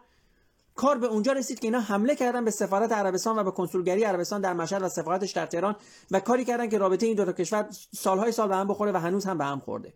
کار 0.74 0.98
به 0.98 1.06
اونجا 1.06 1.32
رسید 1.32 1.60
که 1.60 1.66
اینا 1.66 1.80
حمله 1.80 2.16
کردن 2.16 2.44
به 2.44 2.50
سفارت 2.50 2.92
عربستان 2.92 3.38
و 3.38 3.44
به 3.44 3.50
کنسولگری 3.50 4.04
عربستان 4.04 4.40
در 4.40 4.52
مشهد 4.52 4.82
و 4.82 4.88
سفارتش 4.88 5.32
در 5.32 5.46
تهران 5.46 5.76
و 6.10 6.20
کاری 6.20 6.44
کردن 6.44 6.68
که 6.68 6.78
رابطه 6.78 7.06
این 7.06 7.16
دو 7.16 7.24
تا 7.24 7.32
کشور 7.32 7.68
سالهای 7.96 8.32
سال 8.32 8.48
به 8.48 8.56
هم 8.56 8.68
بخوره 8.68 8.92
و 8.92 8.96
هنوز 8.96 9.24
هم 9.24 9.38
به 9.38 9.44
هم 9.44 9.60
خورده. 9.60 9.92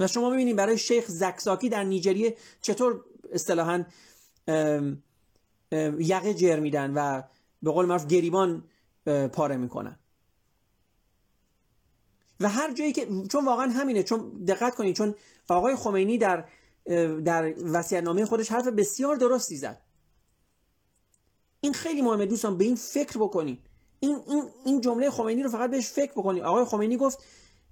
و 0.00 0.06
شما 0.06 0.30
می‌بینید 0.30 0.56
برای 0.56 0.78
شیخ 0.78 1.04
زکزاکی 1.08 1.68
در 1.68 1.84
نیجریه 1.84 2.36
چطور 2.60 3.04
اصطلاحا 3.32 3.84
یقه 5.98 6.34
جر 6.34 6.60
میدن 6.60 6.94
و 6.94 7.22
به 7.62 7.70
قول 7.70 7.86
معروف 7.86 8.06
گریبان 8.06 8.64
پاره 9.32 9.56
می‌کنن. 9.56 9.98
و 12.40 12.48
هر 12.48 12.72
جایی 12.72 12.92
که 12.92 13.08
چون 13.30 13.44
واقعا 13.44 13.70
همینه 13.70 14.02
چون 14.02 14.44
دقت 14.44 14.74
کنید 14.74 14.96
چون 14.96 15.14
آقای 15.48 15.76
خمینی 15.76 16.18
در 16.18 16.44
در 17.24 18.00
نامه 18.00 18.24
خودش 18.24 18.52
حرف 18.52 18.66
بسیار 18.66 19.16
درستی 19.16 19.56
زد. 19.56 19.80
این 21.60 21.72
خیلی 21.72 22.02
مهمه 22.02 22.26
دوستان 22.26 22.58
به 22.58 22.64
این 22.64 22.76
فکر 22.76 23.18
بکنید. 23.18 23.66
این 24.00 24.20
این 24.26 24.44
این 24.64 24.80
جمله 24.80 25.10
خمینی 25.10 25.42
رو 25.42 25.50
فقط 25.50 25.70
بهش 25.70 25.88
فکر 25.88 26.12
بکنید. 26.12 26.42
آقای 26.42 26.64
خمینی 26.64 26.96
گفت 26.96 27.18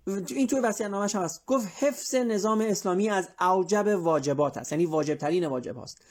این 0.07 0.47
توی 0.47 0.61
وصیت 0.61 0.91
نامش 0.91 1.17
هم 1.17 1.23
هست. 1.23 1.47
گفت 1.47 1.69
حفظ 1.79 2.15
نظام 2.15 2.61
اسلامی 2.61 3.09
از 3.09 3.29
اوجب 3.41 3.87
واجبات 3.87 4.57
است. 4.59 4.73
یعنی 4.73 4.87
واجب 4.87 5.15
ترین 5.15 5.47
واجب 5.47 5.79
هست 5.79 6.03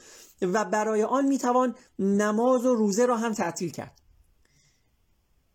و 0.42 0.66
برای 0.66 1.04
آن 1.04 1.26
می‌توان 1.26 1.76
نماز 2.00 2.66
و 2.66 2.76
روزه 2.76 3.06
را 3.06 3.18
هم 3.18 3.34
تعطیل 3.34 3.72
کرد. 3.72 4.02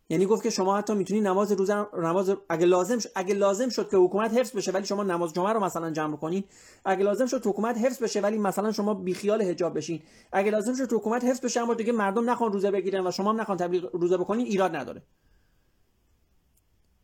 یعنی 0.09 0.26
گفت 0.26 0.43
که 0.43 0.51
شما 0.51 0.78
حتی 0.78 0.95
می‌تونید 0.95 1.26
نماز 1.26 1.53
روزه 1.53 1.86
نماز 1.99 2.34
اگه 2.49 2.66
لازم 2.66 2.99
شد 2.99 3.11
اگه 3.14 3.34
لازم 3.34 3.68
شد 3.68 3.91
که 3.91 3.97
حکومت 3.97 4.34
حفظ 4.34 4.57
بشه 4.57 4.72
ولی 4.72 4.86
شما 4.86 5.03
نماز 5.03 5.32
جمعه 5.32 5.53
رو 5.53 5.61
مثلا 5.61 5.91
جمع 5.91 6.16
کنین 6.16 6.45
اگه 6.84 7.05
لازم 7.05 7.26
شد 7.26 7.47
حکومت 7.47 7.78
حفظ 7.78 8.03
بشه 8.03 8.20
ولی 8.20 8.38
مثلا 8.38 8.72
شما 8.72 8.95
بیخیال 8.95 9.43
حجاب 9.43 9.76
بشین. 9.76 10.03
اگه 10.32 10.51
لازم 10.51 10.74
شد 10.74 10.93
حکومت 10.93 11.24
حفظ 11.24 11.41
بشه 11.41 11.61
اما 11.61 11.74
دیگه 11.74 11.93
مردم 11.93 12.30
نخوان 12.30 12.53
روزه 12.53 12.70
بگیرن 12.70 13.07
و 13.07 13.11
شما 13.11 13.30
هم 13.30 13.41
نخوان 13.41 13.59
تبلیغ 13.59 13.91
روزه 13.93 14.16
بکنین 14.16 14.47
ایراد 14.47 14.76
نداره. 14.76 15.03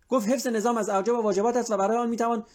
گفت 0.09 0.29
حفظ 0.29 0.47
نظام 0.47 0.77
از 0.77 0.89
اوجب 0.89 1.15
و 1.15 1.23
واجبات 1.23 1.57
است 1.57 1.71
و 1.71 1.77
برای 1.77 1.97
آن 1.97 2.09
می‌توان 2.09 2.47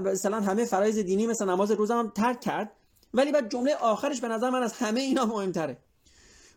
مثلا 0.00 0.40
همه 0.40 0.64
فرایض 0.64 0.98
دینی 0.98 1.26
مثل 1.26 1.48
نماز 1.48 1.70
روزه 1.70 1.94
هم 1.94 2.10
ترک 2.10 2.40
کرد. 2.40 2.72
ولی 3.14 3.32
بعد 3.32 3.50
جمله 3.50 3.74
آخرش 3.74 4.20
به 4.20 4.28
نظر 4.28 4.50
من 4.50 4.62
از 4.62 4.72
همه 4.72 5.00
اینا 5.00 5.26
مهمتره. 5.26 5.78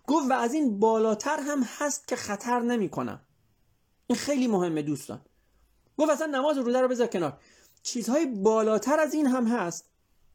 گفت 0.07 0.29
و 0.29 0.33
از 0.33 0.53
این 0.53 0.79
بالاتر 0.79 1.39
هم 1.39 1.63
هست 1.63 2.07
که 2.07 2.15
خطر 2.15 2.59
نمی‌کنم. 2.59 3.21
این 4.07 4.17
خیلی 4.17 4.47
مهمه 4.47 4.81
دوستان. 4.81 5.21
گفت 5.97 6.11
اصلا 6.11 6.27
نماز 6.27 6.57
روزه 6.57 6.81
رو 6.81 6.87
بذار 6.87 7.07
کنار. 7.07 7.37
چیزهای 7.83 8.25
بالاتر 8.25 8.99
از 8.99 9.13
این 9.13 9.27
هم 9.27 9.47
هست 9.47 9.85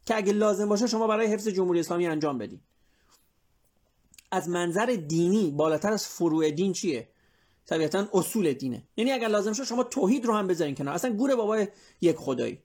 که 0.05 0.17
اگه 0.17 0.33
لازم 0.33 0.69
باشه 0.69 0.87
شما 0.87 1.07
برای 1.07 1.27
حفظ 1.27 1.47
جمهوری 1.47 1.79
اسلامی 1.79 2.07
انجام 2.07 2.37
بدید 2.37 2.61
از 4.31 4.49
منظر 4.49 4.85
دینی 4.85 5.51
بالاتر 5.51 5.91
از 5.91 6.07
فروع 6.07 6.51
دین 6.51 6.73
چیه؟ 6.73 7.09
طبیعتا 7.67 8.07
اصول 8.13 8.53
دینه. 8.53 8.83
یعنی 8.97 9.11
اگر 9.11 9.27
لازم 9.27 9.53
شد 9.53 9.63
شما 9.63 9.83
توحید 9.83 10.25
رو 10.25 10.33
هم 10.33 10.47
بذارین 10.47 10.75
کنار. 10.75 10.93
اصلا 10.93 11.13
گور 11.13 11.35
بابای 11.35 11.67
یک 12.01 12.15
خدایی. 12.15 12.59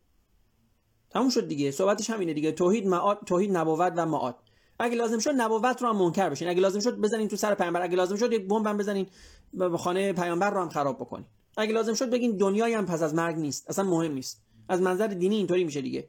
تموم 1.11 1.31
شد 1.31 1.49
دیگه. 1.49 1.71
صحبتش 1.71 2.11
همینه 2.11 2.35
دیگه. 2.35 2.53
توحید 2.53 2.87
معاد 2.87 3.19
توحید 3.27 3.57
نبوت 3.57 3.93
و 3.97 4.07
معاد. 4.07 4.37
اگه 4.79 4.97
لازم 4.97 5.19
شد 5.19 5.33
نبوت 5.37 5.83
رو 5.83 5.89
هم 5.89 5.97
منکر 5.97 6.29
بشین. 6.29 6.49
اگه 6.49 6.61
لازم 6.61 6.81
شد 6.81 6.97
بزنین 6.97 7.29
تو 7.29 7.37
سر 7.37 7.55
پیامبر. 7.55 7.83
اگه 7.83 7.97
لازم 7.97 8.17
شد 8.17 8.33
یک 8.33 8.49
بمب 8.49 8.67
هم 8.67 8.77
بزنین 8.77 9.07
به 9.55 9.79
خانه 9.79 10.13
پیامبر 10.13 10.51
رو 10.51 10.61
هم 10.61 10.69
خراب 10.69 10.97
بکنین. 10.97 11.27
اگه 11.57 11.73
لازم 11.73 11.95
شد 11.95 12.11
بگین 12.11 12.37
دنیایی 12.37 12.75
هم 12.75 12.87
پس 12.87 13.03
از 13.03 13.15
مرگ 13.15 13.37
نیست. 13.37 13.71
اصلا 13.71 13.85
مهم 13.85 14.13
نیست. 14.13 14.43
از 14.69 14.81
منظر 14.81 15.07
دینی 15.07 15.37
اینطوری 15.37 15.65
میشه 15.65 15.81
دیگه. 15.81 16.09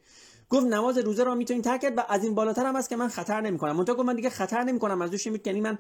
گفت 0.50 0.66
نماز 0.66 0.98
روزه 0.98 1.24
رو 1.24 1.36
می‌تونین 1.36 1.62
ترک 1.62 1.82
کرد 1.82 1.98
و 1.98 2.02
از 2.10 2.24
این 2.24 2.36
بالاتر 2.36 2.66
هم 2.66 2.76
هست 2.76 2.90
که 2.90 2.96
من 2.96 3.08
خطر 3.08 3.42
نمی‌کنم. 3.42 3.76
منتها 3.76 3.96
گفت 3.96 4.06
من 4.06 4.16
دیگه 4.16 4.30
خطر 4.30 4.64
نمی‌کنم. 4.64 5.02
از 5.02 5.12
دوش 5.12 5.26
یعنی 5.26 5.62
من 5.62 5.78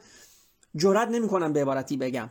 جرئت 0.75 1.07
نمی‌کنم 1.07 1.53
به 1.53 1.61
عبارتی 1.61 1.97
بگم. 1.97 2.29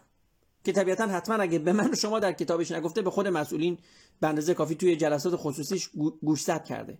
که 0.64 0.72
طبیعتا 0.72 1.06
حتما 1.06 1.34
اگه 1.34 1.58
به 1.58 1.72
من 1.72 1.94
شما 1.94 2.18
در 2.18 2.32
کتابش 2.32 2.70
نگفته 2.70 3.02
به 3.02 3.10
خود 3.10 3.28
مسئولین 3.28 3.78
به 4.20 4.54
کافی 4.54 4.74
توی 4.74 4.96
جلسات 4.96 5.36
خصوصیش 5.36 5.90
گوشزد 6.22 6.64
کرده. 6.64 6.98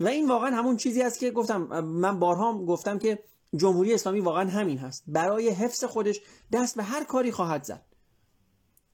و 0.00 0.08
این 0.08 0.28
واقعا 0.28 0.56
همون 0.56 0.76
چیزی 0.76 1.02
است 1.02 1.18
که 1.18 1.30
گفتم 1.30 1.62
من 1.80 2.18
بارها 2.18 2.58
گفتم 2.58 2.98
که 2.98 3.18
جمهوری 3.56 3.94
اسلامی 3.94 4.20
واقعا 4.20 4.50
همین 4.50 4.78
هست. 4.78 5.04
برای 5.06 5.48
حفظ 5.48 5.84
خودش 5.84 6.20
دست 6.52 6.76
به 6.76 6.82
هر 6.82 7.04
کاری 7.04 7.32
خواهد 7.32 7.64
زد. 7.64 7.82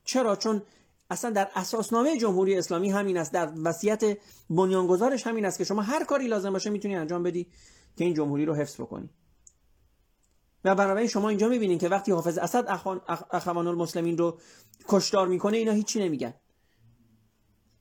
چرا؟ 0.05 0.37
چون 0.37 0.63
اصلا 1.11 1.31
در 1.31 1.49
اساسنامه 1.55 2.19
جمهوری 2.19 2.59
اسلامی 2.59 2.91
همین 2.91 3.17
است 3.17 3.33
در 3.33 3.53
وصیت 3.65 4.19
بنیانگذارش 4.51 5.27
همین 5.27 5.45
است 5.45 5.59
که 5.59 5.65
شما 5.65 5.83
هر 5.83 6.05
کاری 6.05 6.27
لازم 6.27 6.53
باشه 6.53 6.71
می‌تونی 6.71 6.97
انجام 6.97 7.23
بدی 7.23 7.47
که 7.97 8.05
این 8.05 8.15
جمهوری 8.15 8.45
رو 8.45 8.55
حفظ 8.55 8.81
بکنی. 8.81 9.11
و 10.67 10.75
بنابراین 10.75 11.09
شما 11.09 11.29
اینجا 11.29 11.49
می‌بینید 11.49 11.81
که 11.81 11.89
وقتی 11.89 12.13
حافظ 12.13 12.39
اسد 12.39 12.65
اخوان 13.31 13.67
المسلمین 13.67 14.19
رو 14.19 14.39
کشتار 14.89 15.29
می‌کنه 15.29 15.57
اینا 15.57 15.73
هیچی 15.73 16.01
نمیگن. 16.01 16.35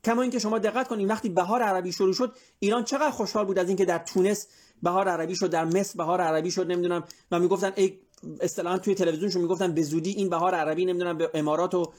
کما 0.03 0.21
اینکه 0.21 0.39
شما 0.39 0.59
دقت 0.59 0.87
کنید 0.87 1.09
وقتی 1.09 1.29
بهار 1.29 1.61
عربی 1.61 1.91
شروع 1.91 2.13
شد 2.13 2.35
ایران 2.59 2.83
چقدر 2.83 3.09
خوشحال 3.09 3.45
بود 3.45 3.59
از 3.59 3.67
اینکه 3.67 3.85
در 3.85 3.97
تونس 3.97 4.47
بهار 4.83 5.07
عربی 5.07 5.35
شد 5.35 5.49
در 5.49 5.65
مصر 5.65 5.97
بهار 5.97 6.21
عربی 6.21 6.51
شد 6.51 6.71
نمی‌دونم. 6.71 7.03
و 7.31 7.39
می‌گفتن 7.39 7.71
ای 7.75 7.99
اصطلاحا 8.41 8.77
توی 8.77 8.95
تلویزیونشون 8.95 9.41
می‌گفتن 9.41 9.73
به 9.73 9.81
زودی 9.81 10.11
این 10.11 10.29
بهار 10.29 10.55
عربی 10.55 10.85
نمی‌دونم 10.85 11.17
به 11.17 11.31
امارات 11.33 11.75
و 11.75 11.93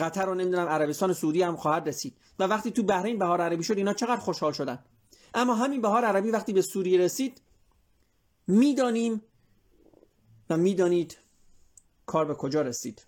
قطر 0.00 0.28
و 0.28 0.34
نمی‌دونم 0.34 0.68
عربستان 0.68 1.12
سعودی 1.12 1.42
هم 1.42 1.56
خواهد 1.56 1.88
رسید. 1.88 2.16
و 2.38 2.44
وقتی 2.44 2.70
تو 2.70 2.82
بحرین 2.82 3.18
بهار 3.18 3.40
عربی 3.40 3.64
شد 3.64 3.76
اینا 3.76 3.92
چقدر 3.92 4.20
خوشحال 4.20 4.52
شدن. 4.52 4.78
اما 5.34 5.54
همین 5.54 5.80
بهار 5.80 6.04
عربی 6.04 6.30
وقتی 6.30 6.52
به 6.52 6.62
سوریه 6.62 6.98
رسید 6.98 7.42
می‌دانیم 8.46 9.22
و 10.50 10.56
می‌دانید 10.56 11.16
کار 12.06 12.24
به 12.24 12.34
کجا 12.34 12.62
رسید. 12.62 13.02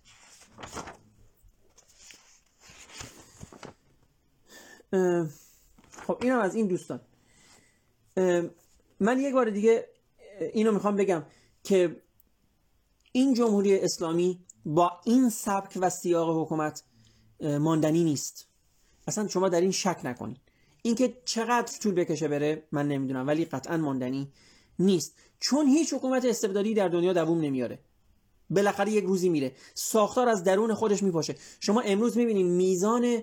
خب 6.07 6.18
اینم 6.22 6.39
از 6.41 6.55
این 6.55 6.66
دوستان. 6.66 7.01
من 9.01 9.20
یک 9.20 9.35
بار 9.35 9.51
دیگه 9.51 9.89
اینو 10.53 10.72
می‌خوام 10.72 10.97
بگم 10.97 11.22
که 11.64 12.03
این 13.12 13.35
جمهوری 13.35 13.78
اسلامی 13.78 14.45
با 14.66 15.01
این 15.05 15.30
سبک 15.30 15.78
و 15.80 15.91
سیاق 15.91 16.43
حکومت 16.43 16.82
ماندنی 17.41 18.05
نیست. 18.05 18.47
اصلا 19.07 19.28
شما 19.28 19.49
در 19.49 19.61
این 19.61 19.70
شک 19.70 20.01
نکنید. 20.05 20.41
اینکه 20.82 21.16
چقدر 21.24 21.78
طول 21.78 21.95
بکشه 21.95 22.28
بره 22.28 22.62
من 22.72 22.89
نمی‌دونم 22.89 23.26
ولی 23.26 23.45
قطعا 23.45 23.76
ماندنی. 23.76 24.32
نیست. 24.78 25.14
چون 25.40 25.66
هیچ 25.66 25.94
حکومت 25.94 26.24
استبدادی 26.24 26.74
در 26.74 26.88
دنیا 26.88 27.12
دووم 27.12 27.40
نمیاره. 27.40 27.78
بالاخره 28.50 28.92
یک 28.92 29.04
روزی 29.04 29.28
میره. 29.28 29.52
ساختار 29.74 30.28
از 30.28 30.44
درون 30.44 30.74
خودش 30.74 31.02
میپاشه. 31.02 31.36
شما 31.60 31.80
امروز 31.80 32.16
می‌بینید 32.16 32.46
میزان 32.46 33.22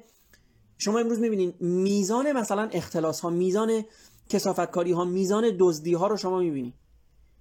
شما 0.78 1.00
امروز 1.00 1.20
می‌بینید 1.20 1.62
میزان 1.62 2.32
مثلا 2.32 2.70
اختلاس 2.72 3.20
ها 3.20 3.30
میزان 3.30 3.84
کسافتکاری 4.30 4.92
ها 4.92 5.06
میزان 5.06 5.56
دزدی 5.60 5.94
ها 5.94 6.08
رو 6.08 6.18
شما 6.18 6.40
می‌بینید 6.40 6.74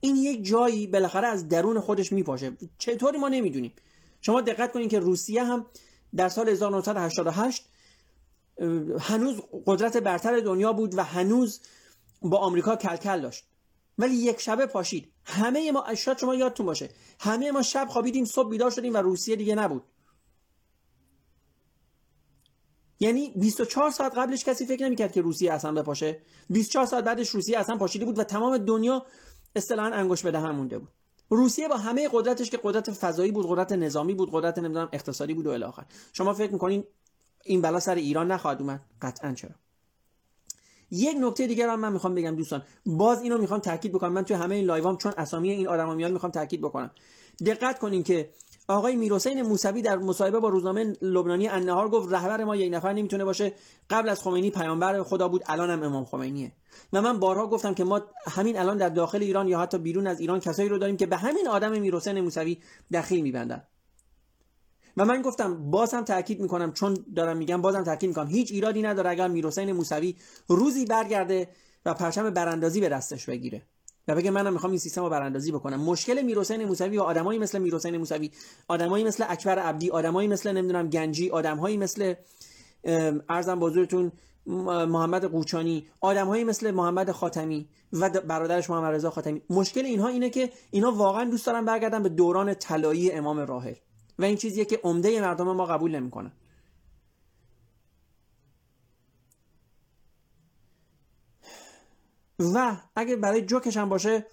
این 0.00 0.16
یک 0.16 0.44
جایی 0.44 0.86
بالاخره 0.86 1.26
از 1.26 1.48
درون 1.48 1.80
خودش 1.80 2.12
میپاشه. 2.12 2.52
چطوری 2.78 3.18
ما 3.18 3.28
نمی‌دونیم. 3.28 3.72
شما 4.20 4.40
دقت 4.40 4.72
کنید 4.72 4.90
که 4.90 4.98
روسیه 4.98 5.44
هم 5.44 5.66
در 6.16 6.28
سال 6.28 6.48
1988 6.48 7.64
هنوز 9.00 9.36
قدرت 9.66 9.96
برتر 9.96 10.40
دنیا 10.40 10.72
بود 10.72 10.98
و 10.98 11.02
هنوز 11.02 11.60
با 12.22 12.38
آمریکا 12.38 12.76
کلکل 12.76 13.20
داشت. 13.20 13.44
ولی 14.00 14.14
یک 14.14 14.40
شبه 14.40 14.66
پاشید. 14.66 15.12
همه 15.24 15.72
ما 15.72 15.94
شاید 15.94 16.18
شما 16.18 16.34
یادتون 16.34 16.66
باشه. 16.66 16.88
همه 17.20 17.52
ما 17.52 17.62
شب 17.62 17.86
خوابیدیم 17.90 18.24
صبح 18.24 18.50
بیدار 18.50 18.70
شدیم 18.70 18.94
و 18.94 18.96
روسیه 18.96 19.36
دیگه 19.36 19.54
نبود. 19.54 19.82
یعنی 23.00 23.32
24 23.36 23.90
ساعت 23.90 24.18
قبلش 24.18 24.44
کسی 24.44 24.66
فکر 24.66 24.84
نمی‌کرد 24.84 25.12
که 25.12 25.20
روسیه 25.20 25.52
اصلا 25.52 25.72
بپاشه. 25.72 26.22
24 26.50 26.86
ساعت 26.86 27.04
بعدش 27.04 27.28
روسیه 27.28 27.58
اصلا 27.58 27.76
پاشیده 27.76 28.04
بود 28.04 28.18
و 28.18 28.24
تمام 28.24 28.58
دنیا 28.58 29.06
اصطلاحا 29.56 29.88
انگوش 29.88 30.22
به 30.22 30.30
دهن 30.30 30.50
مونده 30.50 30.78
بود. 30.78 30.88
روسیه 31.30 31.68
با 31.68 31.76
همه 31.76 32.08
قدرتش 32.12 32.50
که 32.50 32.60
قدرت 32.62 32.90
فضایی 32.90 33.32
بود 33.32 33.46
قدرت 33.48 33.72
نظامی 33.72 34.14
بود 34.14 34.28
قدرت 34.32 34.58
نمی‌دونم 34.58 34.88
اقتصادی 34.92 35.34
بود 35.34 35.46
و 35.46 35.50
الی 35.50 35.64
شما 36.12 36.34
فکر 36.34 36.52
می‌کنین 36.52 36.84
این 37.44 37.62
بلا 37.62 37.80
سر 37.80 37.94
ایران 37.94 38.32
نخواهد 38.32 38.60
اومد؟ 38.60 38.80
قطعا 39.02 39.34
چرا؟ 39.34 39.54
یک 40.90 41.16
نکته 41.20 41.46
دیگر 41.46 41.68
هم 41.68 41.80
من 41.80 41.92
می‌خوام 41.92 42.14
بگم 42.14 42.36
دوستان. 42.36 42.62
باز 42.86 43.22
اینو 43.22 43.38
می‌خوام 43.38 43.60
تاکید 43.60 43.92
بکنم. 43.92 44.12
من 44.12 44.24
توی 44.24 44.36
همه 44.36 44.54
این 44.54 44.64
لایوام 44.64 44.96
چون 44.96 45.12
اسامی 45.16 45.50
این 45.50 45.68
آدما 45.68 45.94
میاد 45.94 46.12
می‌خوام 46.12 46.32
تاکید 46.32 46.60
بکنم. 46.60 46.90
دقت 47.46 47.78
کنین 47.78 48.02
که 48.02 48.30
آقای 48.68 48.96
میرحسین 48.96 49.42
موسوی 49.42 49.82
در 49.82 49.96
مصاحبه 49.96 50.40
با 50.40 50.48
روزنامه 50.48 50.96
لبنانی 51.02 51.48
النهار 51.48 51.88
گفت 51.88 52.12
رهبر 52.12 52.44
ما 52.44 52.56
یک 52.56 52.74
نفر 52.74 52.92
نمی‌تونه 52.92 53.24
باشه. 53.24 53.52
قبل 53.90 54.08
از 54.08 54.22
خمینی 54.22 54.50
پیامبر 54.50 55.02
خدا 55.02 55.28
بود 55.28 55.42
الان 55.46 55.70
هم 55.70 55.82
امام 55.82 56.04
خمینیه. 56.04 56.52
و 56.92 57.02
من 57.02 57.18
بارها 57.18 57.46
گفتم 57.46 57.74
که 57.74 57.84
ما 57.84 58.00
همین 58.26 58.58
الان 58.58 58.76
در 58.76 58.88
داخل 58.88 59.22
ایران 59.22 59.48
یا 59.48 59.60
حتی 59.60 59.78
بیرون 59.78 60.06
از 60.06 60.20
ایران 60.20 60.40
کسایی 60.40 60.68
رو 60.68 60.78
داریم 60.78 60.96
که 60.96 61.06
به 61.06 61.16
همین 61.16 61.48
آدم 61.48 61.80
میرحسین 61.80 62.20
موسوی 62.20 62.58
دخیل 62.92 63.22
میبندن. 63.22 63.62
و 64.96 65.04
من 65.04 65.22
گفتم 65.22 65.70
بازم 65.70 66.02
تاکید 66.02 66.40
می‌کنم 66.40 66.72
چون 66.72 67.04
دارم 67.16 67.36
میگم 67.36 67.62
بازم 67.62 67.84
تاکید 67.84 68.08
می‌کنم. 68.08 68.28
هیچ 68.28 68.52
ایرادی 68.52 68.82
نداره 68.82 69.10
اگر 69.10 69.28
میرحسین 69.28 69.72
موسوی 69.72 70.16
روزی 70.48 70.84
برگرده 70.84 71.48
و 71.86 71.94
پرچم 71.94 72.30
براندازی 72.30 72.80
به 72.80 72.88
دستش 72.88 73.26
بگیره. 73.26 73.62
و 74.08 74.14
بگه 74.14 74.30
منم 74.30 74.52
می‌خوام 74.52 74.70
این 74.70 74.78
سیستم 74.78 75.02
رو 75.02 75.10
براندازی 75.10 75.52
بکنم. 75.52 75.80
مشکل 75.80 76.22
میرحسین 76.22 76.64
موسوی 76.64 76.98
و 76.98 77.02
آدمایی 77.02 77.38
مثل 77.38 77.58
میرحسین 77.58 77.96
موسوی 77.96 78.30
آدمایی 78.68 79.04
مثل 79.04 79.24
اکبر 79.28 79.58
عبدی 79.58 79.90
آدمایی 79.90 80.28
مثل 80.28 80.52
نمی‌دونم 80.52 80.88
گنجی 80.88 81.30
آدمهایی 81.30 81.76
مثل 81.76 82.14
ارزم 83.28 83.58
بزرگتون 83.58 84.12
محمد 84.46 85.24
قوچانی 85.24 85.86
آدمهایی 86.00 86.44
مثل 86.44 86.70
محمد 86.70 87.10
خاتمی 87.10 87.68
و 87.92 88.10
برادرش 88.10 88.70
محمد 88.70 88.94
رضا 88.94 89.10
خاتمی. 89.10 89.42
مشکل 89.50 89.84
اینها 89.84 90.08
اینه 90.08 90.30
که 90.30 90.50
اینها 90.70 90.92
واقعا 90.92 91.24
دوست 91.24 91.46
دارن 91.46 91.64
برگردن 91.64 92.02
به 92.02 92.08
دوران 92.08 92.54
طلایی 92.54 93.12
امام 93.12 93.38
راحل. 93.38 93.74
و 94.20 94.24
این 94.24 94.36
چیزیه 94.36 94.64
که 94.64 94.80
عمده 94.84 95.20
مردم 95.20 95.52
ما 95.52 95.66
قبول 95.66 95.96
نمی‌کنن 95.96 96.32
و 102.38 102.76
اگه 102.96 103.16
برای 103.16 103.42
جوکش 103.42 103.76
هم 103.76 103.88
باشه 103.88 104.26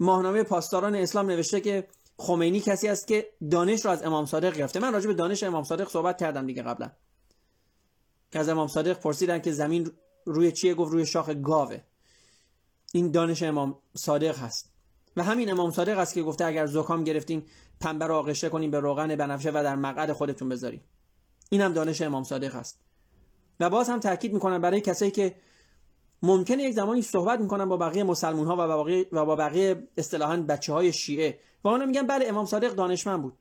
ماهنامه 0.00 0.42
پاسداران 0.42 0.94
اسلام 0.94 1.26
نوشته 1.26 1.60
که 1.60 1.88
خمینی 2.16 2.60
کسی 2.60 2.88
است 2.88 3.06
که 3.06 3.32
دانش 3.50 3.84
رو 3.84 3.90
از 3.90 4.02
امام 4.02 4.26
صادق 4.26 4.56
گرفته. 4.56 4.80
من 4.80 4.92
راجع 4.92 5.06
به 5.06 5.14
دانش 5.14 5.42
امام 5.42 5.64
صادق 5.64 5.88
صحبت 5.88 6.18
کردم 6.18 6.46
دیگه 6.46 6.62
قبلا. 6.62 6.90
که 8.32 8.38
از 8.38 8.48
امام 8.48 8.68
صادق 8.68 9.00
پرسیدن 9.00 9.38
که 9.38 9.52
زمین 9.52 9.90
روی 10.24 10.52
چیه؟ 10.52 10.74
گفت 10.74 10.92
روی 10.92 11.06
شاخ 11.06 11.30
گاوه. 11.30 11.80
این 12.92 13.10
دانش 13.10 13.42
امام 13.42 13.78
صادق 13.96 14.38
هست. 14.38 14.71
و 15.16 15.22
همین 15.22 15.50
امام 15.50 15.70
صادق 15.70 15.98
است 15.98 16.14
که 16.14 16.22
گفته 16.22 16.44
اگر 16.44 16.66
زکام 16.66 17.04
گرفتین 17.04 17.42
پنبه 17.80 18.06
رو 18.06 18.14
آغشته 18.14 18.48
کنین 18.48 18.70
به 18.70 18.80
روغن 18.80 19.16
بنفشه 19.16 19.50
و 19.50 19.52
در 19.52 19.76
مقعد 19.76 20.12
خودتون 20.12 20.48
بذارین. 20.48 20.80
این 21.50 21.60
هم 21.60 21.72
دانش 21.72 22.02
امام 22.02 22.24
صادق 22.24 22.54
هست 22.54 22.78
و 23.60 23.70
باز 23.70 23.88
هم 23.88 24.00
تاکید 24.00 24.32
می‌کنم 24.32 24.60
برای 24.60 24.80
کسایی 24.80 25.10
که 25.10 25.34
ممکنه 26.22 26.62
یک 26.62 26.74
زمانی 26.74 27.02
صحبت 27.02 27.40
می‌کنن 27.40 27.68
با 27.68 27.76
بقیه 27.76 28.04
مسلمون 28.04 28.46
ها 28.46 28.54
و 28.54 28.56
با 28.56 28.82
بقیه 28.82 29.06
و 29.12 29.24
با 29.24 29.36
بقیه 29.36 29.88
اصطلاحا 29.96 30.36
بچه 30.36 30.72
های 30.72 30.92
شیعه. 30.92 31.38
و 31.64 31.68
اونا 31.68 31.86
میگن 31.86 32.06
بله 32.06 32.28
امام 32.28 32.46
صادق 32.46 32.74
دانشمند 32.74 33.22
بود. 33.22 33.38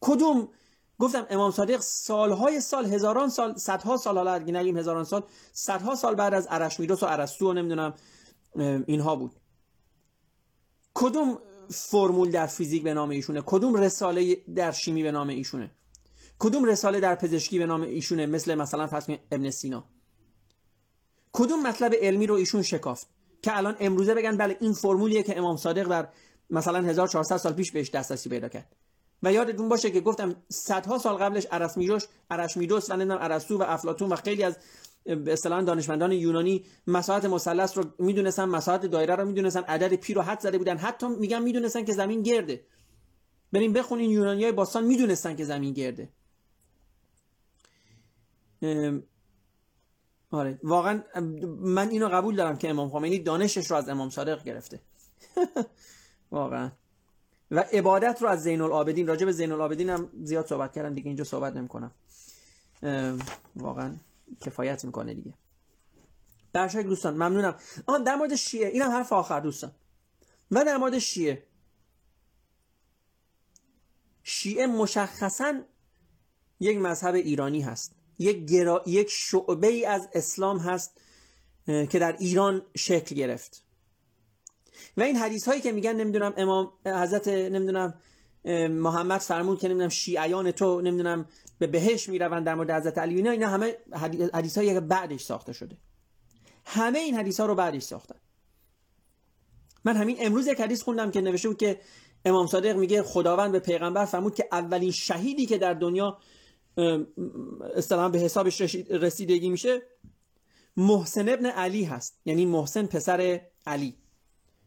کدوم؟ 0.00 0.48
گفتم 0.98 1.26
امام 1.30 1.50
صادق 1.50 1.80
سالهای 1.80 2.60
سال 2.60 2.84
هزاران 2.86 3.28
سال 3.28 3.54
صدها 3.56 3.96
سال 3.96 4.18
حالا 4.18 4.38
نگیم 4.38 4.76
هزاران 4.76 5.04
سال 5.04 5.22
صدها 5.52 5.94
سال 5.94 6.14
بعد 6.14 6.34
از 6.34 6.46
ارشمیدس 6.50 7.02
و 7.02 7.06
ارسطو 7.06 7.50
و 7.50 7.52
نمی‌دونم 7.52 7.94
اینها 8.86 9.16
بود. 9.16 9.32
کدوم 10.94 11.38
فرمول 11.70 12.30
در 12.30 12.46
فیزیک 12.46 12.82
به 12.82 12.94
نام 12.94 13.10
ایشونه؟ 13.10 13.42
کدوم 13.46 13.74
رساله 13.74 14.36
در 14.54 14.72
شیمی 14.72 15.02
به 15.02 15.12
نام 15.12 15.28
ایشونه؟ 15.28 15.70
کدوم 16.38 16.64
رساله 16.64 17.00
در 17.00 17.14
پزشکی 17.14 17.58
به 17.58 17.66
نام 17.66 17.82
ایشونه؟ 17.82 18.26
مثل 18.26 18.54
مثلا 18.54 18.86
فرض 18.86 19.10
ابن 19.32 19.50
سینا. 19.50 19.84
کدوم 21.32 21.66
مطلب 21.66 21.94
علمی 21.94 22.26
رو 22.26 22.34
ایشون 22.34 22.62
شکافت؟ 22.62 23.06
که 23.42 23.56
الان 23.56 23.76
امروزه 23.80 24.14
بگن 24.14 24.36
بله 24.36 24.56
این 24.60 24.72
فرمولیه 24.72 25.22
که 25.22 25.38
امام 25.38 25.56
صادق 25.56 25.88
در 25.88 26.08
مثلا 26.50 26.78
1400 26.78 27.36
سال 27.36 27.52
پیش 27.52 27.72
بهش 27.72 27.90
دسترسی 27.90 28.28
پیدا 28.28 28.48
کرد. 28.48 28.76
و 29.22 29.32
یادتون 29.32 29.68
باشه 29.68 29.90
که 29.90 30.00
گفتم 30.00 30.36
صدها 30.48 30.98
سال 30.98 31.16
قبلش 31.16 31.46
ارسمیدس 31.50 32.06
ارشمیدس 32.30 32.90
و 32.90 32.96
نمی‌دونم 32.96 33.18
ارسطو 33.22 33.58
و 33.58 33.62
افلاطون 33.62 34.08
و 34.08 34.16
خیلی 34.16 34.42
از 34.42 34.56
به 35.04 35.36
دانشمندان 35.44 36.12
یونانی 36.12 36.64
مساحت 36.86 37.24
مثلث 37.24 37.78
رو 37.78 37.84
می‌دونستن 37.98 38.44
مساحت 38.44 38.86
دایره 38.86 39.14
رو 39.14 39.24
می‌دونستن 39.24 39.60
عدد 39.60 39.94
پی 39.94 40.14
رو 40.14 40.22
حد 40.22 40.40
زده 40.40 40.58
بودن. 40.58 40.76
حتی 40.76 41.06
میگن 41.08 41.42
می‌دونستن 41.42 41.84
که 41.84 41.92
زمین 41.92 42.22
گرده. 42.22 42.64
بریم 43.52 43.72
بخونین 43.72 44.10
یونانیای 44.10 44.52
باستان 44.52 44.84
می‌دونستن 44.84 45.36
که 45.36 45.44
زمین 45.44 45.72
گرده. 45.72 46.08
آره. 50.30 50.58
واقعا 50.62 51.02
من 51.60 51.88
اینو 51.88 52.08
قبول 52.08 52.36
دارم 52.36 52.56
که 52.56 52.70
امام 52.70 52.90
خمینی 52.90 53.18
دانشش 53.18 53.70
رو 53.70 53.76
از 53.76 53.88
امام 53.88 54.10
صادق 54.10 54.44
گرفته. 54.44 54.80
واقعا. 56.30 56.70
و 57.50 57.64
عبادت 57.72 58.22
رو 58.22 58.28
از 58.28 58.42
زین 58.42 58.60
العابدین 58.60 59.06
راجع 59.06 59.26
به 59.26 59.32
زین 59.32 59.52
العابدین 59.52 59.90
هم 59.90 60.10
زیاد 60.22 60.46
صحبت 60.46 60.72
کردن 60.72 60.92
دیگه 60.92 61.06
اینجا 61.06 61.24
صحبت 61.24 61.56
نمی‌کنم. 61.56 61.90
واقعا. 63.56 63.94
کفایت 64.40 64.84
می‌کنه 64.84 65.14
دیگه. 65.14 65.34
در 66.52 66.68
دوستان 66.68 67.14
ممنونم. 67.14 67.56
آن 67.86 68.02
در 68.02 68.14
مورد 68.14 68.34
شیعه 68.34 68.68
اینم 68.68 68.90
حرف 68.90 69.12
آخر 69.12 69.40
دوستان. 69.40 69.72
و 70.50 70.64
در 70.64 70.76
مورد 70.76 70.98
شیعه. 70.98 71.46
شیعه 74.22 74.66
مشخصا 74.66 75.62
یک 76.60 76.78
مذهب 76.78 77.14
ایرانی 77.14 77.60
هست. 77.60 77.94
یک, 78.18 78.44
گرا... 78.44 78.82
یک 78.86 79.10
شعبه 79.10 79.66
ای 79.66 79.84
از 79.84 80.08
اسلام 80.14 80.58
هست 80.58 81.00
که 81.66 81.98
در 81.98 82.16
ایران 82.16 82.62
شکل 82.76 83.14
گرفت. 83.14 83.64
و 84.96 85.02
این 85.02 85.16
حدیث 85.16 85.48
هایی 85.48 85.60
که 85.60 85.72
میگن 85.72 85.92
نمی‌دونم 85.92 86.34
امام 86.36 86.72
حضرت 86.86 87.28
نمی‌دونم 87.28 88.00
محمد 88.68 89.20
فرمود 89.20 89.58
که 89.58 89.68
نمی‌دونم 89.68 89.88
شیعیان 89.88 90.50
تو 90.50 90.80
نمی‌دونم 90.80 91.26
به 91.58 91.66
بهش 91.66 92.08
می‌روند 92.08 92.46
در 92.46 92.54
مورد 92.54 92.70
حضرت 92.70 92.98
علی. 92.98 93.14
اینا 93.14 93.30
اینا 93.30 93.48
همه 93.48 93.76
حدیث 94.34 94.58
هایی 94.58 94.80
بعدش 94.80 95.22
ساخته 95.22 95.52
شده. 95.52 95.76
همه 96.64 96.98
این 96.98 97.14
حدیث 97.14 97.40
ها 97.40 97.46
رو 97.46 97.54
بعدش 97.54 97.82
ساختن. 97.82 98.16
من 99.84 99.96
همین 99.96 100.16
امروز 100.20 100.46
یک 100.46 100.60
حدیث 100.60 100.82
خوندم 100.82 101.10
که 101.10 101.20
نوشته 101.20 101.48
بود 101.48 101.58
که 101.58 101.80
امام 102.24 102.46
صادق 102.46 102.76
میگه 102.76 103.02
خداوند 103.02 103.52
به 103.52 103.58
پیغمبر 103.58 104.04
فرمود 104.04 104.34
که 104.34 104.48
اولین 104.52 104.90
شهیدی 104.90 105.46
که 105.46 105.58
در 105.58 105.74
دنیا 105.74 106.18
اصطلاحا 107.74 108.08
به 108.08 108.18
حسابش 108.18 108.60
رسیدگی 108.90 109.50
میشه 109.50 109.82
محسن 110.76 111.28
ابن 111.28 111.46
علی 111.46 111.84
هست. 111.84 112.20
یعنی 112.24 112.46
محسن 112.46 112.86
پسر 112.86 113.40
علی. 113.66 114.01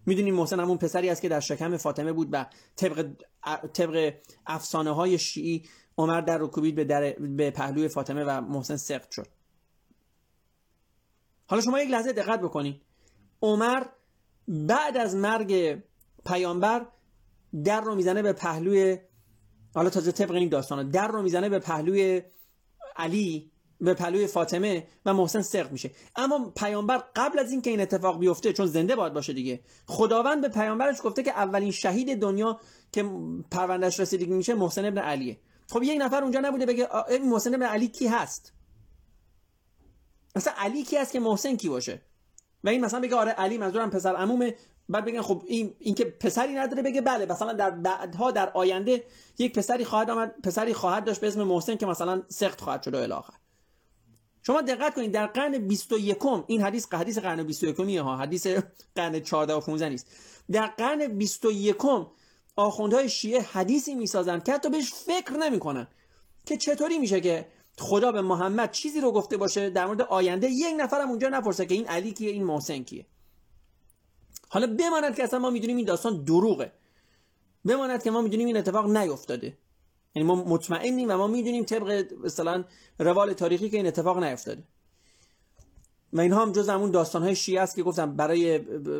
می‌دونیم 0.05 0.35
محسن 0.35 0.59
همون 0.59 0.77
پسری 0.77 1.09
است 1.09 1.21
که 1.21 1.29
در 1.29 1.39
شکم 1.39 1.77
فاطمه 1.77 2.13
بود 2.13 2.29
و 2.31 2.45
طبق, 2.75 3.07
طبق 3.73 4.13
افسانه 4.45 4.91
های 4.91 5.17
شیعی 5.17 5.63
عمر 5.97 6.21
در 6.21 6.37
رکوبید 6.37 6.75
به, 6.75 6.83
در... 6.83 7.13
به 7.13 7.51
پهلوی 7.51 7.87
فاطمه 7.87 8.23
و 8.23 8.41
محسن 8.41 8.75
سقط 8.75 9.11
شد. 9.11 9.27
حالا 11.47 11.61
شما 11.61 11.79
یک 11.79 11.89
لحظه 11.89 12.13
دقت 12.13 12.41
بکنید 12.41 12.81
عمر 13.41 13.83
بعد 14.47 14.97
از 14.97 15.15
مرگ 15.15 15.83
پیامبر 16.25 16.87
در 17.63 17.81
رو 17.81 17.95
می‌زنه 17.95 18.21
به 18.21 18.33
پهلوی 18.33 18.97
حالا 19.75 19.89
تازه 19.89 20.11
طبق 20.11 20.31
این 20.31 20.49
داستان 20.49 20.89
در 20.89 21.07
رو 21.07 21.21
می‌زنه 21.21 21.49
به 21.49 21.59
پهلوی 21.59 22.21
علی 22.95 23.51
به 23.81 23.93
پهلوی 23.93 24.27
فاطمه 24.27 24.87
و 25.05 25.13
محسن 25.13 25.41
سرق 25.41 25.71
میشه. 25.71 25.91
اما 26.15 26.53
پیامبر 26.55 27.03
قبل 27.15 27.39
از 27.39 27.51
اینکه 27.51 27.69
این 27.69 27.81
اتفاق 27.81 28.19
بیفته 28.19 28.53
چون 28.53 28.65
زنده 28.65 28.95
باید 28.95 29.13
باشه 29.13 29.33
دیگه 29.33 29.59
خداوند 29.87 30.41
به 30.41 30.49
پیامبرش 30.49 30.97
گفته 31.03 31.23
که 31.23 31.31
اولین 31.31 31.71
شهید 31.71 32.21
دنیا 32.21 32.59
که 32.91 33.09
پروندهش 33.51 33.99
رسیدگی 33.99 34.33
میشه 34.33 34.53
محسن 34.53 34.85
ابن 34.85 34.97
علیه. 34.97 35.37
خب 35.69 35.83
یک 35.83 36.01
نفر 36.01 36.23
اونجا 36.23 36.39
نبوده 36.39 36.65
بگه 36.65 36.95
این 37.09 37.29
محسن 37.29 37.55
ابن 37.55 37.65
علی 37.65 37.87
کی 37.87 38.07
هست؟ 38.07 38.53
مثلا 40.35 40.53
علی 40.57 40.83
کی 40.83 40.97
هست 40.97 41.11
که 41.11 41.19
محسن 41.19 41.55
کی 41.55 41.69
باشه؟ 41.69 42.01
و 42.63 42.69
این 42.69 42.85
مثلا 42.85 42.99
بگه 42.99 43.15
آره 43.15 43.31
علی 43.31 43.57
منظورم 43.57 43.89
پسر 43.89 44.15
عمومه. 44.15 44.55
بعد 44.89 45.05
بگن 45.05 45.21
خب 45.21 45.43
این 45.47 45.75
اینکه 45.79 46.05
پسری 46.05 46.53
نداره 46.53 46.83
بگه 46.83 47.01
بله 47.01 47.25
مثلا 47.25 47.53
در 47.53 47.71
بعدها 47.71 48.31
در 48.31 48.49
آینده 48.49 49.03
یک 49.37 49.53
پسری 49.53 49.85
خواهد 49.85 50.09
آمد 50.09 50.35
پسری 50.43 50.73
خواهد 50.73 51.05
داشت 51.05 51.21
به 51.21 51.27
اسم 51.27 51.43
محسن 51.43 51.75
که 51.75 51.85
مثلا 51.85 52.23
سخت 52.29 52.61
خواهد 52.61 52.83
شد 52.83 52.93
و 52.93 52.97
الی 52.97 53.13
شما 54.47 54.61
دقت 54.61 54.95
کنید 54.95 55.11
در 55.11 55.27
قرن 55.27 55.57
21 55.57 56.25
این 56.47 56.61
حدیث 56.61 56.93
حدیث 56.93 57.17
قرن 57.17 57.43
21 57.43 57.79
ها 57.79 58.17
حدیث 58.17 58.47
قرن 58.95 59.19
14 59.19 59.53
و 59.53 59.59
15 59.59 59.89
نیست. 59.89 60.07
در 60.51 60.67
قرن 60.67 61.07
21 61.07 61.75
آخوندهای 62.55 63.09
شیعه 63.09 63.41
حدیثی 63.41 63.95
می‌سازن 63.95 64.39
که 64.39 64.53
حتی 64.53 64.69
بهش 64.69 64.93
فکر 64.93 65.31
نمی‌کنن 65.31 65.87
که 66.45 66.57
چطوری 66.57 66.99
میشه 66.99 67.21
که 67.21 67.47
خدا 67.77 68.11
به 68.11 68.21
محمد 68.21 68.71
چیزی 68.71 69.01
رو 69.01 69.11
گفته 69.11 69.37
باشه 69.37 69.69
در 69.69 69.85
مورد 69.85 70.01
آینده. 70.01 70.49
یک 70.49 70.75
نفرم 70.77 71.09
اونجا 71.09 71.29
نپرسه 71.29 71.65
که 71.65 71.73
این 71.73 71.87
علی 71.87 72.13
کیه 72.13 72.31
این 72.31 72.43
محسن 72.43 72.83
کیه. 72.83 73.05
حالا 74.49 74.75
بماند 74.75 75.15
که 75.15 75.23
اصلا 75.23 75.39
ما 75.39 75.49
می‌دونیم 75.49 75.77
این 75.77 75.85
داستان 75.85 76.23
دروغه. 76.23 76.71
بماند 77.65 78.03
که 78.03 78.11
ما 78.11 78.21
می‌دونیم 78.21 78.47
این 78.47 78.57
اتفاق 78.57 78.97
نیفتاده. 78.97 79.57
یعنی 80.15 80.27
ما 80.27 80.35
مطمئنیم 80.35 81.09
و 81.09 81.17
ما 81.17 81.27
می‌دونیم 81.27 81.63
طبق 81.63 82.13
مثلا 82.23 82.63
روال 82.99 83.33
تاریخی 83.33 83.69
که 83.69 83.77
این 83.77 83.87
اتفاق 83.87 84.23
نیفتاده. 84.23 84.63
و 86.13 86.21
اینها 86.21 86.41
هم 86.41 86.51
جز 86.51 86.69
همون 86.69 86.91
داستان 86.91 87.23
های 87.23 87.35
شیعه 87.35 87.61
است 87.61 87.75
که 87.75 87.83
گفتم 87.83 88.15
برای 88.15 88.55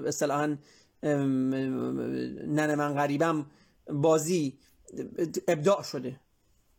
اصطلاحا 0.08 0.58
نن 1.04 2.76
من 2.76 2.94
غریبم 2.94 3.46
بازی 3.90 4.58
ابداع 5.48 5.84
شده. 5.84 6.20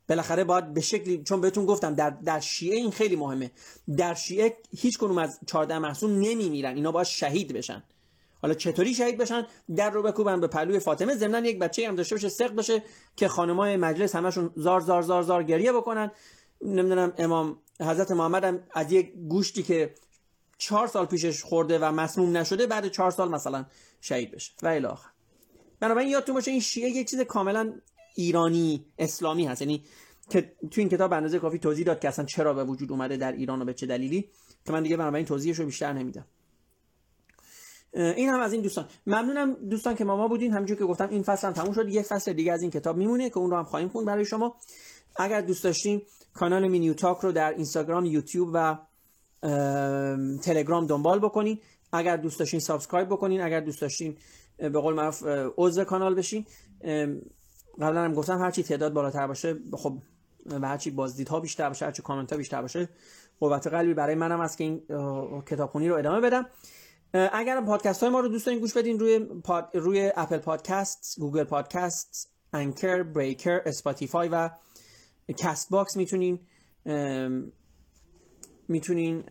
بالاخره 0.09 0.45
باید 0.45 0.75
به 0.75 0.81
شکلی 0.81 1.23
چون 1.23 1.41
بهتون 1.41 1.67
گفتم 1.67 1.95
در 1.95 2.11
در 2.11 2.41
شیعه 2.41 2.77
این 2.77 2.91
خیلی 2.91 3.17
مهمه. 3.17 3.51
در 3.97 4.15
شیعه 4.15 4.57
هیچ 4.77 4.99
کنوم 4.99 5.19
از 5.19 5.41
14 5.47 5.79
محسون 5.79 6.19
نمیمیرن. 6.21 6.75
اینا 6.75 6.93
باید 6.93 7.07
شهید 7.07 7.53
بشن. 7.53 7.83
حالا 8.43 8.55
چطوری 8.55 8.95
شهید 8.95 9.19
بشن؟ 9.19 9.47
در 9.77 9.91
رو 9.91 10.03
بکوبن 10.03 10.41
به 10.41 10.47
پلوی 10.47 10.79
فاطمه. 10.79 11.15
ضمن 11.15 11.45
یک 11.45 11.59
بچه 11.59 11.89
هم 11.89 11.95
داشته 11.95 12.15
باشه 12.15 12.29
سق 12.29 12.51
باشه 12.51 12.83
که 13.17 13.29
خانمای 13.29 13.77
مجلس 13.77 14.17
همشون 14.17 14.51
زار 14.57 14.81
زار 14.81 15.03
زار 15.03 15.23
زار 15.23 15.43
گریه 15.43 15.73
بکنن. 15.73 16.11
نمی‌دونم 16.63 17.13
امام 17.19 17.59
حضرت 17.81 18.11
محمد 18.11 18.45
هم 18.45 18.61
از 18.75 18.93
یک 18.93 19.13
گوشتی 19.29 19.63
که 19.63 19.95
چهار 20.59 20.87
سال 20.87 21.07
پیشش 21.07 21.43
خورده 21.43 21.79
و 21.79 21.85
مسموم 21.93 22.37
نشده 22.37 22.67
بعد 22.67 22.89
چهار 22.89 23.11
سال 23.11 23.31
مثلا 23.31 23.67
شهید 24.01 24.31
بشه. 24.31 24.53
و 24.63 24.67
الی 24.67 24.87
آخر. 24.87 25.11
بنابراین 25.81 26.09
یادتون 26.09 26.35
باشه 26.35 26.51
این 26.51 26.61
شیعه 26.61 26.91
یک 26.91 27.11
چیز 27.11 27.21
کاملا 27.21 27.73
ایرانی 28.15 28.87
اسلامی 28.99 29.47
هست. 29.47 29.63
یعنی 29.63 29.85
که 30.31 30.53
تو 30.71 30.81
این 30.81 30.89
کتاب 30.89 31.13
اندازه 31.13 31.39
کافی 31.39 31.59
توضیح 31.59 31.87
داد 31.87 32.01
که 32.01 32.09
اصلا 32.09 32.25
چرا 32.25 32.55
به 32.55 32.65
وجود 32.65 32.93
اومده 32.93 33.17
در 33.17 33.33
ایران 33.33 33.63
و 33.63 33.65
به 33.65 33.75
چه 33.75 33.87
دلیلی. 33.87 34.31
که 34.67 34.73
من 34.73 34.83
دیگه 34.83 34.97
بنابراین 34.97 35.27
توضیحش 35.27 35.59
رو 35.59 35.65
بیشتر 35.65 35.93
نمیدم. 35.93 36.27
این 37.97 38.29
هم 38.29 38.41
از 38.41 38.53
این 38.53 38.63
دوستان. 38.63 38.89
ممنونم 39.07 39.55
دوستان 39.55 39.95
که 39.95 40.05
ما 40.05 40.17
ما 40.17 40.29
بودین. 40.29 40.53
همونجور 40.53 40.77
که 40.77 40.85
گفتم 40.85 41.09
این 41.09 41.23
فصل 41.23 41.47
هم 41.47 41.53
تموم 41.53 41.73
شد. 41.73 41.89
یک 41.89 42.03
فصل 42.03 42.33
دیگه 42.33 42.53
از 42.53 42.63
این 42.63 42.71
کتاب 42.71 42.97
میمونه 42.97 43.31
که 43.31 43.39
اون 43.39 43.51
رو 43.51 43.57
هم 43.57 43.65
خواهیم 43.65 43.89
خوند 43.89 44.07
برای 44.07 44.25
شما. 44.25 44.57
اگر 45.17 45.41
دوست 45.41 45.65
داشتین 45.65 46.03
کانال 46.35 46.69
مینیو 46.69 46.95
تاک 46.95 47.19
رو 47.19 47.33
در 47.33 47.51
اینستاگرام 47.51 48.05
یوتیوب 48.05 48.51
و 48.53 48.79
تلگرام 50.43 50.87
دنبال 50.87 51.19
بکنین. 51.19 51.59
اگر 51.93 52.17
دوست 52.17 52.39
داشتین 52.39 52.61
subscribe 52.61 53.09
بکنین. 53.09 53.41
اگر 53.41 53.61
دوست 53.61 53.81
داشتین 53.81 54.17
به 54.57 54.81
قول 54.81 54.95
معروف 54.95 55.23
عضو 55.57 55.85
کانال 55.85 56.15
بشین. 56.15 56.47
قبلا 57.81 58.01
هم 58.01 58.15
گفتم 58.15 58.39
هرچی 58.39 58.63
تعداد 58.63 58.93
بالاتر 58.93 59.27
باشه 59.27 59.57
خب 59.73 59.99
و 60.47 60.69
هرچی 60.69 60.91
بازدیدها 60.91 61.41
بیشتر 61.41 61.69
باشه 61.69 61.85
هرچی 61.85 62.03
کامنت 62.03 62.33
ها 62.33 62.39
بیشتر 62.39 62.63
باشه 62.63 62.89
قوت 63.41 63.67
قلبی 63.67 63.95
برای 63.95 64.15
منم 64.15 64.41
است 64.41 64.59
که 64.59 64.65
این 64.65 64.83
کتابخونی 65.47 65.89
رو 65.89 65.97
ادامه 65.97 66.21
بدم. 66.21 66.47
اگر 67.15 67.61
پادکست 67.61 68.01
های 68.01 68.13
ما 68.13 68.21
رو 68.21 68.29
دوست 68.29 68.47
دارین 68.47 68.61
گوش 68.61 68.77
بدین 68.77 68.99
روی 68.99 69.19
پاد... 69.19 69.71
روی 69.75 70.13
Apple 70.17 70.39
Podcast 70.39 71.21
Google 71.21 71.45
Podcast 71.45 72.31
Anchor 72.53 73.03
Breaker 73.03 73.61
Spotify 73.67 74.29
و 74.29 74.51
Castbox 75.37 75.97
می‌تونین 75.97 76.39
می‌تونین 78.69 79.25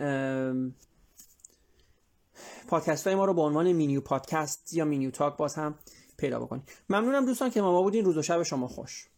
پادکست 2.68 3.08
های 3.08 3.16
ما 3.16 3.26
رو 3.26 3.34
به 3.34 3.42
عنوان 3.42 3.72
مینیو 3.72 4.02
پادکست 4.02 4.74
یا 4.74 4.86
مینیو 4.86 5.12
تاک 5.12 5.38
باز 5.38 5.56
هم 5.56 5.76
پیدا 6.18 6.40
بکنید 6.40 6.72
ممنونم 6.90 7.26
دوستان 7.26 7.50
که 7.50 7.62
با 7.62 7.72
ما 7.72 7.82
بودین. 7.82 8.06
روز 8.06 8.18
و 8.18 8.22
شب 8.22 8.44
شما 8.44 8.68
خوش. 8.68 9.10